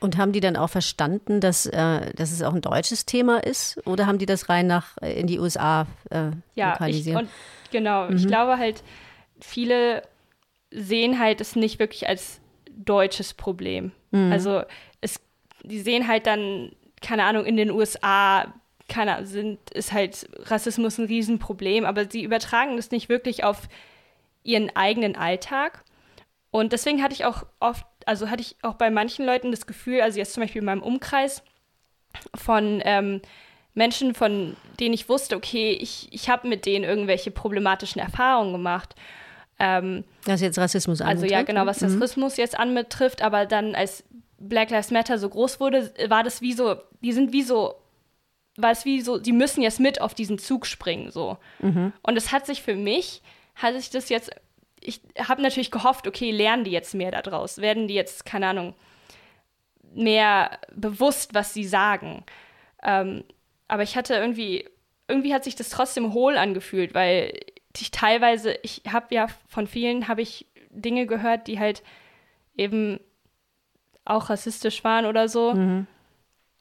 Und 0.00 0.16
haben 0.16 0.32
die 0.32 0.40
dann 0.40 0.56
auch 0.56 0.70
verstanden, 0.70 1.40
dass, 1.40 1.66
äh, 1.66 2.12
dass 2.14 2.32
es 2.32 2.42
auch 2.42 2.54
ein 2.54 2.62
deutsches 2.62 3.04
Thema 3.06 3.44
ist? 3.44 3.80
Oder 3.86 4.06
haben 4.06 4.18
die 4.18 4.26
das 4.26 4.48
rein 4.48 4.66
nach 4.66 4.96
äh, 5.02 5.12
in 5.20 5.26
die 5.26 5.38
USA 5.38 5.86
äh, 6.10 6.30
ja, 6.54 6.72
lokalisiert? 6.72 7.18
Und 7.18 7.28
genau, 7.70 8.08
mhm. 8.08 8.16
ich 8.16 8.26
glaube 8.26 8.56
halt, 8.56 8.82
viele 9.40 10.02
sehen 10.70 11.18
halt 11.18 11.40
es 11.40 11.54
nicht 11.54 11.78
wirklich 11.78 12.08
als 12.08 12.40
deutsches 12.70 13.34
Problem. 13.34 13.92
Mhm. 14.10 14.32
Also 14.32 14.62
es, 15.00 15.20
die 15.62 15.80
sehen 15.80 16.08
halt 16.08 16.26
dann, 16.26 16.72
keine 17.02 17.24
Ahnung, 17.24 17.44
in 17.44 17.56
den 17.56 17.70
USA 17.70 18.52
keine, 18.88 19.24
sind, 19.24 19.70
ist 19.70 19.92
halt 19.92 20.28
Rassismus 20.46 20.98
ein 20.98 21.06
Riesenproblem, 21.06 21.84
aber 21.84 22.10
sie 22.10 22.22
übertragen 22.22 22.76
das 22.76 22.90
nicht 22.90 23.08
wirklich 23.08 23.44
auf 23.44 23.68
ihren 24.42 24.74
eigenen 24.74 25.16
Alltag. 25.16 25.84
Und 26.50 26.72
deswegen 26.72 27.02
hatte 27.02 27.14
ich 27.14 27.24
auch 27.24 27.44
oft 27.60 27.86
also 28.06 28.30
hatte 28.30 28.42
ich 28.42 28.56
auch 28.62 28.74
bei 28.74 28.90
manchen 28.90 29.26
Leuten 29.26 29.50
das 29.50 29.66
Gefühl, 29.66 30.00
also 30.00 30.18
jetzt 30.18 30.34
zum 30.34 30.42
Beispiel 30.42 30.60
in 30.60 30.66
meinem 30.66 30.82
Umkreis 30.82 31.42
von 32.34 32.80
ähm, 32.84 33.20
Menschen, 33.74 34.14
von 34.14 34.56
denen 34.78 34.94
ich 34.94 35.08
wusste, 35.08 35.36
okay, 35.36 35.72
ich, 35.72 36.08
ich 36.10 36.28
habe 36.28 36.48
mit 36.48 36.66
denen 36.66 36.84
irgendwelche 36.84 37.30
problematischen 37.30 38.00
Erfahrungen 38.00 38.52
gemacht. 38.52 38.94
Ähm, 39.58 40.04
was 40.24 40.40
jetzt 40.40 40.58
Rassismus 40.58 41.00
anbetrifft? 41.00 41.24
Also 41.24 41.34
ja, 41.34 41.42
genau, 41.42 41.66
was 41.66 41.80
mhm. 41.80 42.00
Rassismus 42.00 42.36
jetzt 42.36 42.58
anbetrifft, 42.58 43.22
aber 43.22 43.46
dann 43.46 43.74
als 43.74 44.04
Black 44.38 44.70
Lives 44.70 44.90
Matter 44.90 45.18
so 45.18 45.28
groß 45.28 45.60
wurde, 45.60 45.92
war 46.08 46.24
das 46.24 46.40
wie 46.40 46.54
so, 46.54 46.76
die 47.02 47.12
sind 47.12 47.32
wie 47.32 47.42
so, 47.42 47.74
war 48.56 48.72
es 48.72 48.84
wie 48.84 49.02
so, 49.02 49.18
die 49.18 49.32
müssen 49.32 49.62
jetzt 49.62 49.78
mit 49.78 50.00
auf 50.00 50.14
diesen 50.14 50.38
Zug 50.38 50.66
springen, 50.66 51.10
so. 51.10 51.36
Mhm. 51.60 51.92
Und 52.02 52.16
es 52.16 52.32
hat 52.32 52.46
sich 52.46 52.62
für 52.62 52.74
mich, 52.74 53.22
hat 53.54 53.74
sich 53.74 53.90
das 53.90 54.08
jetzt 54.08 54.30
ich 54.80 55.00
habe 55.18 55.42
natürlich 55.42 55.70
gehofft, 55.70 56.06
okay, 56.06 56.30
lernen 56.30 56.64
die 56.64 56.70
jetzt 56.70 56.94
mehr 56.94 57.10
daraus? 57.10 57.58
Werden 57.58 57.88
die 57.88 57.94
jetzt, 57.94 58.24
keine 58.24 58.48
Ahnung, 58.48 58.74
mehr 59.92 60.58
bewusst, 60.74 61.34
was 61.34 61.52
sie 61.52 61.64
sagen? 61.64 62.24
Ähm, 62.82 63.24
aber 63.68 63.82
ich 63.82 63.96
hatte 63.96 64.14
irgendwie, 64.14 64.68
irgendwie 65.08 65.34
hat 65.34 65.44
sich 65.44 65.56
das 65.56 65.70
trotzdem 65.70 66.12
hohl 66.12 66.36
angefühlt, 66.38 66.94
weil 66.94 67.38
ich 67.76 67.90
teilweise, 67.90 68.58
ich 68.62 68.82
habe 68.90 69.14
ja 69.14 69.28
von 69.48 69.66
vielen, 69.66 70.08
habe 70.08 70.22
ich 70.22 70.46
Dinge 70.70 71.06
gehört, 71.06 71.46
die 71.46 71.58
halt 71.58 71.82
eben 72.56 73.00
auch 74.04 74.30
rassistisch 74.30 74.82
waren 74.82 75.06
oder 75.06 75.28
so. 75.28 75.54
Mhm. 75.54 75.86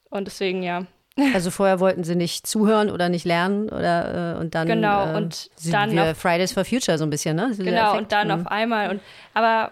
Und 0.09 0.25
deswegen, 0.25 0.63
ja. 0.63 0.85
Also 1.33 1.51
vorher 1.51 1.79
wollten 1.79 2.03
sie 2.03 2.15
nicht 2.15 2.45
zuhören 2.47 2.89
oder 2.89 3.09
nicht 3.09 3.25
lernen 3.25 3.69
oder 3.69 4.35
äh, 4.35 4.39
und 4.39 4.55
dann 4.55 4.67
genau 4.67 5.13
äh, 5.13 5.17
und 5.17 5.49
sind 5.55 5.73
dann 5.73 5.91
wir 5.91 6.11
auf, 6.11 6.17
Fridays 6.17 6.51
for 6.53 6.65
Future 6.65 6.97
so 6.97 7.03
ein 7.03 7.09
bisschen, 7.09 7.35
ne? 7.35 7.51
Genau 7.57 7.97
und 7.97 8.11
dann 8.11 8.27
Mhm. 8.27 8.33
auf 8.33 8.47
einmal 8.47 8.89
und 8.89 9.01
aber 9.33 9.71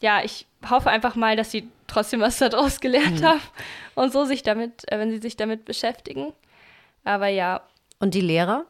ja, 0.00 0.20
ich 0.24 0.46
hoffe 0.68 0.90
einfach 0.90 1.14
mal, 1.14 1.36
dass 1.36 1.50
sie 1.50 1.68
trotzdem 1.86 2.20
was 2.20 2.38
daraus 2.38 2.80
gelernt 2.80 3.20
Mhm. 3.20 3.24
haben 3.24 3.40
und 3.94 4.12
so 4.12 4.24
sich 4.24 4.42
damit, 4.42 4.90
äh, 4.90 4.98
wenn 4.98 5.10
sie 5.10 5.18
sich 5.18 5.36
damit 5.36 5.64
beschäftigen. 5.64 6.32
Aber 7.04 7.28
ja, 7.28 7.60
Und 8.00 8.14
die 8.14 8.20
Lehrer? 8.20 8.64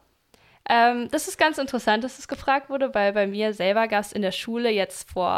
ähm, 0.68 1.08
das 1.10 1.28
ist 1.28 1.38
ganz 1.38 1.58
interessant, 1.58 2.04
dass 2.04 2.18
es 2.18 2.28
gefragt 2.28 2.70
wurde, 2.70 2.94
weil 2.94 3.12
bei 3.12 3.26
mir 3.26 3.52
selber 3.54 3.88
gab 3.88 4.02
es 4.04 4.12
in 4.12 4.22
der 4.22 4.32
Schule 4.32 4.70
jetzt 4.70 5.10
vor 5.10 5.34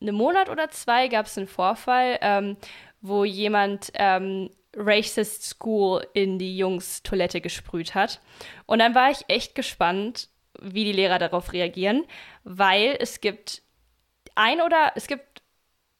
einem 0.00 0.14
Monat 0.14 0.48
oder 0.48 0.70
zwei 0.70 1.08
gab 1.08 1.26
es 1.26 1.36
einen 1.36 1.48
Vorfall, 1.48 2.18
ähm, 2.22 2.56
wo 3.02 3.24
jemand 3.24 3.90
ähm, 3.94 4.50
Racist 4.76 5.42
School 5.44 6.06
in 6.12 6.38
die 6.38 6.56
Jungs 6.56 7.02
Toilette 7.02 7.40
gesprüht 7.40 7.94
hat. 7.94 8.20
Und 8.66 8.78
dann 8.78 8.94
war 8.94 9.10
ich 9.10 9.24
echt 9.28 9.54
gespannt, 9.54 10.28
wie 10.60 10.84
die 10.84 10.92
Lehrer 10.92 11.18
darauf 11.18 11.52
reagieren, 11.52 12.04
weil 12.44 12.96
es 12.98 13.20
gibt 13.20 13.62
ein 14.34 14.60
oder 14.60 14.92
es 14.94 15.06
gibt 15.06 15.42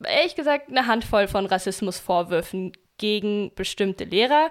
ehrlich 0.04 0.34
gesagt 0.34 0.68
eine 0.68 0.86
Handvoll 0.86 1.28
von 1.28 1.46
Rassismusvorwürfen 1.46 2.72
gegen 2.98 3.52
bestimmte 3.54 4.04
Lehrer, 4.04 4.50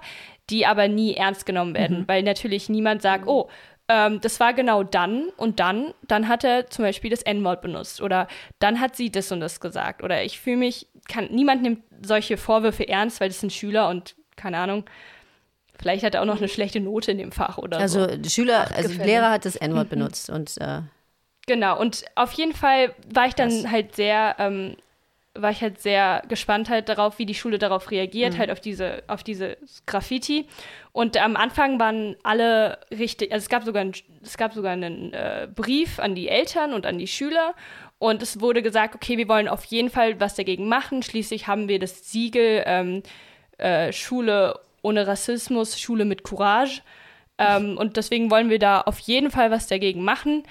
die 0.50 0.66
aber 0.66 0.88
nie 0.88 1.14
ernst 1.14 1.46
genommen 1.46 1.74
werden, 1.74 2.06
weil 2.08 2.22
natürlich 2.22 2.68
niemand 2.68 3.02
sagt, 3.02 3.26
oh, 3.26 3.48
ähm, 3.92 4.20
das 4.20 4.38
war 4.38 4.54
genau 4.54 4.84
dann 4.84 5.30
und 5.36 5.58
dann, 5.58 5.92
dann 6.06 6.28
hat 6.28 6.44
er 6.44 6.70
zum 6.70 6.84
Beispiel 6.84 7.10
das 7.10 7.22
N-Wort 7.22 7.60
benutzt 7.60 8.00
oder 8.00 8.28
dann 8.60 8.78
hat 8.80 8.94
sie 8.94 9.10
das 9.10 9.32
und 9.32 9.40
das 9.40 9.58
gesagt 9.58 10.04
oder 10.04 10.22
ich 10.22 10.38
fühle 10.38 10.58
mich, 10.58 10.86
kann, 11.08 11.26
niemand 11.32 11.62
nimmt 11.62 11.82
solche 12.00 12.36
Vorwürfe 12.36 12.86
ernst, 12.88 13.20
weil 13.20 13.28
das 13.28 13.40
sind 13.40 13.52
Schüler 13.52 13.88
und 13.88 14.14
keine 14.36 14.58
Ahnung, 14.58 14.84
vielleicht 15.76 16.04
hat 16.04 16.14
er 16.14 16.22
auch 16.22 16.26
noch 16.26 16.38
eine 16.38 16.46
schlechte 16.48 16.78
Note 16.78 17.10
in 17.10 17.18
dem 17.18 17.32
Fach 17.32 17.58
oder 17.58 17.88
so. 17.88 18.00
Also 18.00 18.16
die 18.16 18.30
Schüler, 18.30 18.70
also 18.74 18.90
Gefälle. 18.90 19.06
Lehrer 19.06 19.30
hat 19.32 19.44
das 19.44 19.56
N-Wort 19.56 19.88
benutzt 19.90 20.30
und 20.30 20.56
äh, 20.58 20.82
Genau, 21.46 21.80
und 21.80 22.04
auf 22.14 22.32
jeden 22.34 22.52
Fall 22.52 22.94
war 23.12 23.26
ich 23.26 23.34
dann 23.34 23.48
Krass. 23.48 23.72
halt 23.72 23.96
sehr, 23.96 24.36
ähm, 24.38 24.76
war 25.34 25.50
ich 25.50 25.60
halt 25.62 25.80
sehr 25.80 26.22
gespannt 26.28 26.68
halt 26.68 26.88
darauf, 26.88 27.18
wie 27.18 27.26
die 27.26 27.34
Schule 27.34 27.58
darauf 27.58 27.90
reagiert, 27.90 28.36
halt 28.36 28.50
auf 28.50 28.60
diese, 28.60 29.04
auf 29.06 29.22
diese 29.22 29.58
Graffiti. 29.86 30.46
Und 30.92 31.16
am 31.16 31.36
Anfang 31.36 31.78
waren 31.78 32.16
alle 32.24 32.78
richtig, 32.90 33.32
also 33.32 33.44
es 33.44 33.48
gab 33.48 33.64
sogar, 33.64 33.82
ein, 33.84 33.92
es 34.22 34.36
gab 34.36 34.52
sogar 34.54 34.72
einen 34.72 35.12
äh, 35.12 35.48
Brief 35.54 36.00
an 36.00 36.16
die 36.16 36.28
Eltern 36.28 36.74
und 36.74 36.84
an 36.84 36.98
die 36.98 37.06
Schüler. 37.06 37.54
Und 37.98 38.22
es 38.22 38.40
wurde 38.40 38.62
gesagt, 38.62 38.94
okay, 38.94 39.18
wir 39.18 39.28
wollen 39.28 39.46
auf 39.46 39.64
jeden 39.64 39.90
Fall 39.90 40.18
was 40.18 40.34
dagegen 40.34 40.68
machen. 40.68 41.02
Schließlich 41.02 41.46
haben 41.46 41.68
wir 41.68 41.78
das 41.78 42.10
Siegel 42.10 42.64
ähm, 42.66 43.02
äh, 43.58 43.92
Schule 43.92 44.58
ohne 44.82 45.06
Rassismus, 45.06 45.78
Schule 45.78 46.06
mit 46.06 46.24
Courage. 46.24 46.82
Ähm, 47.38 47.78
und 47.78 47.96
deswegen 47.96 48.30
wollen 48.30 48.50
wir 48.50 48.58
da 48.58 48.80
auf 48.80 48.98
jeden 48.98 49.30
Fall 49.30 49.50
was 49.50 49.66
dagegen 49.68 50.02
machen. 50.02 50.42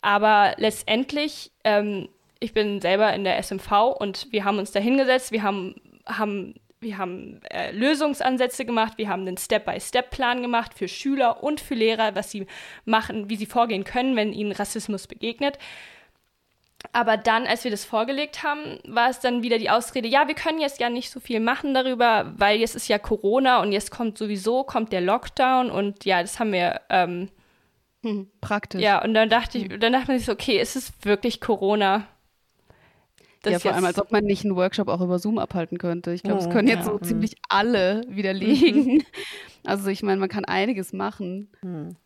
Aber 0.00 0.54
letztendlich, 0.58 1.50
ähm, 1.64 2.08
ich 2.40 2.52
bin 2.52 2.80
selber 2.80 3.12
in 3.12 3.24
der 3.24 3.42
SMV 3.42 3.96
und 3.98 4.28
wir 4.30 4.44
haben 4.44 4.58
uns 4.58 4.70
da 4.70 4.80
hingesetzt, 4.80 5.32
wir 5.32 5.42
haben, 5.42 5.74
haben, 6.06 6.54
wir 6.80 6.98
haben 6.98 7.40
äh, 7.50 7.72
Lösungsansätze 7.72 8.64
gemacht, 8.64 8.94
wir 8.96 9.08
haben 9.08 9.22
einen 9.22 9.36
Step-by-Step-Plan 9.36 10.42
gemacht 10.42 10.74
für 10.74 10.88
Schüler 10.88 11.42
und 11.42 11.60
für 11.60 11.74
Lehrer, 11.74 12.14
was 12.14 12.30
sie 12.30 12.46
machen, 12.84 13.28
wie 13.28 13.36
sie 13.36 13.46
vorgehen 13.46 13.84
können, 13.84 14.16
wenn 14.16 14.32
ihnen 14.32 14.52
Rassismus 14.52 15.06
begegnet. 15.06 15.58
Aber 16.92 17.16
dann, 17.16 17.46
als 17.46 17.64
wir 17.64 17.72
das 17.72 17.84
vorgelegt 17.84 18.44
haben, 18.44 18.78
war 18.86 19.10
es 19.10 19.18
dann 19.18 19.42
wieder 19.42 19.58
die 19.58 19.68
Ausrede, 19.68 20.06
ja, 20.06 20.28
wir 20.28 20.36
können 20.36 20.60
jetzt 20.60 20.78
ja 20.78 20.88
nicht 20.88 21.10
so 21.10 21.18
viel 21.18 21.40
machen 21.40 21.74
darüber, 21.74 22.32
weil 22.36 22.60
jetzt 22.60 22.76
ist 22.76 22.86
ja 22.88 22.98
Corona 22.98 23.60
und 23.60 23.72
jetzt 23.72 23.90
kommt 23.90 24.16
sowieso, 24.16 24.62
kommt 24.62 24.92
der 24.92 25.00
Lockdown 25.00 25.70
und 25.72 26.04
ja, 26.04 26.22
das 26.22 26.38
haben 26.38 26.52
wir, 26.52 26.80
ähm, 26.88 27.30
Hm, 28.04 28.30
praktisch. 28.40 28.80
ja, 28.80 29.02
und 29.02 29.12
dann 29.14 29.28
dachte 29.28 29.58
ich, 29.58 29.68
dann 29.80 29.92
dachte 29.92 30.06
man 30.06 30.18
sich 30.18 30.26
so, 30.26 30.32
okay, 30.32 30.60
ist 30.60 30.76
es 30.76 30.92
wirklich 31.02 31.40
Corona? 31.40 32.06
Das 33.52 33.62
ja, 33.62 33.70
vor 33.70 33.76
allem, 33.76 33.84
als 33.84 33.98
ob 33.98 34.10
man 34.12 34.24
nicht 34.24 34.44
einen 34.44 34.56
Workshop 34.56 34.88
auch 34.88 35.00
über 35.00 35.18
Zoom 35.18 35.38
abhalten 35.38 35.78
könnte. 35.78 36.12
Ich 36.12 36.22
glaube, 36.22 36.40
Oh, 36.40 36.44
das 36.44 36.52
können 36.52 36.68
jetzt 36.68 36.86
ja. 36.86 36.92
so 36.92 36.94
Mhm. 36.94 37.02
ziemlich 37.02 37.36
alle 37.48 38.02
widerlegen. 38.08 39.02
Also 39.64 39.88
ich 39.90 40.02
meine, 40.02 40.18
man 40.20 40.28
kann 40.28 40.44
einiges 40.44 40.92
machen. 40.92 41.48
hm. 41.60 41.96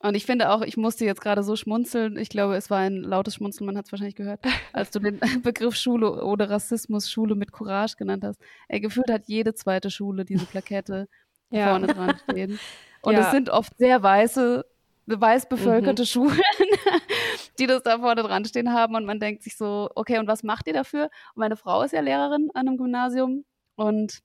Und 0.00 0.14
ich 0.14 0.24
finde 0.26 0.50
auch, 0.50 0.62
ich 0.62 0.76
musste 0.76 1.04
jetzt 1.04 1.20
gerade 1.20 1.42
so 1.42 1.56
schmunzeln. 1.56 2.16
Ich 2.18 2.28
glaube, 2.28 2.54
es 2.54 2.70
war 2.70 2.78
ein 2.78 2.98
lautes 2.98 3.34
Schmunzeln, 3.34 3.66
man 3.66 3.76
hat 3.76 3.86
es 3.86 3.90
wahrscheinlich 3.92 4.14
gehört, 4.14 4.38
als 4.72 4.92
du 4.92 5.00
den 5.00 5.18
Begriff 5.42 5.74
Schule 5.74 6.22
oder 6.22 6.48
Rassismus, 6.50 7.10
Schule 7.10 7.34
mit 7.34 7.50
Courage 7.50 7.96
genannt 7.96 8.22
hast. 8.24 8.38
Ey, 8.68 8.78
gefühlt 8.78 9.10
hat 9.10 9.22
jede 9.26 9.54
zweite 9.54 9.90
Schule 9.90 10.24
diese 10.24 10.46
Plakette 10.46 11.08
ja. 11.50 11.70
vorne 11.70 11.88
dran 11.88 12.14
stehen. 12.30 12.60
Und 13.02 13.14
Ja. 13.14 13.20
es 13.22 13.30
sind 13.32 13.50
oft 13.50 13.76
sehr 13.78 14.00
weiße, 14.00 14.64
weiß 15.06 15.48
bevölkerte 15.48 16.02
Mhm. 16.02 16.06
Schulen, 16.06 16.40
die 17.58 17.66
das 17.66 17.82
da 17.82 17.98
vorne 17.98 18.22
dran 18.22 18.44
stehen 18.44 18.72
haben. 18.72 18.94
Und 18.94 19.04
man 19.06 19.20
denkt 19.20 19.42
sich 19.42 19.56
so, 19.56 19.90
okay, 19.94 20.18
und 20.18 20.26
was 20.28 20.42
macht 20.42 20.66
ihr 20.66 20.74
dafür? 20.74 21.04
Und 21.34 21.40
meine 21.40 21.56
Frau 21.56 21.82
ist 21.82 21.92
ja 21.92 22.00
Lehrerin 22.00 22.50
an 22.54 22.68
einem 22.68 22.76
Gymnasium 22.76 23.44
und 23.76 24.20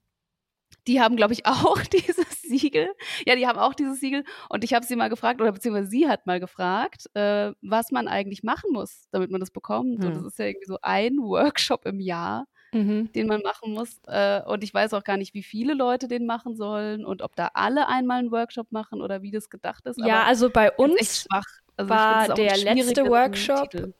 die 0.88 1.00
haben, 1.02 1.16
glaube 1.16 1.34
ich, 1.34 1.46
auch 1.46 1.82
dieses 1.82 2.42
Siegel. 2.42 2.90
Ja, 3.26 3.36
die 3.36 3.48
haben 3.48 3.60
auch 3.60 3.74
dieses 3.74 4.00
Siegel. 4.00 4.24
Und 4.50 4.64
ich 4.64 4.74
habe 4.74 4.86
sie 4.86 4.96
mal 4.96 5.10
gefragt, 5.10 5.42
oder 5.42 5.52
beziehungsweise 5.52 5.90
sie 5.90 6.08
hat 6.08 6.26
mal 6.26 6.40
gefragt, 6.40 7.08
äh, 7.16 7.52
was 7.62 7.92
man 7.92 8.08
eigentlich 8.08 8.44
machen 8.44 8.72
muss, 8.74 9.08
damit 9.12 9.32
man 9.32 9.40
das 9.40 9.52
bekommt. 9.52 10.04
Und 10.04 10.04
Hm. 10.04 10.14
das 10.14 10.26
ist 10.26 10.40
ja 10.40 10.46
irgendwie 10.46 10.68
so 10.68 10.78
ein 10.82 11.18
Workshop 11.20 11.86
im 11.86 12.00
Jahr 12.00 12.46
Mhm. 12.74 13.12
den 13.14 13.28
man 13.28 13.42
machen 13.44 13.74
muss. 13.74 14.00
Äh, 14.08 14.42
und 14.48 14.64
ich 14.64 14.74
weiß 14.74 14.94
auch 14.96 15.04
gar 15.04 15.18
nicht, 15.18 15.36
wie 15.36 15.44
viele 15.44 15.76
Leute 15.76 16.08
den 16.08 16.26
machen 16.26 16.56
sollen 16.56 17.06
und 17.06 17.22
ob 17.22 17.36
da 17.36 17.52
alle 17.54 17.88
einmal 17.88 18.18
einen 18.18 18.32
Workshop 18.32 18.72
machen 18.72 19.02
oder 19.02 19.22
wie 19.22 19.30
das 19.30 19.52
gedacht 19.52 19.86
ist. 19.86 20.00
Ja, 20.00 20.24
also 20.24 20.50
bei 20.50 20.72
uns. 20.72 21.28
Also 21.78 21.90
war 21.90 22.28
der 22.36 22.58
letzte 22.58 23.06
Workshop- 23.10 23.94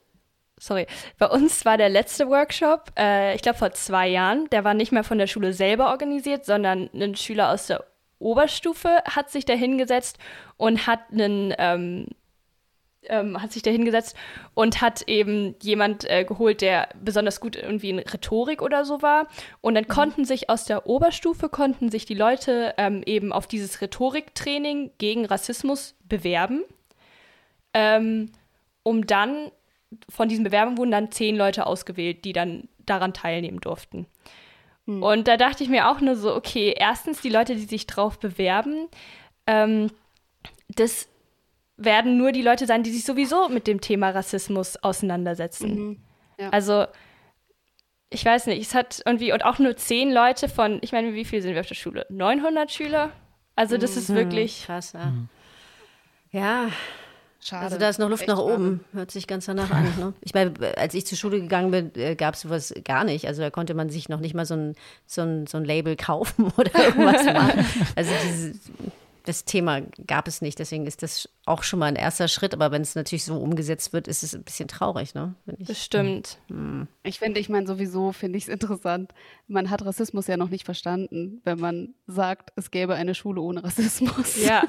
sorry, 0.58 0.86
bei 1.18 1.26
uns 1.26 1.64
war 1.64 1.76
der 1.76 1.88
letzte 1.88 2.28
Workshop, 2.28 2.92
äh, 2.98 3.34
ich 3.34 3.42
glaube 3.42 3.58
vor 3.58 3.72
zwei 3.72 4.08
Jahren, 4.08 4.48
der 4.50 4.64
war 4.64 4.74
nicht 4.74 4.92
mehr 4.92 5.04
von 5.04 5.18
der 5.18 5.26
Schule 5.26 5.52
selber 5.52 5.90
organisiert, 5.90 6.44
sondern 6.44 6.88
ein 6.94 7.16
Schüler 7.16 7.50
aus 7.50 7.66
der 7.66 7.84
Oberstufe 8.18 8.88
hat 9.04 9.30
sich 9.30 9.44
da 9.44 9.52
hingesetzt 9.52 10.18
und 10.56 10.86
hat 10.86 11.00
einen, 11.12 11.52
ähm, 11.58 12.06
ähm, 13.02 13.42
hat 13.42 13.52
sich 13.52 13.62
da 13.62 13.70
hingesetzt 13.70 14.16
und 14.54 14.80
hat 14.80 15.02
eben 15.08 15.56
jemand 15.60 16.08
äh, 16.08 16.24
geholt, 16.24 16.62
der 16.62 16.88
besonders 17.02 17.40
gut 17.40 17.56
irgendwie 17.56 17.90
in 17.90 17.98
Rhetorik 17.98 18.62
oder 18.62 18.86
so 18.86 19.02
war. 19.02 19.26
Und 19.60 19.74
dann 19.74 19.88
konnten 19.88 20.24
sich 20.24 20.48
aus 20.48 20.64
der 20.64 20.86
Oberstufe, 20.86 21.50
konnten 21.50 21.90
sich 21.90 22.06
die 22.06 22.14
Leute 22.14 22.72
ähm, 22.78 23.02
eben 23.04 23.30
auf 23.32 23.46
dieses 23.46 23.82
Rhetoriktraining 23.82 24.92
gegen 24.96 25.26
Rassismus 25.26 25.94
bewerben. 26.04 26.64
Ähm, 27.74 28.30
um 28.82 29.06
dann, 29.06 29.50
von 30.08 30.28
diesen 30.28 30.44
Bewerbungen 30.44 30.78
wurden 30.78 30.90
dann 30.90 31.10
zehn 31.10 31.36
Leute 31.36 31.66
ausgewählt, 31.66 32.24
die 32.24 32.32
dann 32.32 32.68
daran 32.86 33.12
teilnehmen 33.14 33.60
durften. 33.60 34.06
Hm. 34.86 35.02
Und 35.02 35.28
da 35.28 35.36
dachte 35.36 35.64
ich 35.64 35.70
mir 35.70 35.88
auch 35.90 36.00
nur 36.00 36.16
so, 36.16 36.34
okay, 36.34 36.74
erstens 36.76 37.20
die 37.20 37.30
Leute, 37.30 37.54
die 37.54 37.62
sich 37.62 37.86
drauf 37.86 38.18
bewerben, 38.18 38.88
ähm, 39.46 39.90
das 40.68 41.08
werden 41.76 42.16
nur 42.16 42.32
die 42.32 42.42
Leute 42.42 42.66
sein, 42.66 42.82
die 42.82 42.90
sich 42.90 43.04
sowieso 43.04 43.48
mit 43.48 43.66
dem 43.66 43.80
Thema 43.80 44.10
Rassismus 44.10 44.76
auseinandersetzen. 44.76 45.74
Mhm. 45.74 46.00
Ja. 46.38 46.50
Also, 46.50 46.86
ich 48.10 48.24
weiß 48.24 48.46
nicht, 48.46 48.62
es 48.62 48.74
hat 48.74 49.02
irgendwie, 49.04 49.32
und 49.32 49.44
auch 49.44 49.58
nur 49.58 49.76
zehn 49.76 50.12
Leute 50.12 50.48
von, 50.48 50.78
ich 50.82 50.92
meine, 50.92 51.14
wie 51.14 51.24
viel 51.24 51.42
sind 51.42 51.54
wir 51.54 51.60
auf 51.60 51.66
der 51.66 51.74
Schule? 51.74 52.06
900 52.10 52.70
Schüler? 52.70 53.10
Also, 53.56 53.76
das 53.76 53.96
ist 53.96 54.08
Hm, 54.08 54.16
wirklich, 54.16 54.64
krass. 54.66 54.92
Ja. 54.92 55.12
ja, 56.30 56.68
Schade. 57.44 57.64
also 57.66 57.76
da 57.76 57.90
ist 57.90 57.98
noch 57.98 58.08
Luft 58.08 58.22
Echt 58.22 58.28
nach 58.28 58.38
schade. 58.38 58.54
oben. 58.54 58.80
Hört 58.94 59.10
sich 59.10 59.26
ganz 59.26 59.44
danach 59.44 59.70
an. 59.70 59.84
Ne? 59.98 60.12
Ich 60.22 60.32
meine, 60.32 60.54
als 60.78 60.94
ich 60.94 61.06
zur 61.06 61.18
Schule 61.18 61.40
gegangen 61.42 61.70
bin, 61.70 61.94
äh, 61.94 62.14
gab 62.14 62.34
es 62.34 62.40
sowas 62.40 62.72
gar 62.84 63.04
nicht. 63.04 63.26
Also 63.28 63.42
da 63.42 63.50
konnte 63.50 63.74
man 63.74 63.90
sich 63.90 64.08
noch 64.08 64.20
nicht 64.20 64.34
mal 64.34 64.46
so 64.46 64.54
ein, 64.54 64.74
so 65.06 65.20
ein, 65.20 65.46
so 65.46 65.58
ein 65.58 65.64
Label 65.66 65.94
kaufen 65.98 66.50
oder 66.56 66.74
irgendwas 66.74 67.24
machen. 67.26 67.66
Also 67.96 68.10
diese, 68.26 68.52
das 69.24 69.46
Thema 69.46 69.80
gab 70.06 70.28
es 70.28 70.42
nicht. 70.42 70.58
Deswegen 70.58 70.86
ist 70.86 71.02
das 71.02 71.28
auch 71.46 71.62
schon 71.62 71.78
mal 71.78 71.86
ein 71.86 71.96
erster 71.96 72.28
Schritt. 72.28 72.52
Aber 72.52 72.70
wenn 72.70 72.82
es 72.82 72.94
natürlich 72.94 73.24
so 73.24 73.36
umgesetzt 73.36 73.92
wird, 73.94 74.06
ist 74.06 74.22
es 74.22 74.34
ein 74.34 74.44
bisschen 74.44 74.68
traurig. 74.68 75.14
Ne? 75.14 75.34
Ich, 75.58 75.66
das 75.66 75.82
stimmt. 75.82 76.38
Ich 77.02 77.18
finde, 77.18 77.40
ich 77.40 77.48
meine, 77.48 77.66
sowieso 77.66 78.12
finde 78.12 78.36
ich 78.36 78.44
es 78.44 78.48
interessant. 78.48 79.12
Man 79.48 79.70
hat 79.70 79.84
Rassismus 79.84 80.26
ja 80.26 80.36
noch 80.36 80.50
nicht 80.50 80.64
verstanden, 80.64 81.40
wenn 81.44 81.58
man 81.58 81.94
sagt, 82.06 82.52
es 82.56 82.70
gäbe 82.70 82.94
eine 82.94 83.14
Schule 83.14 83.40
ohne 83.40 83.64
Rassismus. 83.64 84.44
Ja. 84.44 84.62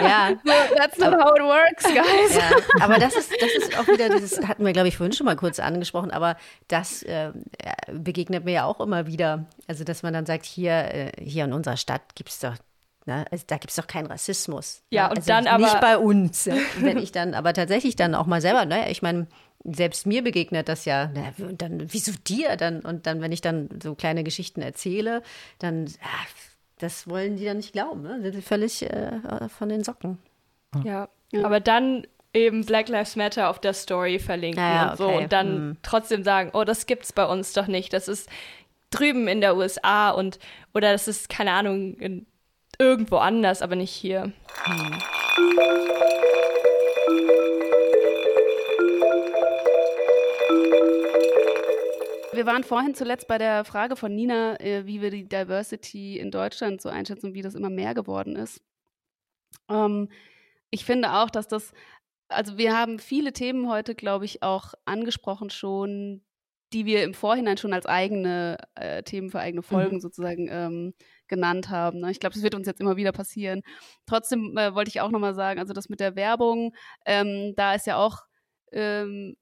ja, 0.00 0.32
That's 0.76 0.98
not 0.98 1.14
how 1.14 1.36
it 1.36 1.42
works, 1.42 1.84
guys. 1.84 2.36
Ja, 2.36 2.50
aber 2.80 2.98
das 2.98 3.14
ist, 3.16 3.30
das 3.40 3.50
ist 3.56 3.78
auch 3.78 3.86
wieder, 3.86 4.08
das 4.08 4.40
hatten 4.46 4.64
wir, 4.64 4.72
glaube 4.72 4.88
ich, 4.88 4.96
vorhin 4.96 5.12
schon 5.12 5.24
mal 5.24 5.36
kurz 5.36 5.60
angesprochen, 5.60 6.10
aber 6.10 6.36
das 6.66 7.02
äh, 7.04 7.32
begegnet 7.92 8.44
mir 8.44 8.52
ja 8.52 8.64
auch 8.64 8.80
immer 8.80 9.06
wieder. 9.06 9.46
Also, 9.68 9.84
dass 9.84 10.02
man 10.02 10.12
dann 10.12 10.26
sagt, 10.26 10.44
hier, 10.44 10.72
äh, 10.72 11.12
hier 11.20 11.44
in 11.44 11.52
unserer 11.52 11.76
Stadt 11.76 12.14
gibt 12.14 12.30
es 12.30 12.40
doch, 12.40 12.56
ne, 13.08 13.24
also 13.30 13.44
da 13.46 13.56
gibt 13.56 13.70
es 13.70 13.76
doch 13.76 13.86
keinen 13.86 14.06
Rassismus. 14.06 14.82
Ja, 14.90 15.04
ne? 15.04 15.10
und 15.10 15.16
also 15.18 15.28
dann 15.28 15.60
Nicht 15.60 15.74
aber- 15.74 15.80
bei 15.80 15.98
uns. 15.98 16.44
Ja. 16.44 16.54
Wenn 16.78 16.98
ich 16.98 17.10
dann 17.10 17.34
aber 17.34 17.52
tatsächlich 17.54 17.96
dann 17.96 18.14
auch 18.14 18.26
mal 18.26 18.40
selber, 18.40 18.64
naja, 18.64 18.88
ich 18.88 19.02
meine, 19.02 19.26
selbst 19.64 20.06
mir 20.06 20.22
begegnet 20.22 20.68
das 20.68 20.84
ja, 20.84 21.10
na, 21.12 21.32
und 21.44 21.60
dann, 21.60 21.92
wieso 21.92 22.12
dir 22.26 22.56
dann? 22.56 22.80
Und 22.80 23.06
dann, 23.06 23.20
wenn 23.20 23.32
ich 23.32 23.40
dann 23.40 23.68
so 23.82 23.96
kleine 23.96 24.22
Geschichten 24.22 24.62
erzähle, 24.62 25.22
dann, 25.58 25.86
ah, 26.00 26.26
Das 26.78 27.08
wollen 27.08 27.36
die 27.36 27.44
dann 27.44 27.56
nicht 27.56 27.72
glauben, 27.72 28.02
ne? 28.02 28.20
Sind 28.22 28.34
sie 28.34 28.42
völlig 28.42 28.82
äh, 28.82 29.48
von 29.48 29.68
den 29.68 29.82
Socken. 29.82 30.18
Ja. 30.84 31.08
ja. 31.32 31.44
aber 31.44 31.58
dann 31.58 32.06
eben 32.32 32.64
Black 32.64 32.88
Lives 32.88 33.16
Matter 33.16 33.50
auf 33.50 33.58
der 33.58 33.72
Story 33.72 34.18
verlinken 34.18 34.62
ja, 34.62 34.90
und 34.90 34.98
so 34.98 35.08
okay. 35.08 35.24
und 35.24 35.32
dann 35.32 35.48
hm. 35.48 35.76
trotzdem 35.82 36.22
sagen, 36.22 36.50
oh, 36.52 36.64
das 36.64 36.86
gibt's 36.86 37.12
bei 37.12 37.24
uns 37.24 37.52
doch 37.52 37.66
nicht. 37.66 37.92
Das 37.92 38.06
ist 38.06 38.28
drüben 38.90 39.28
in 39.28 39.40
der 39.40 39.56
USA 39.56 40.10
und 40.10 40.38
oder 40.74 40.92
das 40.92 41.08
ist 41.08 41.28
keine 41.28 41.52
Ahnung 41.52 41.94
in, 41.94 42.26
irgendwo 42.78 43.16
anders, 43.16 43.60
aber 43.60 43.76
nicht 43.76 43.90
hier. 43.90 44.32
Wir 52.32 52.46
waren 52.46 52.62
vorhin 52.62 52.94
zuletzt 52.94 53.26
bei 53.26 53.36
der 53.36 53.64
Frage 53.64 53.96
von 53.96 54.14
Nina, 54.14 54.60
äh, 54.60 54.86
wie 54.86 55.02
wir 55.02 55.10
die 55.10 55.28
Diversity 55.28 56.20
in 56.20 56.30
Deutschland 56.30 56.80
so 56.80 56.88
einschätzen 56.88 57.26
und 57.26 57.34
wie 57.34 57.42
das 57.42 57.56
immer 57.56 57.70
mehr 57.70 57.94
geworden 57.94 58.36
ist. 58.36 58.62
Ähm, 59.68 60.08
ich 60.70 60.84
finde 60.84 61.14
auch, 61.14 61.30
dass 61.30 61.48
das, 61.48 61.72
also 62.28 62.56
wir 62.56 62.78
haben 62.78 63.00
viele 63.00 63.32
Themen 63.32 63.68
heute, 63.68 63.96
glaube 63.96 64.24
ich, 64.24 64.44
auch 64.44 64.74
angesprochen 64.84 65.50
schon, 65.50 66.22
die 66.72 66.86
wir 66.86 67.04
im 67.04 67.14
Vorhinein 67.14 67.56
schon 67.56 67.72
als 67.72 67.86
eigene 67.86 68.58
äh, 68.74 69.02
Themen 69.02 69.30
für 69.30 69.40
eigene 69.40 69.62
Folgen 69.62 69.96
mhm. 69.96 70.00
sozusagen 70.00 70.48
ähm, 70.50 70.94
genannt 71.26 71.70
haben. 71.70 72.00
Ne? 72.00 72.10
Ich 72.10 72.20
glaube, 72.20 72.34
das 72.34 72.42
wird 72.42 72.54
uns 72.54 72.66
jetzt 72.66 72.80
immer 72.80 72.96
wieder 72.96 73.12
passieren. 73.12 73.62
Trotzdem 74.06 74.56
äh, 74.56 74.74
wollte 74.74 74.90
ich 74.90 75.00
auch 75.00 75.10
nochmal 75.10 75.34
sagen, 75.34 75.60
also 75.60 75.72
das 75.72 75.88
mit 75.88 76.00
der 76.00 76.16
Werbung, 76.16 76.74
ähm, 77.06 77.54
da 77.56 77.74
ist 77.74 77.86
ja 77.86 77.96
auch 77.96 78.22
ähm, 78.72 79.36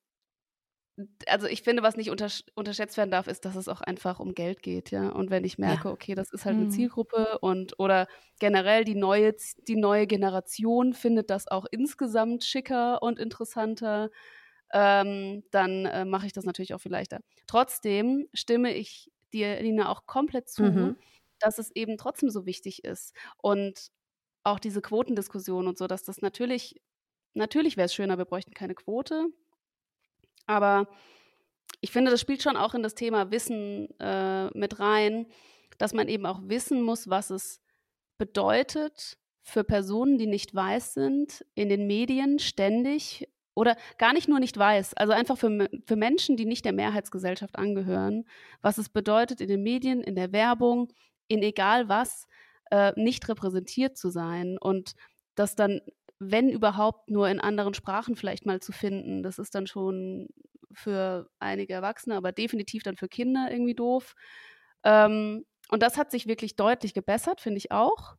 also 1.27 1.47
ich 1.47 1.62
finde, 1.62 1.83
was 1.83 1.97
nicht 1.97 2.11
untersch 2.11 2.43
unterschätzt 2.55 2.97
werden 2.97 3.11
darf, 3.11 3.27
ist, 3.27 3.45
dass 3.45 3.55
es 3.55 3.68
auch 3.68 3.83
einfach 3.83 4.18
um 4.18 4.35
Geld 4.35 4.62
geht, 4.62 4.91
ja. 4.91 5.11
Und 5.11 5.31
wenn 5.31 5.45
ich 5.45 5.59
merke, 5.59 5.89
ja. 5.89 5.95
okay, 5.95 6.14
das 6.14 6.33
ist 6.33 6.47
halt 6.47 6.57
eine 6.57 6.66
mhm. 6.66 6.70
Zielgruppe 6.70 7.39
und 7.41 7.79
oder 7.79 8.07
generell 8.39 8.85
die 8.85 8.95
neue, 8.95 9.35
die 9.68 9.77
neue 9.77 10.07
Generation 10.07 10.95
findet 10.95 11.29
das 11.29 11.49
auch 11.49 11.66
insgesamt 11.70 12.45
schicker 12.45 13.03
und 13.03 13.18
interessanter, 13.18 14.11
ähm, 14.79 15.43
dann 15.53 15.87
äh, 15.87 16.05
mache 16.05 16.27
ich 16.27 16.35
das 16.35 16.45
natürlich 16.45 16.74
auch 16.74 16.81
viel 16.81 16.93
leichter. 16.93 17.20
Trotzdem 17.47 18.29
stimme 18.35 18.74
ich 18.74 19.11
dir, 19.33 19.62
Lina, 19.62 19.89
auch 19.91 20.05
komplett 20.05 20.51
zu, 20.51 20.64
mhm. 20.64 20.97
dass 21.39 21.59
es 21.59 21.70
eben 21.74 21.97
trotzdem 21.97 22.29
so 22.29 22.45
wichtig 22.45 22.85
ist. 22.85 23.14
Und 23.39 23.91
auch 24.45 24.59
diese 24.59 24.83
Quotendiskussion 24.83 25.66
und 25.66 25.79
so, 25.79 25.87
dass 25.87 26.03
das 26.03 26.20
natürlich, 26.20 26.83
natürlich 27.33 27.79
wäre 27.79 27.87
es 27.87 27.95
schöner, 27.95 28.18
wir 28.18 28.27
bräuchten 28.27 28.53
keine 28.53 28.74
Quote, 28.74 29.29
aber 30.47 30.89
ich 31.81 31.91
finde, 31.91 32.11
das 32.11 32.20
spielt 32.20 32.43
schon 32.43 32.59
auch 32.59 32.74
in 32.74 32.83
das 32.83 32.95
Thema 32.95 33.31
Wissen 33.31 33.89
äh, 33.99 34.49
mit 34.57 34.79
rein, 34.79 35.27
dass 35.79 35.95
man 35.95 36.07
eben 36.07 36.27
auch 36.27 36.41
wissen 36.45 36.83
muss, 36.83 37.09
was 37.09 37.31
es 37.31 37.62
bedeutet 38.18 39.16
für 39.41 39.64
Personen, 39.64 40.18
die 40.18 40.27
nicht 40.27 40.55
weiß 40.55 40.93
sind, 40.93 41.47
in 41.55 41.70
den 41.70 41.87
Medien 41.87 42.39
ständig 42.39 43.27
oder 43.57 43.77
gar 43.99 44.13
nicht 44.13 44.29
nur 44.29 44.39
nicht 44.39 44.57
weiß, 44.57 44.95
also 44.95 45.13
einfach 45.13 45.37
für, 45.39 45.69
für 45.87 45.97
Menschen, 45.97 46.37
die 46.37 46.45
nicht 46.47 46.65
der 46.65 46.73
Mehrheitsgesellschaft 46.73 47.57
angehören, 47.57 48.25
was 48.63 48.79
es 48.79 48.89
bedeutet, 48.89 49.41
in 49.41 49.49
den 49.49 49.63
Medien, 49.63 50.03
in 50.03 50.15
der 50.15 50.33
Werbung, 50.33 50.93
in 51.27 51.43
egal 51.43 51.89
was, 51.89 52.27
äh, 52.71 52.93
nicht 52.97 53.29
repräsentiert 53.29 53.97
zu 53.97 54.11
sein 54.11 54.59
und 54.61 54.93
dass 55.35 55.57
dann 55.57 55.81
wenn 56.19 56.49
überhaupt 56.49 57.11
nur 57.11 57.29
in 57.29 57.41
anderen 57.41 57.75
Sprachen 57.75 58.17
vielleicht 58.17 58.47
mal 58.47 58.61
zu 58.61 58.73
finden. 58.73 59.23
Das 59.23 59.39
ist 59.39 59.55
dann 59.55 59.67
schon 59.67 60.29
für 60.73 61.29
einige 61.39 61.75
Erwachsene, 61.75 62.17
aber 62.17 62.33
definitiv 62.33 62.83
dann 62.83 62.97
für 62.97 63.09
Kinder 63.09 63.49
irgendwie 63.51 63.75
doof. 63.75 64.15
Ähm, 64.85 65.45
und 65.69 65.83
das 65.83 65.99
hat 65.99 66.11
sich 66.11 66.27
wirklich 66.27 66.57
deutlich 66.57 66.95
gebessert, 66.95 67.41
finde 67.41 67.59
ich 67.59 67.73
auch. 67.73 68.17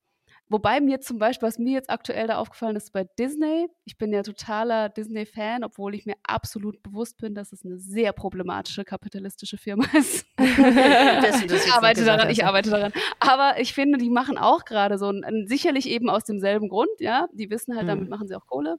Wobei 0.49 0.79
mir 0.79 1.01
zum 1.01 1.19
Beispiel, 1.19 1.45
was 1.45 1.59
mir 1.59 1.73
jetzt 1.73 1.89
aktuell 1.89 2.27
da 2.27 2.37
aufgefallen 2.37 2.77
ist 2.77 2.93
bei 2.93 3.03
Disney, 3.03 3.67
ich 3.83 3.97
bin 3.97 4.13
ja 4.13 4.23
totaler 4.23 4.87
Disney-Fan, 4.87 5.65
obwohl 5.65 5.93
ich 5.93 6.05
mir 6.05 6.15
absolut 6.23 6.81
bewusst 6.81 7.17
bin, 7.17 7.35
dass 7.35 7.51
es 7.51 7.65
eine 7.65 7.77
sehr 7.77 8.13
problematische 8.13 8.85
kapitalistische 8.85 9.57
Firma 9.57 9.85
ist. 9.93 10.25
das, 10.37 11.45
das 11.45 11.65
ich 11.65 11.73
arbeite 11.73 12.05
daran, 12.05 12.29
ich 12.29 12.45
arbeite 12.45 12.69
daran. 12.69 12.93
Aber 13.19 13.59
ich 13.59 13.73
finde, 13.73 13.97
die 13.97 14.09
machen 14.09 14.37
auch 14.37 14.63
gerade 14.63 14.97
so 14.97 15.09
ein, 15.09 15.47
sicherlich 15.47 15.89
eben 15.89 16.09
aus 16.09 16.23
demselben 16.23 16.69
Grund, 16.69 16.91
ja, 16.99 17.27
die 17.33 17.49
wissen 17.49 17.75
halt, 17.75 17.89
damit 17.89 18.05
hm. 18.05 18.09
machen 18.09 18.29
sie 18.29 18.35
auch 18.35 18.47
Kohle, 18.47 18.77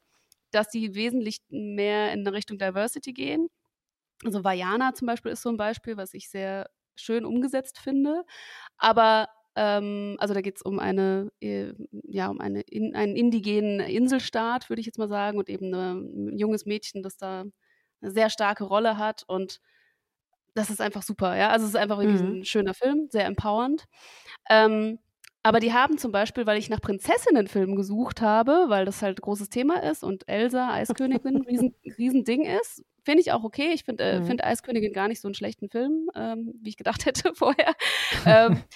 dass 0.51 0.71
die 0.71 0.95
wesentlich 0.95 1.41
mehr 1.51 2.13
in 2.13 2.27
Richtung 2.27 2.57
Diversity 2.57 3.13
gehen. 3.13 3.49
Also 4.25 4.43
Vajana 4.43 4.95
zum 4.95 5.07
Beispiel 5.07 5.33
ist 5.33 5.43
so 5.43 5.51
ein 5.51 5.59
Beispiel, 5.59 5.99
was 5.99 6.15
ich 6.15 6.31
sehr 6.31 6.71
schön 6.97 7.27
umgesetzt 7.27 7.79
finde. 7.79 8.25
Aber 8.79 9.29
ähm, 9.59 10.17
also 10.21 10.35
da 10.35 10.41
geht 10.41 10.57
es 10.57 10.63
um 10.63 10.79
eine, 10.79 11.33
äh, 11.41 11.73
ja, 12.05 12.29
um 12.29 12.41
eine 12.41 12.61
in, 12.61 12.95
einen 12.95 13.17
indigenen 13.17 13.81
Inselstaat, 13.81 14.71
würde 14.71 14.79
ich 14.79 14.87
jetzt 14.87 14.99
mal 14.99 15.09
sagen, 15.09 15.37
und 15.37 15.49
eben 15.49 15.75
eine, 15.75 16.01
ein 16.01 16.39
junges 16.39 16.65
Mädchen, 16.65 17.03
das 17.03 17.17
da 17.17 17.45
eine 18.01 18.11
sehr 18.13 18.31
starke 18.31 18.63
Rolle 18.63 18.99
hat 18.99 19.25
und 19.27 19.61
das 20.55 20.71
ist 20.71 20.81
einfach 20.81 21.03
super, 21.03 21.37
ja. 21.37 21.51
Also 21.51 21.65
es 21.65 21.71
ist 21.71 21.77
einfach 21.77 21.99
wirklich 21.99 22.23
mhm. 22.23 22.41
ein 22.41 22.45
schöner 22.45 22.75
Film, 22.75 23.09
sehr 23.11 23.27
empowernd. 23.27 23.85
Ähm, 24.49 25.01
aber 25.43 25.61
die 25.61 25.73
haben 25.73 25.99
zum 25.99 26.13
Beispiel, 26.13 26.47
weil 26.47 26.59
ich 26.59 26.71
nach 26.71 26.81
Prinzessinnenfilmen 26.81 27.75
gesucht 27.75 28.21
habe, 28.21 28.67
weil 28.69 28.85
das 28.85 29.03
halt 29.03 29.19
ein 29.19 29.23
großes 29.23 29.51
Thema 29.51 29.83
ist 29.83 30.05
und 30.05 30.29
Elsa, 30.29 30.73
Eiskönigin, 30.73 31.37
ein 31.37 31.43
riesen, 31.49 31.75
riesen 31.99 32.25
Ding 32.25 32.45
ist, 32.45 32.85
finde 33.05 33.21
ich 33.23 33.33
auch 33.33 33.43
okay. 33.43 33.73
Ich 33.73 33.85
finde 33.85 34.05
äh, 34.05 34.21
mhm. 34.21 34.27
find 34.27 34.45
Eiskönigin 34.45 34.93
gar 34.93 35.09
nicht 35.09 35.21
so 35.21 35.29
einen 35.29 35.35
schlechten 35.35 35.69
Film, 35.69 36.11
ähm, 36.15 36.55
wie 36.63 36.71
ich 36.71 36.77
gedacht 36.77 37.07
hätte 37.07 37.35
vorher. 37.35 37.75
ähm, 38.25 38.63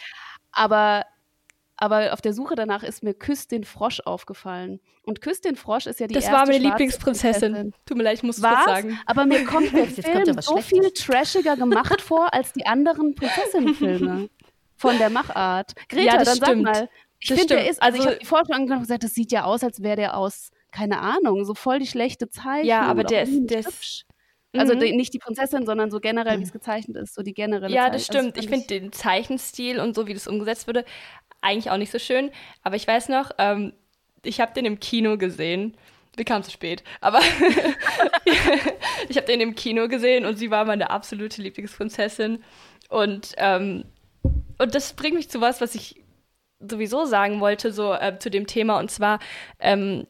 aber, 0.53 1.07
aber 1.76 2.12
auf 2.12 2.20
der 2.20 2.32
Suche 2.32 2.55
danach 2.55 2.82
ist 2.82 3.03
mir 3.03 3.14
Küss 3.14 3.48
den 3.48 3.64
Frosch 3.64 4.00
aufgefallen. 4.00 4.80
Und 5.03 5.20
Küss 5.20 5.40
den 5.40 5.57
Frosch 5.57 5.86
ist 5.86 5.98
ja 5.98 6.07
die 6.07 6.14
das 6.14 6.24
erste 6.24 6.38
war 6.38 6.46
meine 6.46 6.59
Lieblingsprinzessin. 6.59 7.74
Tut 7.86 7.96
mir 7.96 8.05
leid, 8.05 8.18
ich 8.18 8.22
muss 8.22 8.36
es 8.36 8.42
sagen. 8.42 9.00
Aber 9.07 9.26
mir 9.26 9.44
kommt 9.44 9.72
der 9.76 9.86
Film 9.86 10.40
so 10.40 10.59
viel 10.59 10.90
trashiger 10.92 11.57
gemacht 11.57 12.00
vor 12.00 12.32
als 12.32 12.53
die 12.53 12.66
anderen 12.66 13.14
Prinzessinnenfilme 13.14 14.28
von 14.76 14.98
der 14.98 15.11
Machart. 15.11 15.72
Greta, 15.88 16.05
ja, 16.05 16.24
dann 16.24 16.36
stimmt. 16.36 16.66
sag 16.66 16.74
mal. 16.74 16.88
Ich 17.20 17.28
finde, 17.28 17.55
der 17.55 17.70
ist, 17.70 17.80
also, 17.80 17.98
also 17.98 18.03
ich 18.03 18.07
habe 18.07 18.18
die 18.18 18.26
Forschung 18.26 18.55
angeguckt 18.55 18.78
und 18.78 18.82
gesagt, 18.82 19.05
das 19.05 19.14
sieht 19.14 19.30
ja 19.30 19.44
aus, 19.44 19.62
als 19.62 19.80
wäre 19.80 19.94
der 19.94 20.16
aus, 20.16 20.50
keine 20.72 20.98
Ahnung, 20.98 21.44
so 21.44 21.55
voll 21.55 21.78
die 21.78 21.86
schlechte 21.86 22.28
Zeichnung. 22.28 22.66
Ja, 22.66 22.82
aber 22.82 23.05
der 23.05 23.22
ist, 23.22 23.46
der 23.46 23.61
ist 23.61 24.07
also 24.57 24.74
mhm. 24.74 24.80
nicht 24.80 25.14
die 25.14 25.18
Prinzessin, 25.18 25.64
sondern 25.64 25.90
so 25.90 25.98
generell, 26.00 26.38
wie 26.38 26.42
es 26.42 26.53
gezeichnet 26.53 26.96
ist, 26.96 27.14
so 27.14 27.22
die 27.22 27.32
generelle. 27.32 27.74
Ja, 27.74 27.88
das 27.88 28.05
stimmt. 28.05 28.36
Also, 28.36 28.40
ich 28.40 28.48
finde 28.48 28.66
den 28.66 28.92
Zeichenstil 28.92 29.80
und 29.80 29.94
so, 29.94 30.07
wie 30.07 30.14
das 30.14 30.26
umgesetzt 30.26 30.66
wurde, 30.66 30.84
eigentlich 31.40 31.70
auch 31.70 31.78
nicht 31.78 31.90
so 31.90 31.98
schön. 31.98 32.30
Aber 32.62 32.76
ich 32.76 32.86
weiß 32.86 33.09
noch, 33.09 33.30
ähm, 33.38 33.72
ich 34.22 34.40
habe 34.40 34.53
den 34.53 34.64
im 34.64 34.78
Kino 34.78 35.16
gesehen. 35.16 35.76
Wir 36.16 36.26
kamen 36.26 36.44
zu 36.44 36.50
spät, 36.50 36.84
aber 37.00 37.20
ich 39.09 39.16
habe 39.16 39.26
den 39.26 39.40
im 39.40 39.55
Kino 39.55 39.88
gesehen 39.88 40.26
und 40.26 40.36
sie 40.36 40.50
war 40.50 40.66
meine 40.66 40.90
absolute 40.90 41.40
Lieblingsprinzessin. 41.40 42.44
Und, 42.90 43.32
ähm, 43.38 43.86
und 44.59 44.74
das 44.74 44.92
bringt 44.92 45.14
mich 45.14 45.30
zu 45.30 45.40
was, 45.40 45.62
was 45.62 45.74
ich 45.74 46.03
sowieso 46.61 47.07
sagen 47.07 47.40
wollte, 47.40 47.72
so 47.72 47.94
äh, 47.94 48.18
zu 48.18 48.30
dem 48.30 48.46
Thema. 48.46 48.78
Und 48.78 48.90
zwar, 48.90 49.20
ähm, 49.59 50.07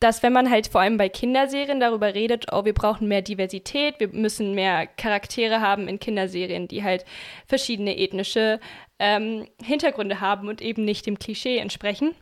dass 0.00 0.22
wenn 0.22 0.32
man 0.32 0.50
halt 0.50 0.66
vor 0.66 0.80
allem 0.80 0.96
bei 0.96 1.10
Kinderserien 1.10 1.78
darüber 1.78 2.14
redet, 2.14 2.46
oh, 2.52 2.64
wir 2.64 2.72
brauchen 2.72 3.06
mehr 3.06 3.20
Diversität, 3.20 4.00
wir 4.00 4.08
müssen 4.08 4.54
mehr 4.54 4.86
Charaktere 4.86 5.60
haben 5.60 5.88
in 5.88 6.00
Kinderserien, 6.00 6.68
die 6.68 6.82
halt 6.82 7.04
verschiedene 7.46 7.98
ethnische 7.98 8.60
ähm, 8.98 9.46
Hintergründe 9.62 10.20
haben 10.20 10.48
und 10.48 10.62
eben 10.62 10.84
nicht 10.86 11.06
dem 11.06 11.18
Klischee 11.18 11.58
entsprechen, 11.58 12.14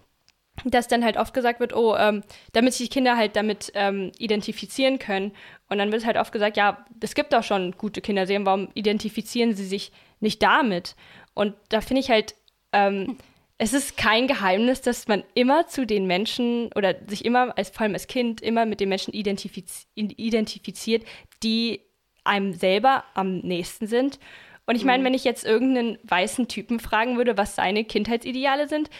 dass 0.65 0.89
dann 0.89 1.05
halt 1.05 1.17
oft 1.17 1.33
gesagt 1.33 1.61
wird, 1.61 1.75
oh, 1.75 1.97
ähm, 1.97 2.25
damit 2.53 2.75
sich 2.75 2.89
die 2.89 2.95
Kinder 2.95 3.17
halt 3.17 3.37
damit 3.37 3.71
ähm, 3.75 4.11
identifizieren 4.19 4.99
können. 4.99 5.33
Und 5.69 5.79
dann 5.79 5.93
wird 5.93 6.05
halt 6.05 6.17
oft 6.17 6.33
gesagt, 6.33 6.57
ja, 6.57 6.85
es 7.01 7.15
gibt 7.15 7.33
doch 7.33 7.45
schon 7.45 7.73
gute 7.79 8.01
Kinderserien, 8.01 8.45
warum 8.45 8.69
identifizieren 8.75 9.55
sie 9.55 9.65
sich 9.65 9.93
nicht 10.19 10.43
damit? 10.43 10.97
Und 11.35 11.55
da 11.69 11.81
finde 11.81 12.01
ich 12.01 12.11
halt, 12.11 12.35
ähm, 12.73 13.19
es 13.59 13.73
ist 13.73 13.97
kein 13.97 14.29
Geheimnis, 14.29 14.81
dass 14.83 15.09
man 15.09 15.25
immer 15.35 15.67
zu 15.67 15.85
den 15.85 16.07
Menschen 16.07 16.71
oder 16.75 16.95
sich 17.09 17.25
immer, 17.25 17.57
als, 17.59 17.71
vor 17.71 17.83
allem 17.83 17.95
als 17.95 18.07
Kind, 18.07 18.41
immer 18.41 18.65
mit 18.67 18.79
den 18.79 18.89
Menschen 18.89 19.13
identifiz 19.13 19.89
identifiziert, 19.95 21.05
die 21.43 21.81
einem 22.23 22.53
selber 22.53 23.05
am 23.15 23.39
nächsten 23.39 23.89
sind. 23.89 24.21
Und 24.67 24.77
ich 24.77 24.85
meine, 24.85 25.01
mhm. 25.01 25.07
wenn 25.07 25.15
ich 25.15 25.25
jetzt 25.25 25.45
irgendeinen 25.45 25.99
weißen 26.05 26.47
Typen 26.47 26.79
fragen 26.79 27.17
würde, 27.17 27.37
was 27.37 27.57
seine 27.57 27.85
Kindheitsideale 27.85 28.69
sind, 28.69 28.91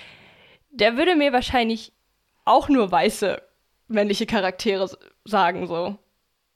der 0.71 0.97
würde 0.97 1.15
mir 1.15 1.33
wahrscheinlich 1.33 1.93
auch 2.45 2.69
nur 2.69 2.91
weiße 2.91 3.41
männliche 3.87 4.27
Charaktere 4.27 4.91
sagen, 5.25 5.67
so. 5.69 5.97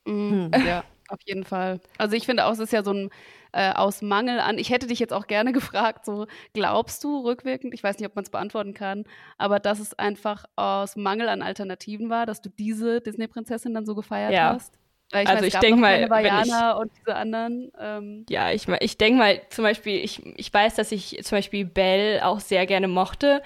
Mhm, 0.06 0.50
ja, 0.66 0.82
auf 1.08 1.20
jeden 1.24 1.44
Fall. 1.44 1.80
Also 1.98 2.16
ich 2.16 2.26
finde 2.26 2.46
auch, 2.46 2.52
es 2.52 2.58
ist 2.58 2.72
ja 2.72 2.82
so 2.82 2.92
ein 2.92 3.10
äh, 3.52 3.72
aus 3.72 4.02
Mangel 4.02 4.40
an. 4.40 4.58
Ich 4.58 4.70
hätte 4.70 4.86
dich 4.86 4.98
jetzt 4.98 5.12
auch 5.12 5.26
gerne 5.26 5.52
gefragt, 5.52 6.04
so 6.04 6.26
glaubst 6.52 7.04
du 7.04 7.20
rückwirkend, 7.20 7.74
ich 7.74 7.82
weiß 7.82 7.98
nicht, 7.98 8.08
ob 8.08 8.16
man 8.16 8.24
es 8.24 8.30
beantworten 8.30 8.74
kann, 8.74 9.04
aber 9.38 9.60
dass 9.60 9.78
es 9.78 9.98
einfach 9.98 10.44
aus 10.56 10.96
Mangel 10.96 11.28
an 11.28 11.42
Alternativen 11.42 12.10
war, 12.10 12.26
dass 12.26 12.42
du 12.42 12.50
diese 12.50 13.00
Disney-Prinzessin 13.00 13.74
dann 13.74 13.86
so 13.86 13.94
gefeiert 13.94 14.32
ja. 14.32 14.54
hast? 14.54 14.78
Ich 15.12 15.28
also 15.28 15.34
meine, 15.34 15.46
ich 15.46 15.54
denke 15.56 15.78
mal, 15.78 16.08
wenn 16.08 16.24
ich, 16.24 16.80
und 16.80 16.90
diese 16.98 17.14
anderen. 17.14 17.70
Ähm. 17.78 18.24
Ja, 18.30 18.50
ich, 18.50 18.66
ich 18.80 18.96
denke 18.96 19.18
mal 19.18 19.42
zum 19.50 19.62
Beispiel, 19.62 20.02
ich, 20.02 20.24
ich 20.38 20.52
weiß, 20.52 20.74
dass 20.74 20.90
ich 20.90 21.18
zum 21.22 21.36
Beispiel 21.36 21.66
Belle 21.66 22.26
auch 22.26 22.40
sehr 22.40 22.64
gerne 22.64 22.88
mochte. 22.88 23.42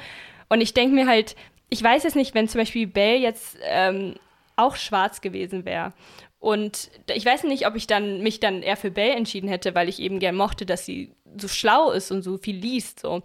Und 0.49 0.61
ich 0.61 0.75
denke 0.75 0.95
mir 0.95 1.09
halt, 1.09 1.35
ich 1.69 1.83
weiß 1.83 2.05
es 2.05 2.15
nicht, 2.15 2.37
wenn 2.37 2.47
zum 2.47 2.61
Beispiel 2.61 2.87
Belle 2.87 3.19
jetzt 3.19 3.59
ähm, 3.65 4.15
auch 4.55 4.77
schwarz 4.77 5.21
gewesen 5.21 5.65
wäre. 5.65 5.93
Und 6.39 6.91
ich 7.13 7.25
weiß 7.25 7.45
nicht, 7.45 7.67
ob 7.67 7.77
ich 7.77 7.87
dann 7.87 8.23
mich 8.23 8.41
dann 8.41 8.63
eher 8.63 8.77
für 8.77 8.91
Belle 8.91 9.15
entschieden 9.15 9.49
hätte, 9.49 9.75
weil 9.75 9.89
ich 9.89 10.01
eben 10.01 10.19
gern 10.19 10.37
mochte, 10.37 10.67
dass 10.67 10.85
sie 10.85 11.13
so 11.39 11.49
schlau 11.49 11.91
ist 11.91 12.11
und 12.11 12.23
so 12.23 12.37
viel 12.37 12.57
liest. 12.57 13.01
So. 13.01 13.23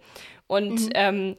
Und 0.47 0.81
mhm. 0.81 0.89
ähm, 0.93 1.37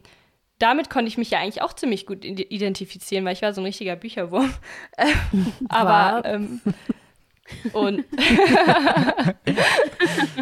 damit 0.59 0.91
konnte 0.91 1.09
ich 1.09 1.19
mich 1.19 1.31
ja 1.31 1.41
eigentlich 1.41 1.63
auch 1.63 1.73
ziemlich 1.73 2.07
gut 2.07 2.25
identifizieren, 2.25 3.25
weil 3.25 3.33
ich 3.33 3.43
war 3.43 3.53
so 3.53 3.61
ein 3.61 3.67
richtiger 3.67 3.97
Bücherwurm. 3.97 4.55
Aber 5.69 6.25
ähm, 6.25 6.61
und 7.73 8.05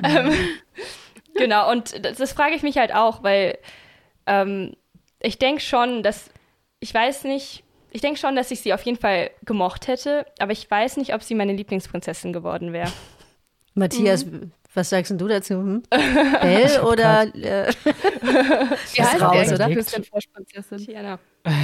ähm, 0.04 0.32
genau, 1.34 1.70
und 1.70 2.04
das, 2.04 2.18
das, 2.18 2.32
frage 2.32 2.54
ich 2.54 2.62
mich 2.62 2.76
halt 2.76 2.94
auch, 2.94 3.22
weil 3.22 3.58
ähm, 4.26 4.74
ich 5.20 5.38
denke 5.38 5.62
schon, 5.62 6.02
dass 6.02 6.30
ich 6.80 6.92
weiß 6.92 7.24
nicht, 7.24 7.64
ich 7.90 8.00
denke 8.00 8.18
schon, 8.18 8.36
dass 8.36 8.50
ich 8.50 8.60
sie 8.60 8.72
auf 8.72 8.82
jeden 8.82 8.98
Fall 8.98 9.30
gemocht 9.44 9.88
hätte, 9.88 10.26
aber 10.38 10.52
ich 10.52 10.70
weiß 10.70 10.96
nicht, 10.96 11.14
ob 11.14 11.22
sie 11.22 11.34
meine 11.34 11.52
Lieblingsprinzessin 11.52 12.32
geworden 12.32 12.72
wäre. 12.72 12.90
Matthias, 13.74 14.24
mhm. 14.24 14.52
Was 14.72 14.90
sagst 14.90 15.10
du 15.10 15.26
dazu? 15.26 15.54
Hm? 15.54 15.82
Belle 15.90 16.84
oder 16.86 17.22
äh, 17.34 17.72
ja, 18.94 19.04
ist 19.04 19.20
raus, 19.20 19.52
oder? 19.52 19.68
Tiana. 20.76 21.18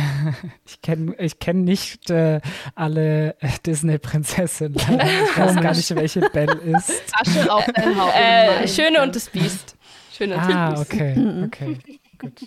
Ich 0.66 0.80
kenne 0.80 1.14
ich 1.18 1.38
kenn 1.38 1.62
nicht 1.62 2.10
äh, 2.10 2.40
alle 2.74 3.36
äh, 3.40 3.48
Disney-Prinzessinnen. 3.64 4.74
Ich 4.74 5.38
weiß 5.38 5.54
gar 5.56 5.74
nicht, 5.74 5.94
welche 5.94 6.20
Belle 6.30 6.54
ist. 6.54 7.02
Asche 7.12 7.52
auf. 7.52 7.64
Äh, 7.68 8.66
Schöne 8.66 9.02
und 9.02 9.14
das 9.14 9.28
Biest. 9.28 9.76
Schöne 10.16 10.34
und 10.34 10.40
ah, 10.40 10.70
das 10.70 10.88
Biest. 10.88 11.02
Ah, 11.02 11.44
okay, 11.44 11.44
okay, 11.44 12.00
gut. 12.18 12.40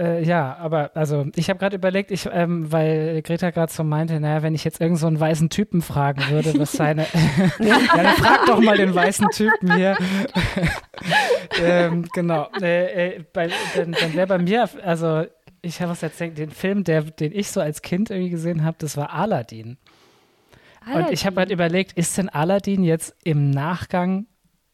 Äh, 0.00 0.24
ja, 0.24 0.56
aber 0.56 0.92
also 0.94 1.26
ich 1.36 1.50
habe 1.50 1.58
gerade 1.58 1.76
überlegt, 1.76 2.10
ich, 2.10 2.26
ähm, 2.32 2.72
weil 2.72 3.20
Greta 3.20 3.50
gerade 3.50 3.70
so 3.70 3.84
meinte, 3.84 4.18
naja, 4.18 4.42
wenn 4.42 4.54
ich 4.54 4.64
jetzt 4.64 4.80
irgend 4.80 4.98
so 4.98 5.06
einen 5.06 5.20
weißen 5.20 5.50
Typen 5.50 5.82
fragen 5.82 6.22
würde, 6.30 6.58
was 6.58 6.72
seine. 6.72 7.02
ja, 7.58 7.78
dann 7.94 8.06
frag 8.16 8.46
doch 8.46 8.60
mal 8.60 8.78
den 8.78 8.94
weißen 8.94 9.28
Typen 9.28 9.76
hier. 9.76 9.98
ähm, 11.62 12.08
genau. 12.14 12.48
Äh, 12.62 13.08
äh, 13.08 13.24
bei, 13.30 13.50
dann, 13.76 13.92
dann 13.92 14.14
wäre 14.14 14.26
bei 14.26 14.38
mir, 14.38 14.70
also 14.82 15.26
ich 15.60 15.82
habe 15.82 15.90
was 15.90 16.02
erzählt, 16.02 16.38
den 16.38 16.50
Film, 16.50 16.82
der, 16.82 17.02
den 17.02 17.32
ich 17.32 17.50
so 17.50 17.60
als 17.60 17.82
Kind 17.82 18.08
irgendwie 18.08 18.30
gesehen 18.30 18.64
habe, 18.64 18.78
das 18.80 18.96
war 18.96 19.12
Aladdin. 19.12 19.76
Aladdin. 20.80 21.04
Und 21.04 21.12
ich 21.12 21.26
habe 21.26 21.36
halt 21.36 21.50
überlegt, 21.50 21.92
ist 21.92 22.16
denn 22.16 22.30
Aladdin 22.30 22.84
jetzt 22.84 23.14
im 23.22 23.50
Nachgang 23.50 24.24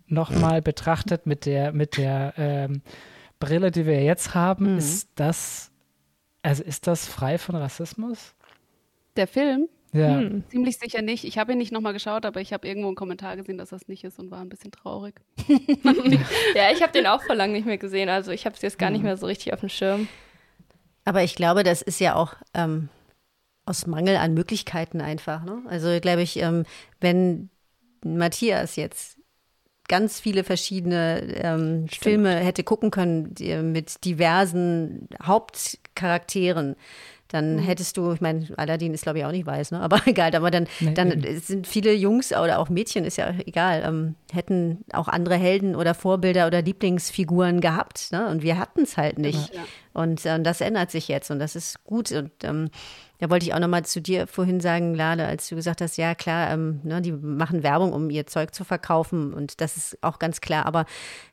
nochmal 0.06 0.62
betrachtet 0.62 1.26
mit 1.26 1.46
der, 1.46 1.72
mit 1.72 1.96
der 1.96 2.34
ähm, 2.36 2.82
Brille, 3.38 3.70
die 3.70 3.86
wir 3.86 4.02
jetzt 4.02 4.34
haben, 4.34 4.72
mhm. 4.72 4.78
ist 4.78 5.10
das, 5.14 5.70
also 6.42 6.62
ist 6.62 6.86
das 6.86 7.06
frei 7.06 7.38
von 7.38 7.56
Rassismus? 7.56 8.34
Der 9.16 9.26
Film? 9.26 9.68
Ja. 9.92 10.18
Hm, 10.18 10.44
ziemlich 10.50 10.78
sicher 10.78 11.00
nicht. 11.00 11.24
Ich 11.24 11.38
habe 11.38 11.52
ihn 11.52 11.58
nicht 11.58 11.72
nochmal 11.72 11.92
geschaut, 11.92 12.26
aber 12.26 12.40
ich 12.40 12.52
habe 12.52 12.66
irgendwo 12.68 12.88
einen 12.88 12.96
Kommentar 12.96 13.36
gesehen, 13.36 13.56
dass 13.56 13.70
das 13.70 13.88
nicht 13.88 14.04
ist 14.04 14.18
und 14.18 14.30
war 14.30 14.40
ein 14.40 14.48
bisschen 14.48 14.72
traurig. 14.72 15.14
ja, 16.54 16.70
ich 16.72 16.82
habe 16.82 16.92
den 16.92 17.06
auch 17.06 17.22
vor 17.22 17.34
langem 17.34 17.54
nicht 17.54 17.66
mehr 17.66 17.78
gesehen. 17.78 18.08
Also 18.08 18.30
ich 18.30 18.44
habe 18.44 18.56
es 18.56 18.62
jetzt 18.62 18.78
gar 18.78 18.90
nicht 18.90 19.00
mhm. 19.00 19.06
mehr 19.06 19.16
so 19.16 19.26
richtig 19.26 19.52
auf 19.52 19.60
dem 19.60 19.68
Schirm. 19.68 20.08
Aber 21.04 21.22
ich 21.22 21.34
glaube, 21.34 21.62
das 21.62 21.82
ist 21.82 22.00
ja 22.00 22.14
auch 22.14 22.34
ähm, 22.52 22.88
aus 23.64 23.86
Mangel 23.86 24.16
an 24.16 24.34
Möglichkeiten 24.34 25.00
einfach. 25.00 25.44
Ne? 25.44 25.62
Also 25.66 25.98
glaube 26.00 26.22
ich, 26.22 26.38
ähm, 26.38 26.64
wenn 27.00 27.48
Matthias 28.04 28.76
jetzt 28.76 29.15
ganz 29.88 30.20
viele 30.20 30.44
verschiedene 30.44 31.22
ähm, 31.42 31.86
Filme 31.88 32.34
hätte 32.36 32.64
gucken 32.64 32.90
können 32.90 33.34
die, 33.34 33.56
mit 33.56 34.04
diversen 34.04 35.08
Hauptcharakteren, 35.22 36.76
dann 37.28 37.56
mhm. 37.56 37.60
hättest 37.60 37.96
du, 37.96 38.12
ich 38.12 38.20
meine, 38.20 38.46
Aladdin 38.56 38.94
ist 38.94 39.02
glaube 39.02 39.18
ich 39.18 39.24
auch 39.24 39.32
nicht 39.32 39.46
weiß, 39.46 39.72
ne? 39.72 39.80
aber 39.82 40.00
egal, 40.06 40.34
aber 40.34 40.50
dann, 40.50 40.66
nee, 40.80 40.94
dann 40.94 41.24
sind 41.40 41.66
viele 41.66 41.92
Jungs 41.92 42.32
oder 42.32 42.58
auch 42.58 42.68
Mädchen, 42.68 43.04
ist 43.04 43.16
ja 43.16 43.32
egal, 43.44 43.82
ähm, 43.84 44.14
hätten 44.32 44.84
auch 44.92 45.08
andere 45.08 45.36
Helden 45.36 45.74
oder 45.74 45.94
Vorbilder 45.94 46.46
oder 46.46 46.62
Lieblingsfiguren 46.62 47.60
gehabt 47.60 48.12
ne? 48.12 48.28
und 48.28 48.42
wir 48.42 48.58
hatten 48.58 48.82
es 48.82 48.96
halt 48.96 49.18
nicht. 49.18 49.54
Ja. 49.54 49.64
Und 49.92 50.26
ähm, 50.26 50.44
das 50.44 50.60
ändert 50.60 50.90
sich 50.90 51.08
jetzt 51.08 51.30
und 51.30 51.38
das 51.38 51.56
ist 51.56 51.82
gut 51.84 52.12
und 52.12 52.30
ähm, 52.44 52.70
da 53.18 53.30
wollte 53.30 53.46
ich 53.46 53.54
auch 53.54 53.58
nochmal 53.58 53.84
zu 53.84 54.00
dir 54.00 54.26
vorhin 54.26 54.60
sagen, 54.60 54.94
Lade, 54.94 55.26
als 55.26 55.48
du 55.48 55.56
gesagt 55.56 55.80
hast, 55.80 55.96
ja 55.96 56.14
klar, 56.14 56.52
ähm, 56.52 56.80
ne, 56.82 57.00
die 57.00 57.12
machen 57.12 57.62
Werbung, 57.62 57.92
um 57.92 58.10
ihr 58.10 58.26
Zeug 58.26 58.54
zu 58.54 58.64
verkaufen 58.64 59.32
und 59.32 59.60
das 59.60 59.76
ist 59.76 59.98
auch 60.02 60.18
ganz 60.18 60.40
klar. 60.40 60.66
Aber 60.66 60.86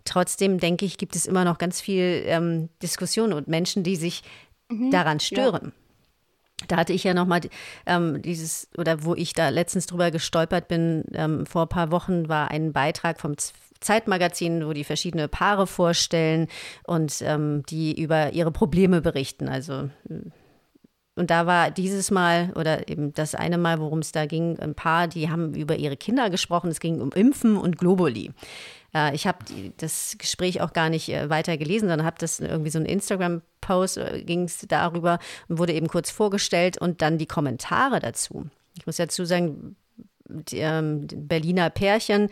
trotzdem 0.05 0.59
denke 0.59 0.86
ich, 0.86 0.97
gibt 0.97 1.15
es 1.15 1.25
immer 1.25 1.45
noch 1.45 1.57
ganz 1.57 1.81
viel 1.81 2.23
ähm, 2.25 2.69
Diskussion 2.81 3.34
und 3.34 3.47
Menschen, 3.47 3.84
die 3.84 3.95
sich 3.95 4.23
mhm, 4.69 4.91
daran 4.91 5.19
stören. 5.19 5.65
Ja. 5.65 6.67
Da 6.67 6.77
hatte 6.77 6.93
ich 6.93 7.03
ja 7.03 7.13
nochmal 7.13 7.41
ähm, 7.86 8.21
dieses, 8.21 8.69
oder 8.77 9.03
wo 9.03 9.15
ich 9.15 9.34
da 9.34 9.49
letztens 9.49 9.86
drüber 9.86 10.11
gestolpert 10.11 10.67
bin, 10.67 11.03
ähm, 11.13 11.45
vor 11.45 11.63
ein 11.63 11.69
paar 11.69 11.91
Wochen 11.91 12.29
war 12.29 12.51
ein 12.51 12.71
Beitrag 12.71 13.19
vom 13.19 13.36
Zeitmagazin, 13.81 14.65
wo 14.65 14.71
die 14.71 14.86
verschiedene 14.86 15.27
Paare 15.27 15.67
vorstellen 15.67 16.47
und 16.86 17.21
ähm, 17.21 17.63
die 17.67 18.01
über 18.01 18.31
ihre 18.31 18.51
Probleme 18.51 19.01
berichten. 19.01 19.49
Also 19.49 19.89
und 21.16 21.30
da 21.30 21.45
war 21.45 21.70
dieses 21.70 22.09
Mal 22.09 22.51
oder 22.55 22.89
eben 22.89 23.14
das 23.14 23.36
eine 23.36 23.57
Mal, 23.57 23.80
worum 23.80 23.99
es 23.99 24.11
da 24.11 24.26
ging, 24.26 24.57
ein 24.59 24.74
paar, 24.74 25.07
die 25.07 25.30
haben 25.30 25.53
über 25.53 25.76
ihre 25.76 25.95
Kinder 25.95 26.30
gesprochen. 26.30 26.72
Es 26.72 26.80
ging 26.80 27.01
um 27.01 27.11
Impfen 27.11 27.55
und 27.57 27.78
Globuli. 27.78 28.32
Äh, 28.95 29.14
ich 29.14 29.28
habe 29.28 29.39
das 29.78 30.16
Gespräch 30.18 30.61
auch 30.61 30.74
gar 30.74 30.89
nicht 30.89 31.09
äh, 31.09 31.30
weiter 31.30 31.57
gelesen, 31.57 31.88
sondern 31.89 32.05
habe 32.05 32.18
das 32.20 32.39
irgendwie 32.39 32.72
so 32.72 32.80
ein 32.80 32.86
Instagram-Post, 32.86 33.97
äh, 33.97 34.24
ging 34.24 34.43
es 34.45 34.66
darüber 34.68 35.20
und 35.47 35.59
wurde 35.59 35.74
eben 35.74 35.88
kurz 35.88 36.09
vorgestellt 36.09 36.80
und 36.80 37.01
dann 37.03 37.20
die 37.20 37.28
Kommentare 37.28 37.99
dazu. 37.99 38.47
Ich 38.78 38.88
muss 38.88 38.97
dazu 38.97 39.26
sagen, 39.26 39.76
die, 40.28 40.57
ähm, 40.57 41.07
Berliner 41.14 41.70
Pärchen, 41.70 42.30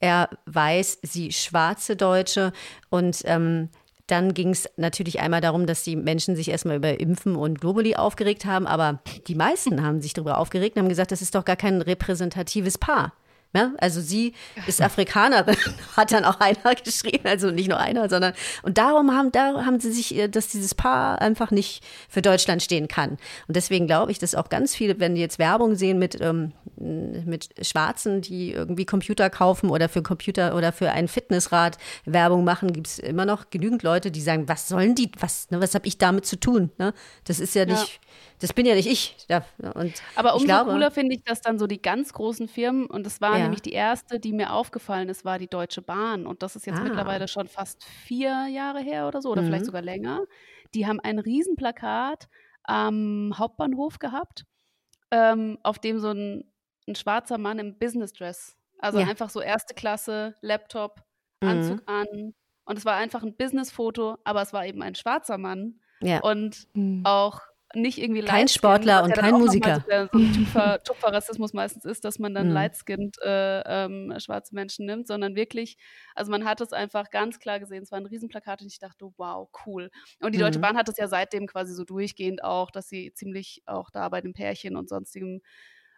er 0.00 0.30
weiß, 0.46 0.98
sie 1.02 1.32
schwarze 1.32 1.96
Deutsche 1.96 2.52
und 2.88 3.22
ähm, 3.24 3.68
dann 4.06 4.34
ging 4.34 4.50
es 4.50 4.68
natürlich 4.76 5.20
einmal 5.20 5.40
darum, 5.40 5.66
dass 5.66 5.84
die 5.84 5.96
Menschen 5.96 6.36
sich 6.36 6.48
erstmal 6.48 6.76
über 6.76 7.00
Impfen 7.00 7.36
und 7.36 7.60
Globuli 7.60 7.94
aufgeregt 7.96 8.44
haben, 8.44 8.66
aber 8.66 9.00
die 9.26 9.34
meisten 9.34 9.82
haben 9.82 10.00
sich 10.00 10.12
darüber 10.12 10.38
aufgeregt 10.38 10.76
und 10.76 10.82
haben 10.82 10.88
gesagt, 10.88 11.12
das 11.12 11.22
ist 11.22 11.34
doch 11.34 11.44
gar 11.44 11.56
kein 11.56 11.80
repräsentatives 11.80 12.78
Paar. 12.78 13.12
Ja, 13.54 13.72
also 13.78 14.00
sie 14.00 14.32
ist 14.66 14.80
Afrikanerin, 14.80 15.56
hat 15.96 16.10
dann 16.12 16.24
auch 16.24 16.40
einer 16.40 16.74
geschrieben, 16.84 17.26
also 17.26 17.50
nicht 17.50 17.68
nur 17.68 17.78
einer, 17.78 18.08
sondern 18.08 18.32
und 18.62 18.78
darum 18.78 19.14
haben, 19.14 19.30
da 19.30 19.66
haben 19.66 19.78
sie 19.78 19.92
sich, 19.92 20.16
äh, 20.16 20.28
dass 20.28 20.48
dieses 20.48 20.74
Paar 20.74 21.20
einfach 21.20 21.50
nicht 21.50 21.84
für 22.08 22.22
Deutschland 22.22 22.62
stehen 22.62 22.88
kann. 22.88 23.18
Und 23.48 23.56
deswegen 23.56 23.86
glaube 23.86 24.10
ich, 24.10 24.18
dass 24.18 24.34
auch 24.34 24.48
ganz 24.48 24.74
viele, 24.74 24.98
wenn 25.00 25.14
die 25.14 25.20
jetzt 25.20 25.38
Werbung 25.38 25.74
sehen 25.74 25.98
mit, 25.98 26.18
ähm, 26.20 26.52
mit 26.76 27.50
Schwarzen, 27.60 28.22
die 28.22 28.52
irgendwie 28.52 28.86
Computer 28.86 29.28
kaufen 29.28 29.68
oder 29.68 29.90
für 29.90 30.02
Computer 30.02 30.56
oder 30.56 30.72
für 30.72 30.90
ein 30.90 31.06
Fitnessrad 31.06 31.76
Werbung 32.06 32.44
machen, 32.44 32.72
gibt 32.72 32.86
es 32.86 32.98
immer 32.98 33.26
noch 33.26 33.50
genügend 33.50 33.82
Leute, 33.82 34.10
die 34.10 34.22
sagen, 34.22 34.48
was 34.48 34.66
sollen 34.66 34.94
die, 34.94 35.12
was, 35.18 35.50
ne, 35.50 35.60
was 35.60 35.74
habe 35.74 35.86
ich 35.86 35.98
damit 35.98 36.24
zu 36.24 36.40
tun? 36.40 36.70
Ne? 36.78 36.94
Das 37.24 37.38
ist 37.38 37.54
ja 37.54 37.66
nicht. 37.66 37.88
Ja 37.88 38.00
das 38.42 38.52
bin 38.52 38.66
ja 38.66 38.74
nicht 38.74 38.88
ich. 38.88 39.16
Ja, 39.30 39.44
und 39.74 39.94
Aber 40.16 40.34
umso 40.34 40.46
glaube, 40.46 40.72
cooler 40.72 40.90
finde 40.90 41.14
ich, 41.14 41.22
dass 41.22 41.40
dann 41.40 41.60
so 41.60 41.68
die 41.68 41.80
ganz 41.80 42.12
großen 42.12 42.48
Firmen, 42.48 42.86
und 42.86 43.06
das 43.06 43.20
war 43.20 43.38
ja. 43.38 43.44
nämlich 43.44 43.62
die 43.62 43.72
erste, 43.72 44.18
die 44.18 44.32
mir 44.32 44.52
aufgefallen 44.52 45.08
ist, 45.08 45.24
war 45.24 45.38
die 45.38 45.46
Deutsche 45.46 45.80
Bahn. 45.80 46.26
Und 46.26 46.42
das 46.42 46.56
ist 46.56 46.66
jetzt 46.66 46.80
ah. 46.80 46.82
mittlerweile 46.82 47.28
schon 47.28 47.46
fast 47.46 47.84
vier 47.84 48.48
Jahre 48.48 48.80
her 48.80 49.06
oder 49.06 49.22
so, 49.22 49.30
oder 49.30 49.42
mhm. 49.42 49.46
vielleicht 49.46 49.66
sogar 49.66 49.82
länger. 49.82 50.24
Die 50.74 50.88
haben 50.88 50.98
ein 50.98 51.20
Riesenplakat 51.20 52.28
am 52.64 53.32
Hauptbahnhof 53.38 54.00
gehabt, 54.00 54.44
ähm, 55.12 55.58
auf 55.62 55.78
dem 55.78 56.00
so 56.00 56.08
ein, 56.08 56.50
ein, 56.88 56.96
schwarzer 56.96 57.38
Mann 57.38 57.60
im 57.60 57.78
Business 57.78 58.12
Dress, 58.12 58.56
also 58.78 58.98
ja. 58.98 59.06
einfach 59.06 59.30
so 59.30 59.40
erste 59.40 59.74
Klasse, 59.74 60.34
Laptop, 60.40 61.04
Anzug 61.38 61.80
mhm. 61.82 61.86
an. 61.86 62.34
Und 62.64 62.78
es 62.78 62.84
war 62.84 62.96
einfach 62.96 63.22
ein 63.22 63.36
Business-Foto, 63.36 64.18
aber 64.24 64.42
es 64.42 64.52
war 64.52 64.66
eben 64.66 64.82
ein 64.82 64.96
schwarzer 64.96 65.38
Mann. 65.38 65.80
Ja. 66.00 66.20
Und 66.20 66.66
mhm. 66.74 67.02
auch 67.04 67.40
nicht 67.74 67.98
irgendwie 67.98 68.22
Kein 68.22 68.48
Sportler 68.48 69.02
und 69.02 69.14
kein 69.14 69.34
Musiker. 69.34 69.84
So, 69.88 70.18
ein 70.18 70.32
Tupfer, 70.34 70.82
Tupfer-Rassismus 70.82 71.52
meistens 71.52 71.84
ist, 71.84 72.04
dass 72.04 72.18
man 72.18 72.34
dann 72.34 72.48
mhm. 72.48 72.54
light-skinned 72.54 73.16
äh, 73.22 73.60
ähm, 73.60 74.14
schwarze 74.18 74.54
Menschen 74.54 74.86
nimmt, 74.86 75.06
sondern 75.06 75.34
wirklich, 75.34 75.76
also 76.14 76.30
man 76.30 76.44
hat 76.44 76.60
es 76.60 76.72
einfach 76.72 77.10
ganz 77.10 77.38
klar 77.38 77.60
gesehen. 77.60 77.82
Es 77.82 77.92
war 77.92 77.98
ein 77.98 78.06
Riesenplakat 78.06 78.62
und 78.62 78.68
ich 78.68 78.78
dachte, 78.78 79.12
wow, 79.16 79.48
cool. 79.66 79.90
Und 80.20 80.34
die 80.34 80.38
Deutsche 80.38 80.58
mhm. 80.58 80.62
Bahn 80.62 80.76
hat 80.76 80.88
es 80.88 80.96
ja 80.96 81.08
seitdem 81.08 81.46
quasi 81.46 81.74
so 81.74 81.84
durchgehend 81.84 82.44
auch, 82.44 82.70
dass 82.70 82.88
sie 82.88 83.12
ziemlich 83.14 83.62
auch 83.66 83.90
da 83.90 84.08
bei 84.08 84.20
den 84.20 84.32
Pärchen 84.32 84.76
und 84.76 84.88
sonstigem 84.88 85.40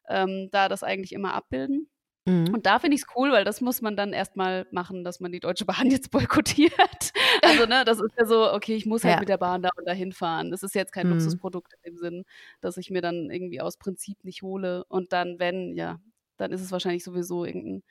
ähm, 0.08 0.48
da 0.50 0.68
das 0.68 0.82
eigentlich 0.82 1.12
immer 1.12 1.34
abbilden. 1.34 1.88
Mhm. 2.26 2.54
Und 2.54 2.64
da 2.64 2.78
finde 2.78 2.94
ich 2.94 3.02
es 3.02 3.08
cool, 3.16 3.32
weil 3.32 3.44
das 3.44 3.60
muss 3.60 3.82
man 3.82 3.96
dann 3.96 4.14
erstmal 4.14 4.66
machen, 4.70 5.04
dass 5.04 5.20
man 5.20 5.30
die 5.30 5.40
Deutsche 5.40 5.66
Bahn 5.66 5.90
jetzt 5.90 6.10
boykottiert. 6.10 7.12
Also, 7.42 7.66
ne, 7.66 7.84
das 7.84 8.00
ist 8.00 8.14
ja 8.18 8.24
so, 8.24 8.52
okay, 8.52 8.74
ich 8.74 8.86
muss 8.86 9.04
halt 9.04 9.14
ja. 9.14 9.20
mit 9.20 9.28
der 9.28 9.38
Bahn 9.38 9.62
da 9.62 9.70
und 9.76 9.86
dahin 9.86 10.12
fahren. 10.12 10.50
Das 10.50 10.62
ist 10.62 10.74
jetzt 10.74 10.92
kein 10.92 11.06
mhm. 11.06 11.14
Luxusprodukt 11.14 11.74
in 11.74 11.92
dem 11.92 11.98
Sinn, 11.98 12.24
dass 12.60 12.76
ich 12.76 12.90
mir 12.90 13.02
dann 13.02 13.30
irgendwie 13.30 13.60
aus 13.60 13.76
Prinzip 13.76 14.24
nicht 14.24 14.42
hole. 14.42 14.84
Und 14.88 15.12
dann, 15.12 15.38
wenn, 15.38 15.74
ja, 15.76 16.00
dann 16.36 16.52
ist 16.52 16.62
es 16.62 16.72
wahrscheinlich 16.72 17.04
sowieso 17.04 17.44
irgendein 17.44 17.82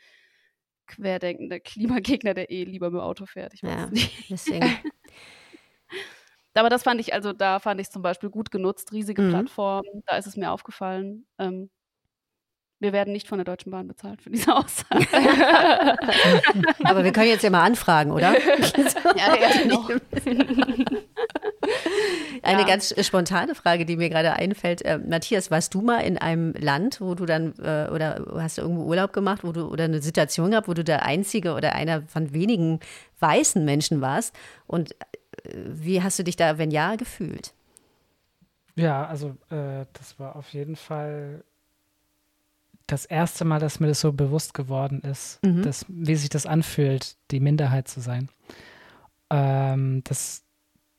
querdenkender 0.87 1.59
Klimagegner, 1.61 2.33
der 2.33 2.49
eh 2.49 2.63
lieber 2.63 2.89
mit 2.89 2.99
dem 2.99 3.03
Auto 3.03 3.25
fährt. 3.25 3.53
Ich 3.53 3.63
weiß 3.63 3.71
ja, 3.71 3.87
nicht. 3.87 4.29
Deswegen. 4.29 4.65
Aber 6.55 6.69
das 6.69 6.83
fand 6.83 7.01
ich, 7.01 7.13
also 7.13 7.33
da 7.33 7.59
fand 7.59 7.81
ich 7.81 7.89
zum 7.89 8.03
Beispiel 8.03 8.29
gut 8.29 8.51
genutzt, 8.51 8.91
riesige 8.91 9.23
mhm. 9.23 9.29
Plattformen, 9.29 10.03
da 10.05 10.17
ist 10.17 10.27
es 10.27 10.37
mir 10.37 10.51
aufgefallen. 10.51 11.25
Ähm, 11.39 11.71
wir 12.83 12.93
werden 12.93 13.13
nicht 13.13 13.27
von 13.27 13.37
der 13.39 13.45
Deutschen 13.45 13.71
Bahn 13.71 13.87
bezahlt 13.87 14.21
für 14.21 14.29
diese 14.29 14.53
Aussage. 14.55 15.07
Aber 16.83 17.03
wir 17.03 17.13
können 17.13 17.29
jetzt 17.29 17.43
ja 17.43 17.49
mal 17.49 17.63
anfragen, 17.63 18.11
oder? 18.11 18.33
ja, 19.15 19.35
ja, 19.41 19.63
genau. 19.63 19.87
Eine 22.43 22.61
ja. 22.61 22.67
ganz 22.67 22.93
spontane 23.05 23.55
Frage, 23.55 23.85
die 23.85 23.95
mir 23.95 24.09
gerade 24.09 24.33
einfällt. 24.33 24.81
Äh, 24.83 24.97
Matthias, 24.99 25.49
warst 25.49 25.73
du 25.73 25.81
mal 25.81 26.01
in 26.01 26.17
einem 26.17 26.53
Land, 26.59 26.99
wo 26.99 27.15
du 27.15 27.25
dann, 27.25 27.53
äh, 27.59 27.89
oder 27.89 28.25
hast 28.35 28.57
du 28.57 28.63
irgendwo 28.63 28.83
Urlaub 28.83 29.13
gemacht, 29.13 29.45
wo 29.45 29.53
du, 29.53 29.69
oder 29.69 29.85
eine 29.85 30.01
Situation 30.01 30.51
gehabt, 30.51 30.67
wo 30.67 30.73
du 30.73 30.83
der 30.83 31.03
einzige 31.03 31.53
oder 31.53 31.73
einer 31.73 32.01
von 32.01 32.33
wenigen 32.33 32.81
weißen 33.21 33.63
Menschen 33.63 34.01
warst? 34.01 34.35
Und 34.67 34.91
äh, 34.91 34.95
wie 35.53 36.03
hast 36.03 36.19
du 36.19 36.23
dich 36.23 36.35
da, 36.35 36.57
wenn 36.57 36.69
ja, 36.69 36.97
gefühlt? 36.97 37.53
Ja, 38.75 39.05
also 39.05 39.37
äh, 39.49 39.85
das 39.93 40.19
war 40.19 40.35
auf 40.35 40.49
jeden 40.49 40.75
Fall 40.75 41.45
das 42.87 43.05
erste 43.05 43.45
Mal, 43.45 43.59
dass 43.59 43.79
mir 43.79 43.87
das 43.87 44.01
so 44.01 44.11
bewusst 44.11 44.53
geworden 44.53 45.01
ist, 45.01 45.39
mhm. 45.43 45.63
dass, 45.63 45.85
wie 45.87 46.15
sich 46.15 46.29
das 46.29 46.45
anfühlt, 46.45 47.15
die 47.31 47.39
Minderheit 47.39 47.87
zu 47.87 48.01
sein. 48.01 48.29
Ähm, 49.29 50.03
das 50.03 50.43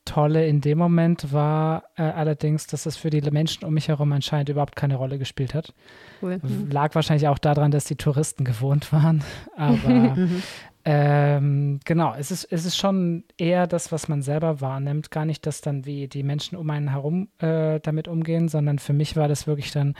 Tolle 0.05 0.47
in 0.47 0.61
dem 0.61 0.77
Moment 0.77 1.33
war 1.33 1.85
äh, 1.97 2.03
allerdings, 2.03 2.67
dass 2.67 2.85
es 2.85 2.97
für 2.97 3.09
die 3.09 3.23
Menschen 3.31 3.65
um 3.65 3.73
mich 3.73 3.89
herum 3.89 4.13
anscheinend 4.13 4.51
überhaupt 4.51 4.77
keine 4.77 4.97
Rolle 4.97 5.19
gespielt 5.19 5.55
hat. 5.55 5.73
Cool. 6.21 6.41
Mhm. 6.43 6.71
Lag 6.71 6.95
wahrscheinlich 6.95 7.29
auch 7.29 7.39
daran, 7.39 7.71
dass 7.71 7.85
die 7.85 7.97
Touristen 7.97 8.45
gewohnt 8.45 8.93
waren. 8.93 9.25
Aber 9.57 9.89
mhm. 9.89 10.43
ähm, 10.85 11.81
genau, 11.85 12.15
es 12.19 12.31
ist, 12.31 12.45
es 12.45 12.67
ist 12.67 12.77
schon 12.77 13.25
eher 13.39 13.67
das, 13.67 13.93
was 13.93 14.09
man 14.09 14.21
selber 14.21 14.61
wahrnimmt. 14.61 15.11
Gar 15.11 15.25
nicht, 15.25 15.47
dass 15.47 15.63
dann 15.63 15.87
wie 15.87 16.07
die 16.07 16.23
Menschen 16.23 16.57
um 16.57 16.69
einen 16.69 16.91
herum 16.91 17.29
äh, 17.39 17.81
damit 17.81 18.07
umgehen, 18.07 18.49
sondern 18.49 18.79
für 18.79 18.93
mich 18.93 19.17
war 19.17 19.29
das 19.29 19.47
wirklich 19.47 19.73
dann 19.73 19.95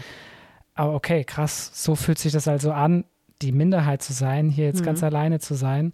aber 0.75 0.95
okay, 0.95 1.25
krass, 1.25 1.71
so 1.73 1.95
fühlt 1.95 2.19
sich 2.19 2.33
das 2.33 2.49
also 2.49 2.73
an, 2.73 3.05
die 3.43 3.53
Minderheit 3.53 4.03
zu 4.03 4.13
sein, 4.13 4.49
hier 4.49 4.67
jetzt 4.67 4.81
mhm. 4.81 4.87
ganz 4.87 5.03
alleine 5.03 5.39
zu 5.39 5.55
sein. 5.55 5.93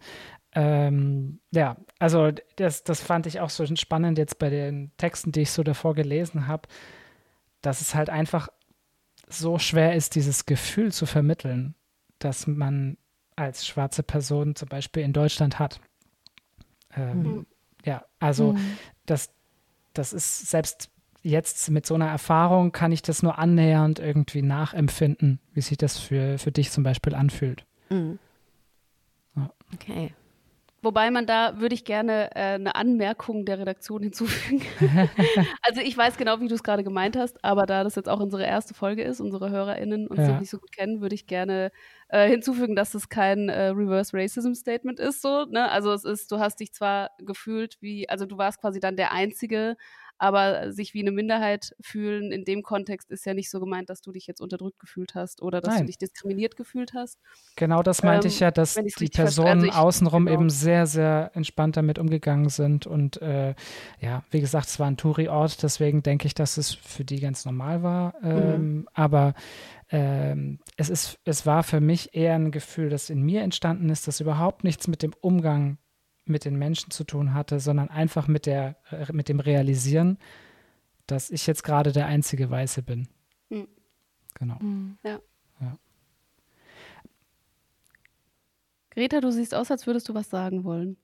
Ähm, 0.53 1.41
ja, 1.53 1.77
also 1.99 2.31
das, 2.57 2.83
das 2.83 3.01
fand 3.01 3.27
ich 3.27 3.41
auch 3.41 3.51
so 3.51 3.65
spannend 3.77 4.19
jetzt 4.19 4.39
bei 4.39 4.51
den 4.51 4.91
Texten, 4.97 5.33
die 5.33 5.43
ich 5.43 5.53
so 5.53 5.63
davor 5.63 5.95
gelesen 5.95 6.49
habe, 6.49 6.69
dass 7.61 7.81
es 7.81 7.95
halt 7.95 8.11
einfach 8.11 8.49
so 9.29 9.59
schwer 9.59 9.95
ist, 9.95 10.17
dieses 10.17 10.47
Gefühl 10.47 10.93
zu 10.93 11.07
vermitteln, 11.07 11.75
dass 12.19 12.47
man 12.47 12.97
als 13.37 13.67
schwarze 13.67 14.03
Person 14.03 14.57
zum 14.57 14.69
Beispiel 14.69 15.03
in 15.03 15.13
Deutschland 15.13 15.59
hat. 15.59 15.81
Ähm, 16.97 17.23
mhm. 17.23 17.47
Ja, 17.85 18.05
also 18.19 18.55
mhm. 18.55 18.79
das, 19.07 19.31
das 19.95 20.13
ist 20.13 20.51
selbst 20.51 20.91
jetzt 21.23 21.71
mit 21.71 21.87
so 21.87 21.95
einer 21.95 22.09
Erfahrung 22.09 22.73
kann 22.73 22.93
ich 22.93 23.03
das 23.03 23.23
nur 23.23 23.39
annähernd 23.39 23.99
irgendwie 23.99 24.43
nachempfinden, 24.43 25.41
wie 25.53 25.61
sich 25.61 25.79
das 25.79 25.99
für, 25.99 26.39
für 26.39 26.53
dich 26.53 26.71
zum 26.71 26.85
Beispiel 26.85 27.15
anfühlt. 27.15 27.67
Mhm. 27.91 28.19
Ja. 29.37 29.51
Okay. 29.75 30.15
Wobei 30.83 31.11
man 31.11 31.27
da 31.27 31.61
würde 31.61 31.75
ich 31.75 31.85
gerne 31.85 32.31
äh, 32.35 32.55
eine 32.55 32.75
Anmerkung 32.75 33.45
der 33.45 33.59
Redaktion 33.59 34.03
hinzufügen. 34.03 34.63
also 35.63 35.83
ich 35.83 35.97
weiß 35.97 36.17
genau, 36.17 36.41
wie 36.41 36.49
du 36.49 36.55
es 36.55 36.63
gerade 36.63 36.83
gemeint 36.83 37.17
hast, 37.17 37.45
aber 37.45 37.67
da 37.67 37.85
das 37.85 37.97
jetzt 37.97 38.09
auch 38.09 38.19
unsere 38.19 38.47
erste 38.47 38.73
Folge 38.73 39.03
ist, 39.03 39.21
unsere 39.21 39.51
HörerInnen 39.51 40.07
uns 40.07 40.21
ja. 40.21 40.41
nicht 40.41 40.49
so 40.49 40.59
gut 40.59 40.73
kennen, 40.73 41.03
würde 41.03 41.15
ich 41.15 41.27
gerne 41.27 41.71
äh, 42.09 42.31
hinzufügen, 42.31 42.77
dass 42.77 42.95
es 42.95 43.11
kein 43.11 43.51
äh, 43.51 43.69
Reverse 43.69 44.17
Racism 44.17 44.55
Statement 44.55 44.99
ist. 44.99 45.21
So, 45.21 45.45
ne? 45.45 45.71
Also 45.71 45.93
es 45.93 46.05
ist, 46.05 46.33
du 46.33 46.39
hast 46.39 46.61
dich 46.61 46.73
zwar 46.73 47.11
gefühlt 47.19 47.77
wie, 47.83 48.09
also 48.09 48.25
du 48.25 48.39
warst 48.39 48.63
quasi 48.63 48.81
dann 48.81 48.97
der 48.97 49.13
Einzige, 49.13 49.77
aber 50.21 50.71
sich 50.71 50.93
wie 50.93 51.01
eine 51.01 51.13
Minderheit 51.13 51.75
fühlen 51.81 52.31
in 52.31 52.45
dem 52.45 52.63
Kontext 52.63 53.11
ist 53.11 53.25
ja 53.25 53.33
nicht 53.33 53.49
so 53.49 53.59
gemeint, 53.59 53.89
dass 53.89 54.03
du 54.03 54.13
dich 54.13 54.27
jetzt 54.27 54.43
unterdrückt 54.43 54.79
gefühlt 54.79 55.15
hast 55.15 55.41
oder 55.41 55.63
dass 55.63 55.75
Nein. 55.75 55.85
du 55.85 55.87
dich 55.87 55.97
diskriminiert 55.97 56.57
gefühlt 56.57 56.93
hast. 56.93 57.19
Genau 57.57 57.83
das 57.83 58.03
meinte 58.03 58.29
ähm, 58.29 58.33
ich 58.33 58.41
ja, 58.41 58.51
dass 58.51 58.75
die 58.75 59.09
Personen 59.09 59.71
also 59.71 59.81
außenrum 59.81 60.27
genau. 60.27 60.39
eben 60.39 60.51
sehr, 60.51 60.87
sehr 60.87 61.31
entspannt 61.33 61.79
damit 61.79 61.99
umgegangen 61.99 62.51
sind 62.51 62.87
und 62.87 63.21
äh, 63.23 63.55
ja, 63.99 64.23
wie 64.31 64.41
gesagt, 64.41 64.69
es 64.69 64.79
war 64.79 64.89
ein 64.89 64.99
Touri-Ort, 64.99 65.63
deswegen 65.63 66.03
denke 66.03 66.27
ich, 66.27 66.35
dass 66.35 66.59
es 66.59 66.75
für 66.75 67.05
die 67.05 67.21
ganz 67.21 67.47
normal 67.47 67.83
war, 67.83 68.15
ähm, 68.23 68.75
mhm. 68.75 68.89
aber 68.93 69.33
ähm, 69.89 70.59
es, 70.77 70.91
ist, 70.91 71.19
es 71.25 71.47
war 71.47 71.63
für 71.63 71.81
mich 71.81 72.15
eher 72.15 72.35
ein 72.35 72.51
Gefühl, 72.51 72.91
das 72.91 73.09
in 73.09 73.23
mir 73.23 73.41
entstanden 73.41 73.89
ist, 73.89 74.07
das 74.07 74.21
überhaupt 74.21 74.65
nichts 74.65 74.87
mit 74.87 75.03
dem 75.03 75.15
Umgang 75.23 75.79
mit 76.31 76.45
den 76.45 76.57
Menschen 76.57 76.91
zu 76.91 77.05
tun 77.05 77.35
hatte, 77.35 77.61
sondern 77.61 77.89
einfach 77.89 78.29
mit, 78.29 78.47
der, 78.47 78.77
äh, 78.91 79.13
mit 79.13 79.29
dem 79.29 79.41
Realisieren, 79.41 80.19
dass 81.07 81.31
ich 81.31 81.47
jetzt 81.47 81.65
gerade 81.65 81.93
der 81.93 82.07
einzige 82.07 82.51
Weiße 82.51 82.83
bin. 82.83 83.09
Mhm. 83.49 83.69
Genau. 84.35 84.57
Mhm. 84.61 84.99
Ja. 85.03 85.21
ja. 85.61 85.79
Greta, 88.91 89.21
du 89.21 89.31
siehst 89.31 89.55
aus, 89.55 89.71
als 89.71 89.87
würdest 89.87 90.09
du 90.09 90.15
was 90.15 90.31
sagen 90.31 90.65
wollen. 90.65 90.97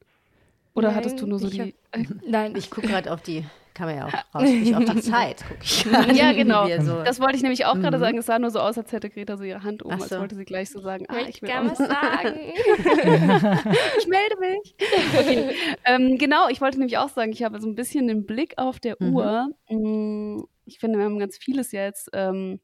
Oder 0.75 0.89
Nein, 0.89 0.97
hattest 0.97 1.21
du 1.21 1.27
nur 1.27 1.39
so 1.39 1.49
die. 1.49 1.75
Hab, 1.93 2.07
Nein, 2.27 2.55
ich 2.57 2.71
gucke 2.71 2.87
gerade 2.89 3.13
auf 3.13 3.23
die 3.23 3.45
kann 3.77 3.89
man 3.89 3.97
ja 3.97 4.07
auch 4.07 4.35
raus. 4.35 4.49
Ich 4.49 4.75
auf 4.75 4.85
die 4.85 5.01
Zeit 5.03 5.45
gucke 5.47 5.61
ich 5.63 5.85
Ja, 6.17 6.33
genau. 6.33 6.67
So. 6.87 7.03
Das 7.03 7.21
wollte 7.21 7.37
ich 7.37 7.43
nämlich 7.43 7.67
auch 7.67 7.75
mhm. 7.75 7.83
gerade 7.83 7.99
sagen. 7.99 8.19
Es 8.19 8.27
sah 8.27 8.39
nur 8.39 8.51
so 8.51 8.61
aus, 8.61 8.79
als 8.79 8.93
hätte 8.93 9.11
Greta 9.11 9.37
so 9.37 9.45
ihre 9.45 9.63
Hand 9.63 9.85
oben, 9.85 9.99
so. 9.99 10.05
als 10.05 10.19
wollte 10.19 10.35
sie 10.35 10.45
gleich 10.45 10.71
so 10.71 10.81
sagen, 10.81 11.05
ah, 11.09 11.19
ich 11.29 11.43
will 11.43 11.49
gerne 11.49 11.71
was 11.71 11.79
sagen. 11.79 12.39
ich 13.99 14.07
melde 14.07 14.37
mich. 14.41 14.75
Okay. 15.19 15.57
Ähm, 15.85 16.17
genau, 16.17 16.49
ich 16.49 16.61
wollte 16.61 16.79
nämlich 16.79 16.97
auch 16.99 17.09
sagen, 17.09 17.33
ich 17.33 17.43
habe 17.43 17.61
so 17.61 17.69
ein 17.69 17.75
bisschen 17.75 18.09
den 18.09 18.25
Blick 18.25 18.55
auf 18.57 18.81
der 18.81 18.97
mhm. 18.99 19.15
Uhr. 19.15 19.49
Mm, 19.69 20.45
ich 20.65 20.79
finde, 20.79 20.99
wir 20.99 21.05
haben 21.05 21.19
ganz 21.19 21.37
vieles 21.37 21.73
jetzt 21.73 22.09
ähm, 22.13 22.61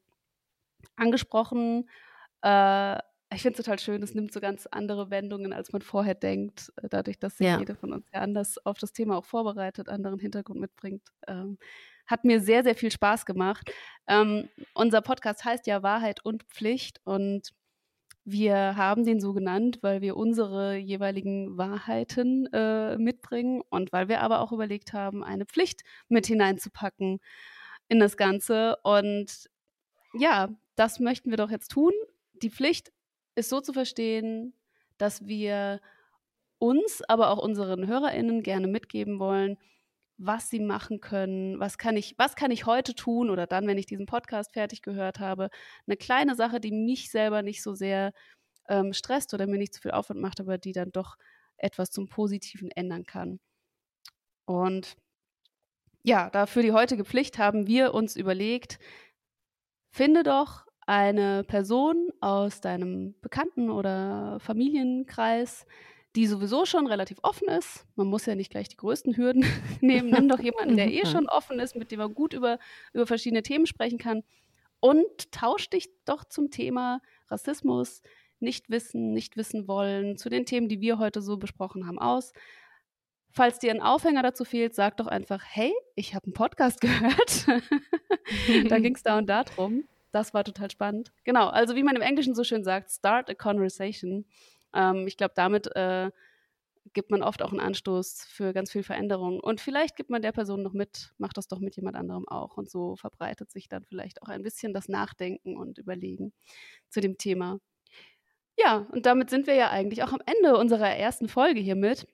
angesprochen. 0.95 1.89
Äh, 2.41 2.97
ich 3.35 3.41
finde 3.41 3.57
es 3.57 3.65
total 3.65 3.79
schön, 3.79 4.03
es 4.03 4.13
nimmt 4.13 4.31
so 4.33 4.39
ganz 4.39 4.67
andere 4.67 5.09
Wendungen, 5.09 5.53
als 5.53 5.71
man 5.71 5.81
vorher 5.81 6.15
denkt, 6.15 6.71
äh, 6.81 6.89
dadurch, 6.89 7.19
dass 7.19 7.37
sich 7.37 7.47
ja. 7.47 7.59
jede 7.59 7.75
von 7.75 7.93
uns 7.93 8.05
ja 8.13 8.21
anders 8.21 8.57
auf 8.65 8.77
das 8.77 8.93
Thema 8.93 9.17
auch 9.17 9.25
vorbereitet, 9.25 9.89
anderen 9.89 10.19
Hintergrund 10.19 10.59
mitbringt. 10.59 11.03
Ähm, 11.27 11.57
hat 12.05 12.25
mir 12.25 12.41
sehr, 12.41 12.63
sehr 12.63 12.75
viel 12.75 12.91
Spaß 12.91 13.25
gemacht. 13.25 13.71
Ähm, 14.07 14.49
unser 14.73 15.01
Podcast 15.01 15.45
heißt 15.45 15.67
ja 15.67 15.83
Wahrheit 15.83 16.23
und 16.25 16.43
Pflicht 16.43 16.99
und 17.05 17.53
wir 18.25 18.55
haben 18.77 19.03
den 19.03 19.19
so 19.19 19.33
genannt, 19.33 19.79
weil 19.81 20.01
wir 20.01 20.15
unsere 20.15 20.77
jeweiligen 20.77 21.57
Wahrheiten 21.57 22.47
äh, 22.53 22.97
mitbringen 22.97 23.61
und 23.69 23.91
weil 23.91 24.07
wir 24.07 24.21
aber 24.21 24.39
auch 24.39 24.53
überlegt 24.53 24.93
haben, 24.93 25.23
eine 25.23 25.45
Pflicht 25.45 25.83
mit 26.07 26.25
hineinzupacken 26.25 27.19
in 27.89 27.99
das 27.99 28.15
Ganze. 28.15 28.77
Und 28.83 29.49
ja, 30.13 30.49
das 30.75 30.99
möchten 31.01 31.31
wir 31.31 31.37
doch 31.37 31.51
jetzt 31.51 31.69
tun. 31.69 31.91
Die 32.41 32.49
Pflicht 32.49 32.93
ist 33.35 33.49
so 33.49 33.61
zu 33.61 33.73
verstehen, 33.73 34.53
dass 34.97 35.25
wir 35.25 35.81
uns, 36.59 37.01
aber 37.07 37.29
auch 37.29 37.39
unseren 37.39 37.87
HörerInnen 37.87 38.43
gerne 38.43 38.67
mitgeben 38.67 39.19
wollen, 39.19 39.57
was 40.17 40.49
sie 40.49 40.59
machen 40.59 41.01
können, 41.01 41.59
was 41.59 41.77
kann 41.77 41.97
ich, 41.97 42.15
was 42.17 42.35
kann 42.35 42.51
ich 42.51 42.65
heute 42.65 42.95
tun 42.95 43.29
oder 43.29 43.47
dann, 43.47 43.67
wenn 43.67 43.77
ich 43.77 43.85
diesen 43.85 44.05
Podcast 44.05 44.53
fertig 44.53 44.81
gehört 44.81 45.19
habe. 45.19 45.49
Eine 45.87 45.97
kleine 45.97 46.35
Sache, 46.35 46.59
die 46.59 46.71
mich 46.71 47.11
selber 47.11 47.41
nicht 47.41 47.63
so 47.63 47.73
sehr 47.73 48.13
ähm, 48.69 48.93
stresst 48.93 49.33
oder 49.33 49.47
mir 49.47 49.57
nicht 49.57 49.73
zu 49.73 49.81
viel 49.81 49.91
Aufwand 49.91 50.21
macht, 50.21 50.39
aber 50.39 50.57
die 50.57 50.71
dann 50.71 50.91
doch 50.91 51.15
etwas 51.57 51.91
zum 51.91 52.07
Positiven 52.07 52.71
ändern 52.71 53.05
kann. 53.05 53.39
Und 54.45 54.95
ja, 56.03 56.29
dafür 56.29 56.61
die 56.61 56.73
heutige 56.73 57.05
Pflicht 57.05 57.37
haben 57.37 57.67
wir 57.67 57.93
uns 57.93 58.15
überlegt, 58.15 58.79
finde 59.91 60.23
doch 60.23 60.65
eine 60.85 61.43
Person 61.43 62.09
aus 62.19 62.61
deinem 62.61 63.15
Bekannten- 63.21 63.69
oder 63.69 64.39
Familienkreis, 64.39 65.65
die 66.15 66.27
sowieso 66.27 66.65
schon 66.65 66.87
relativ 66.87 67.17
offen 67.23 67.47
ist. 67.47 67.85
Man 67.95 68.07
muss 68.07 68.25
ja 68.25 68.35
nicht 68.35 68.51
gleich 68.51 68.69
die 68.69 68.77
größten 68.77 69.17
Hürden 69.17 69.45
nehmen. 69.81 70.11
Nimm 70.11 70.29
doch 70.29 70.39
jemanden, 70.39 70.75
der 70.75 70.87
eh 70.93 71.05
schon 71.05 71.27
offen 71.27 71.59
ist, 71.59 71.75
mit 71.75 71.91
dem 71.91 71.99
man 71.99 72.13
gut 72.13 72.33
über, 72.33 72.59
über 72.93 73.07
verschiedene 73.07 73.43
Themen 73.43 73.65
sprechen 73.65 73.97
kann. 73.97 74.23
Und 74.79 75.31
tausch 75.31 75.69
dich 75.69 75.89
doch 76.05 76.25
zum 76.25 76.51
Thema 76.51 77.01
Rassismus, 77.29 78.01
nicht 78.39 78.69
wissen, 78.69 79.13
nicht 79.13 79.37
wissen 79.37 79.67
wollen, 79.67 80.17
zu 80.17 80.29
den 80.29 80.45
Themen, 80.45 80.67
die 80.67 80.81
wir 80.81 80.99
heute 80.99 81.21
so 81.21 81.37
besprochen 81.37 81.87
haben, 81.87 81.99
aus. 81.99 82.33
Falls 83.31 83.57
dir 83.57 83.71
ein 83.71 83.81
Aufhänger 83.81 84.21
dazu 84.21 84.43
fehlt, 84.43 84.75
sag 84.75 84.97
doch 84.97 85.07
einfach, 85.07 85.41
hey, 85.47 85.73
ich 85.95 86.13
habe 86.13 86.25
einen 86.25 86.33
Podcast 86.33 86.81
gehört. 86.81 87.47
da 88.69 88.79
ging 88.79 88.93
es 88.93 89.01
da 89.01 89.17
und 89.17 89.27
da 89.27 89.45
drum. 89.45 89.85
Das 90.13 90.33
war 90.33 90.43
total 90.43 90.71
spannend. 90.71 91.11
Genau, 91.23 91.47
also 91.47 91.75
wie 91.75 91.83
man 91.83 91.95
im 91.95 92.01
Englischen 92.01 92.35
so 92.35 92.43
schön 92.43 92.63
sagt, 92.63 92.91
start 92.91 93.29
a 93.29 93.33
conversation. 93.33 94.25
Ähm, 94.73 95.07
ich 95.07 95.17
glaube, 95.17 95.33
damit 95.35 95.75
äh, 95.75 96.11
gibt 96.93 97.11
man 97.11 97.23
oft 97.23 97.41
auch 97.41 97.51
einen 97.51 97.59
Anstoß 97.59 98.25
für 98.29 98.53
ganz 98.53 98.71
viel 98.71 98.83
Veränderung. 98.83 99.39
Und 99.39 99.61
vielleicht 99.61 99.95
gibt 99.95 100.09
man 100.09 100.21
der 100.21 100.31
Person 100.31 100.61
noch 100.61 100.73
mit, 100.73 101.13
macht 101.17 101.37
das 101.37 101.47
doch 101.47 101.59
mit 101.59 101.75
jemand 101.75 101.95
anderem 101.95 102.27
auch. 102.27 102.57
Und 102.57 102.69
so 102.69 102.95
verbreitet 102.95 103.51
sich 103.51 103.69
dann 103.69 103.83
vielleicht 103.85 104.21
auch 104.21 104.29
ein 104.29 104.43
bisschen 104.43 104.73
das 104.73 104.89
Nachdenken 104.89 105.57
und 105.57 105.77
Überlegen 105.79 106.33
zu 106.89 107.01
dem 107.01 107.17
Thema. 107.17 107.59
Ja, 108.57 108.87
und 108.91 109.05
damit 109.05 109.29
sind 109.29 109.47
wir 109.47 109.55
ja 109.55 109.69
eigentlich 109.71 110.03
auch 110.03 110.13
am 110.13 110.21
Ende 110.25 110.57
unserer 110.57 110.89
ersten 110.89 111.27
Folge 111.27 111.59
hiermit. 111.59 112.07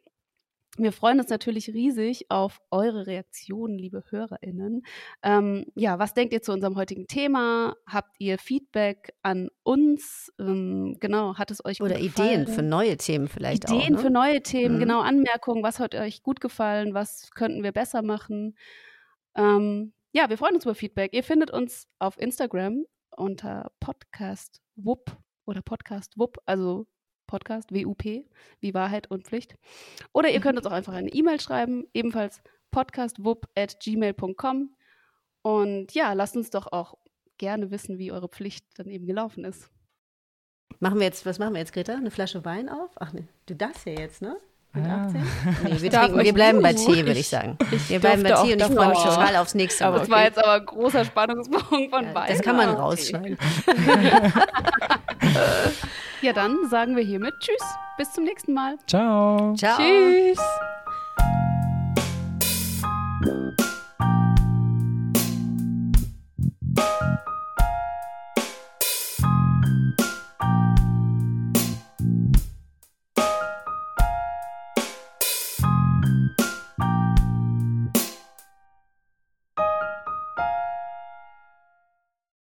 Wir 0.77 0.91
freuen 0.93 1.19
uns 1.19 1.29
natürlich 1.29 1.69
riesig 1.69 2.29
auf 2.29 2.61
eure 2.71 3.07
Reaktionen, 3.07 3.77
liebe 3.77 4.03
HörerInnen. 4.09 4.83
Ähm, 5.23 5.65
ja, 5.75 5.99
was 5.99 6.13
denkt 6.13 6.33
ihr 6.33 6.41
zu 6.41 6.53
unserem 6.53 6.75
heutigen 6.75 7.07
Thema? 7.07 7.75
Habt 7.85 8.15
ihr 8.19 8.37
Feedback 8.37 9.13
an 9.21 9.49
uns? 9.63 10.31
Ähm, 10.39 10.95
genau, 10.99 11.35
hat 11.37 11.51
es 11.51 11.65
euch 11.65 11.81
Oder 11.81 11.99
Ideen 11.99 12.47
für 12.47 12.61
neue 12.61 12.97
Themen 12.97 13.27
vielleicht 13.27 13.65
Ideen 13.65 13.75
auch. 13.75 13.81
Ideen 13.81 13.95
ne? 13.95 14.01
für 14.01 14.09
neue 14.09 14.41
Themen, 14.41 14.75
mhm. 14.75 14.79
genau, 14.79 15.01
Anmerkungen. 15.01 15.63
Was 15.63 15.79
hat 15.79 15.95
euch 15.95 16.23
gut 16.23 16.39
gefallen? 16.39 16.93
Was 16.93 17.31
könnten 17.31 17.63
wir 17.63 17.71
besser 17.71 18.01
machen? 18.01 18.55
Ähm, 19.35 19.93
ja, 20.11 20.29
wir 20.29 20.37
freuen 20.37 20.55
uns 20.55 20.65
über 20.65 20.75
Feedback. 20.75 21.13
Ihr 21.13 21.23
findet 21.23 21.51
uns 21.51 21.87
auf 21.99 22.17
Instagram 22.19 22.85
unter 23.17 23.71
Podcast 23.79 24.61
Wupp 24.75 25.17
oder 25.45 25.61
Podcast 25.61 26.17
Wupp, 26.17 26.37
also 26.45 26.87
Podcast, 27.29 27.71
WUP, 27.71 28.03
wie 28.59 28.73
Wahrheit 28.73 29.09
und 29.11 29.27
Pflicht. 29.27 29.55
Oder 30.13 30.29
ihr 30.31 30.39
könnt 30.41 30.57
uns 30.57 30.65
auch 30.65 30.71
einfach 30.71 30.93
eine 30.93 31.09
E-Mail 31.09 31.39
schreiben, 31.39 31.85
ebenfalls 31.93 32.41
podcastwupp.gmail.com. 32.71 34.73
Und 35.43 35.93
ja, 35.93 36.13
lasst 36.13 36.35
uns 36.35 36.49
doch 36.49 36.71
auch 36.71 36.95
gerne 37.37 37.69
wissen, 37.71 37.97
wie 37.99 38.11
eure 38.11 38.27
Pflicht 38.29 38.65
dann 38.77 38.89
eben 38.89 39.05
gelaufen 39.05 39.45
ist. 39.45 39.69
Machen 40.79 40.99
wir 40.99 41.05
jetzt, 41.05 41.25
was 41.25 41.39
machen 41.39 41.53
wir 41.53 41.59
jetzt, 41.59 41.73
Greta? 41.73 41.93
Eine 41.93 42.11
Flasche 42.11 42.43
Wein 42.45 42.67
auf? 42.67 42.89
Ach 42.99 43.13
nee, 43.13 43.25
du 43.45 43.55
darfst 43.55 43.85
ja 43.85 43.93
jetzt, 43.93 44.21
ne? 44.21 44.35
Mit 44.73 44.85
Ja. 44.85 45.05
18? 45.05 45.21
Nee, 45.63 45.71
wir, 45.81 45.89
trinken, 45.91 46.19
wir 46.23 46.33
bleiben 46.33 46.61
bei 46.61 46.73
Tee, 46.73 47.05
würde 47.05 47.19
ich 47.19 47.27
sagen. 47.29 47.57
wir 47.87 47.99
bleiben 47.99 48.21
bei 48.23 48.33
Tee 48.33 48.53
und 48.53 48.61
ich 48.61 48.67
freue 48.67 48.89
mich 48.89 48.99
total 48.99 49.35
aufs 49.37 49.55
nächste 49.55 49.85
Mal. 49.85 49.99
Das 49.99 50.09
war 50.09 50.23
jetzt 50.23 50.37
aber 50.37 50.53
ein 50.53 50.65
großer 50.65 51.05
Spannungspunkt 51.05 51.89
von 51.89 52.13
beiden. 52.13 52.35
Das 52.35 52.41
kann 52.43 52.57
man 52.57 52.69
Okay. 52.69 52.79
rausschneiden. 52.81 53.37
Ja, 56.21 56.33
dann 56.33 56.69
sagen 56.69 56.95
wir 56.97 57.03
hiermit 57.03 57.35
Tschüss. 57.39 57.61
Bis 57.97 58.11
zum 58.11 58.25
nächsten 58.25 58.53
Mal. 58.53 58.77
Ciao. 58.87 59.55
Ciao. 59.55 59.77
Tschüss. 59.77 60.39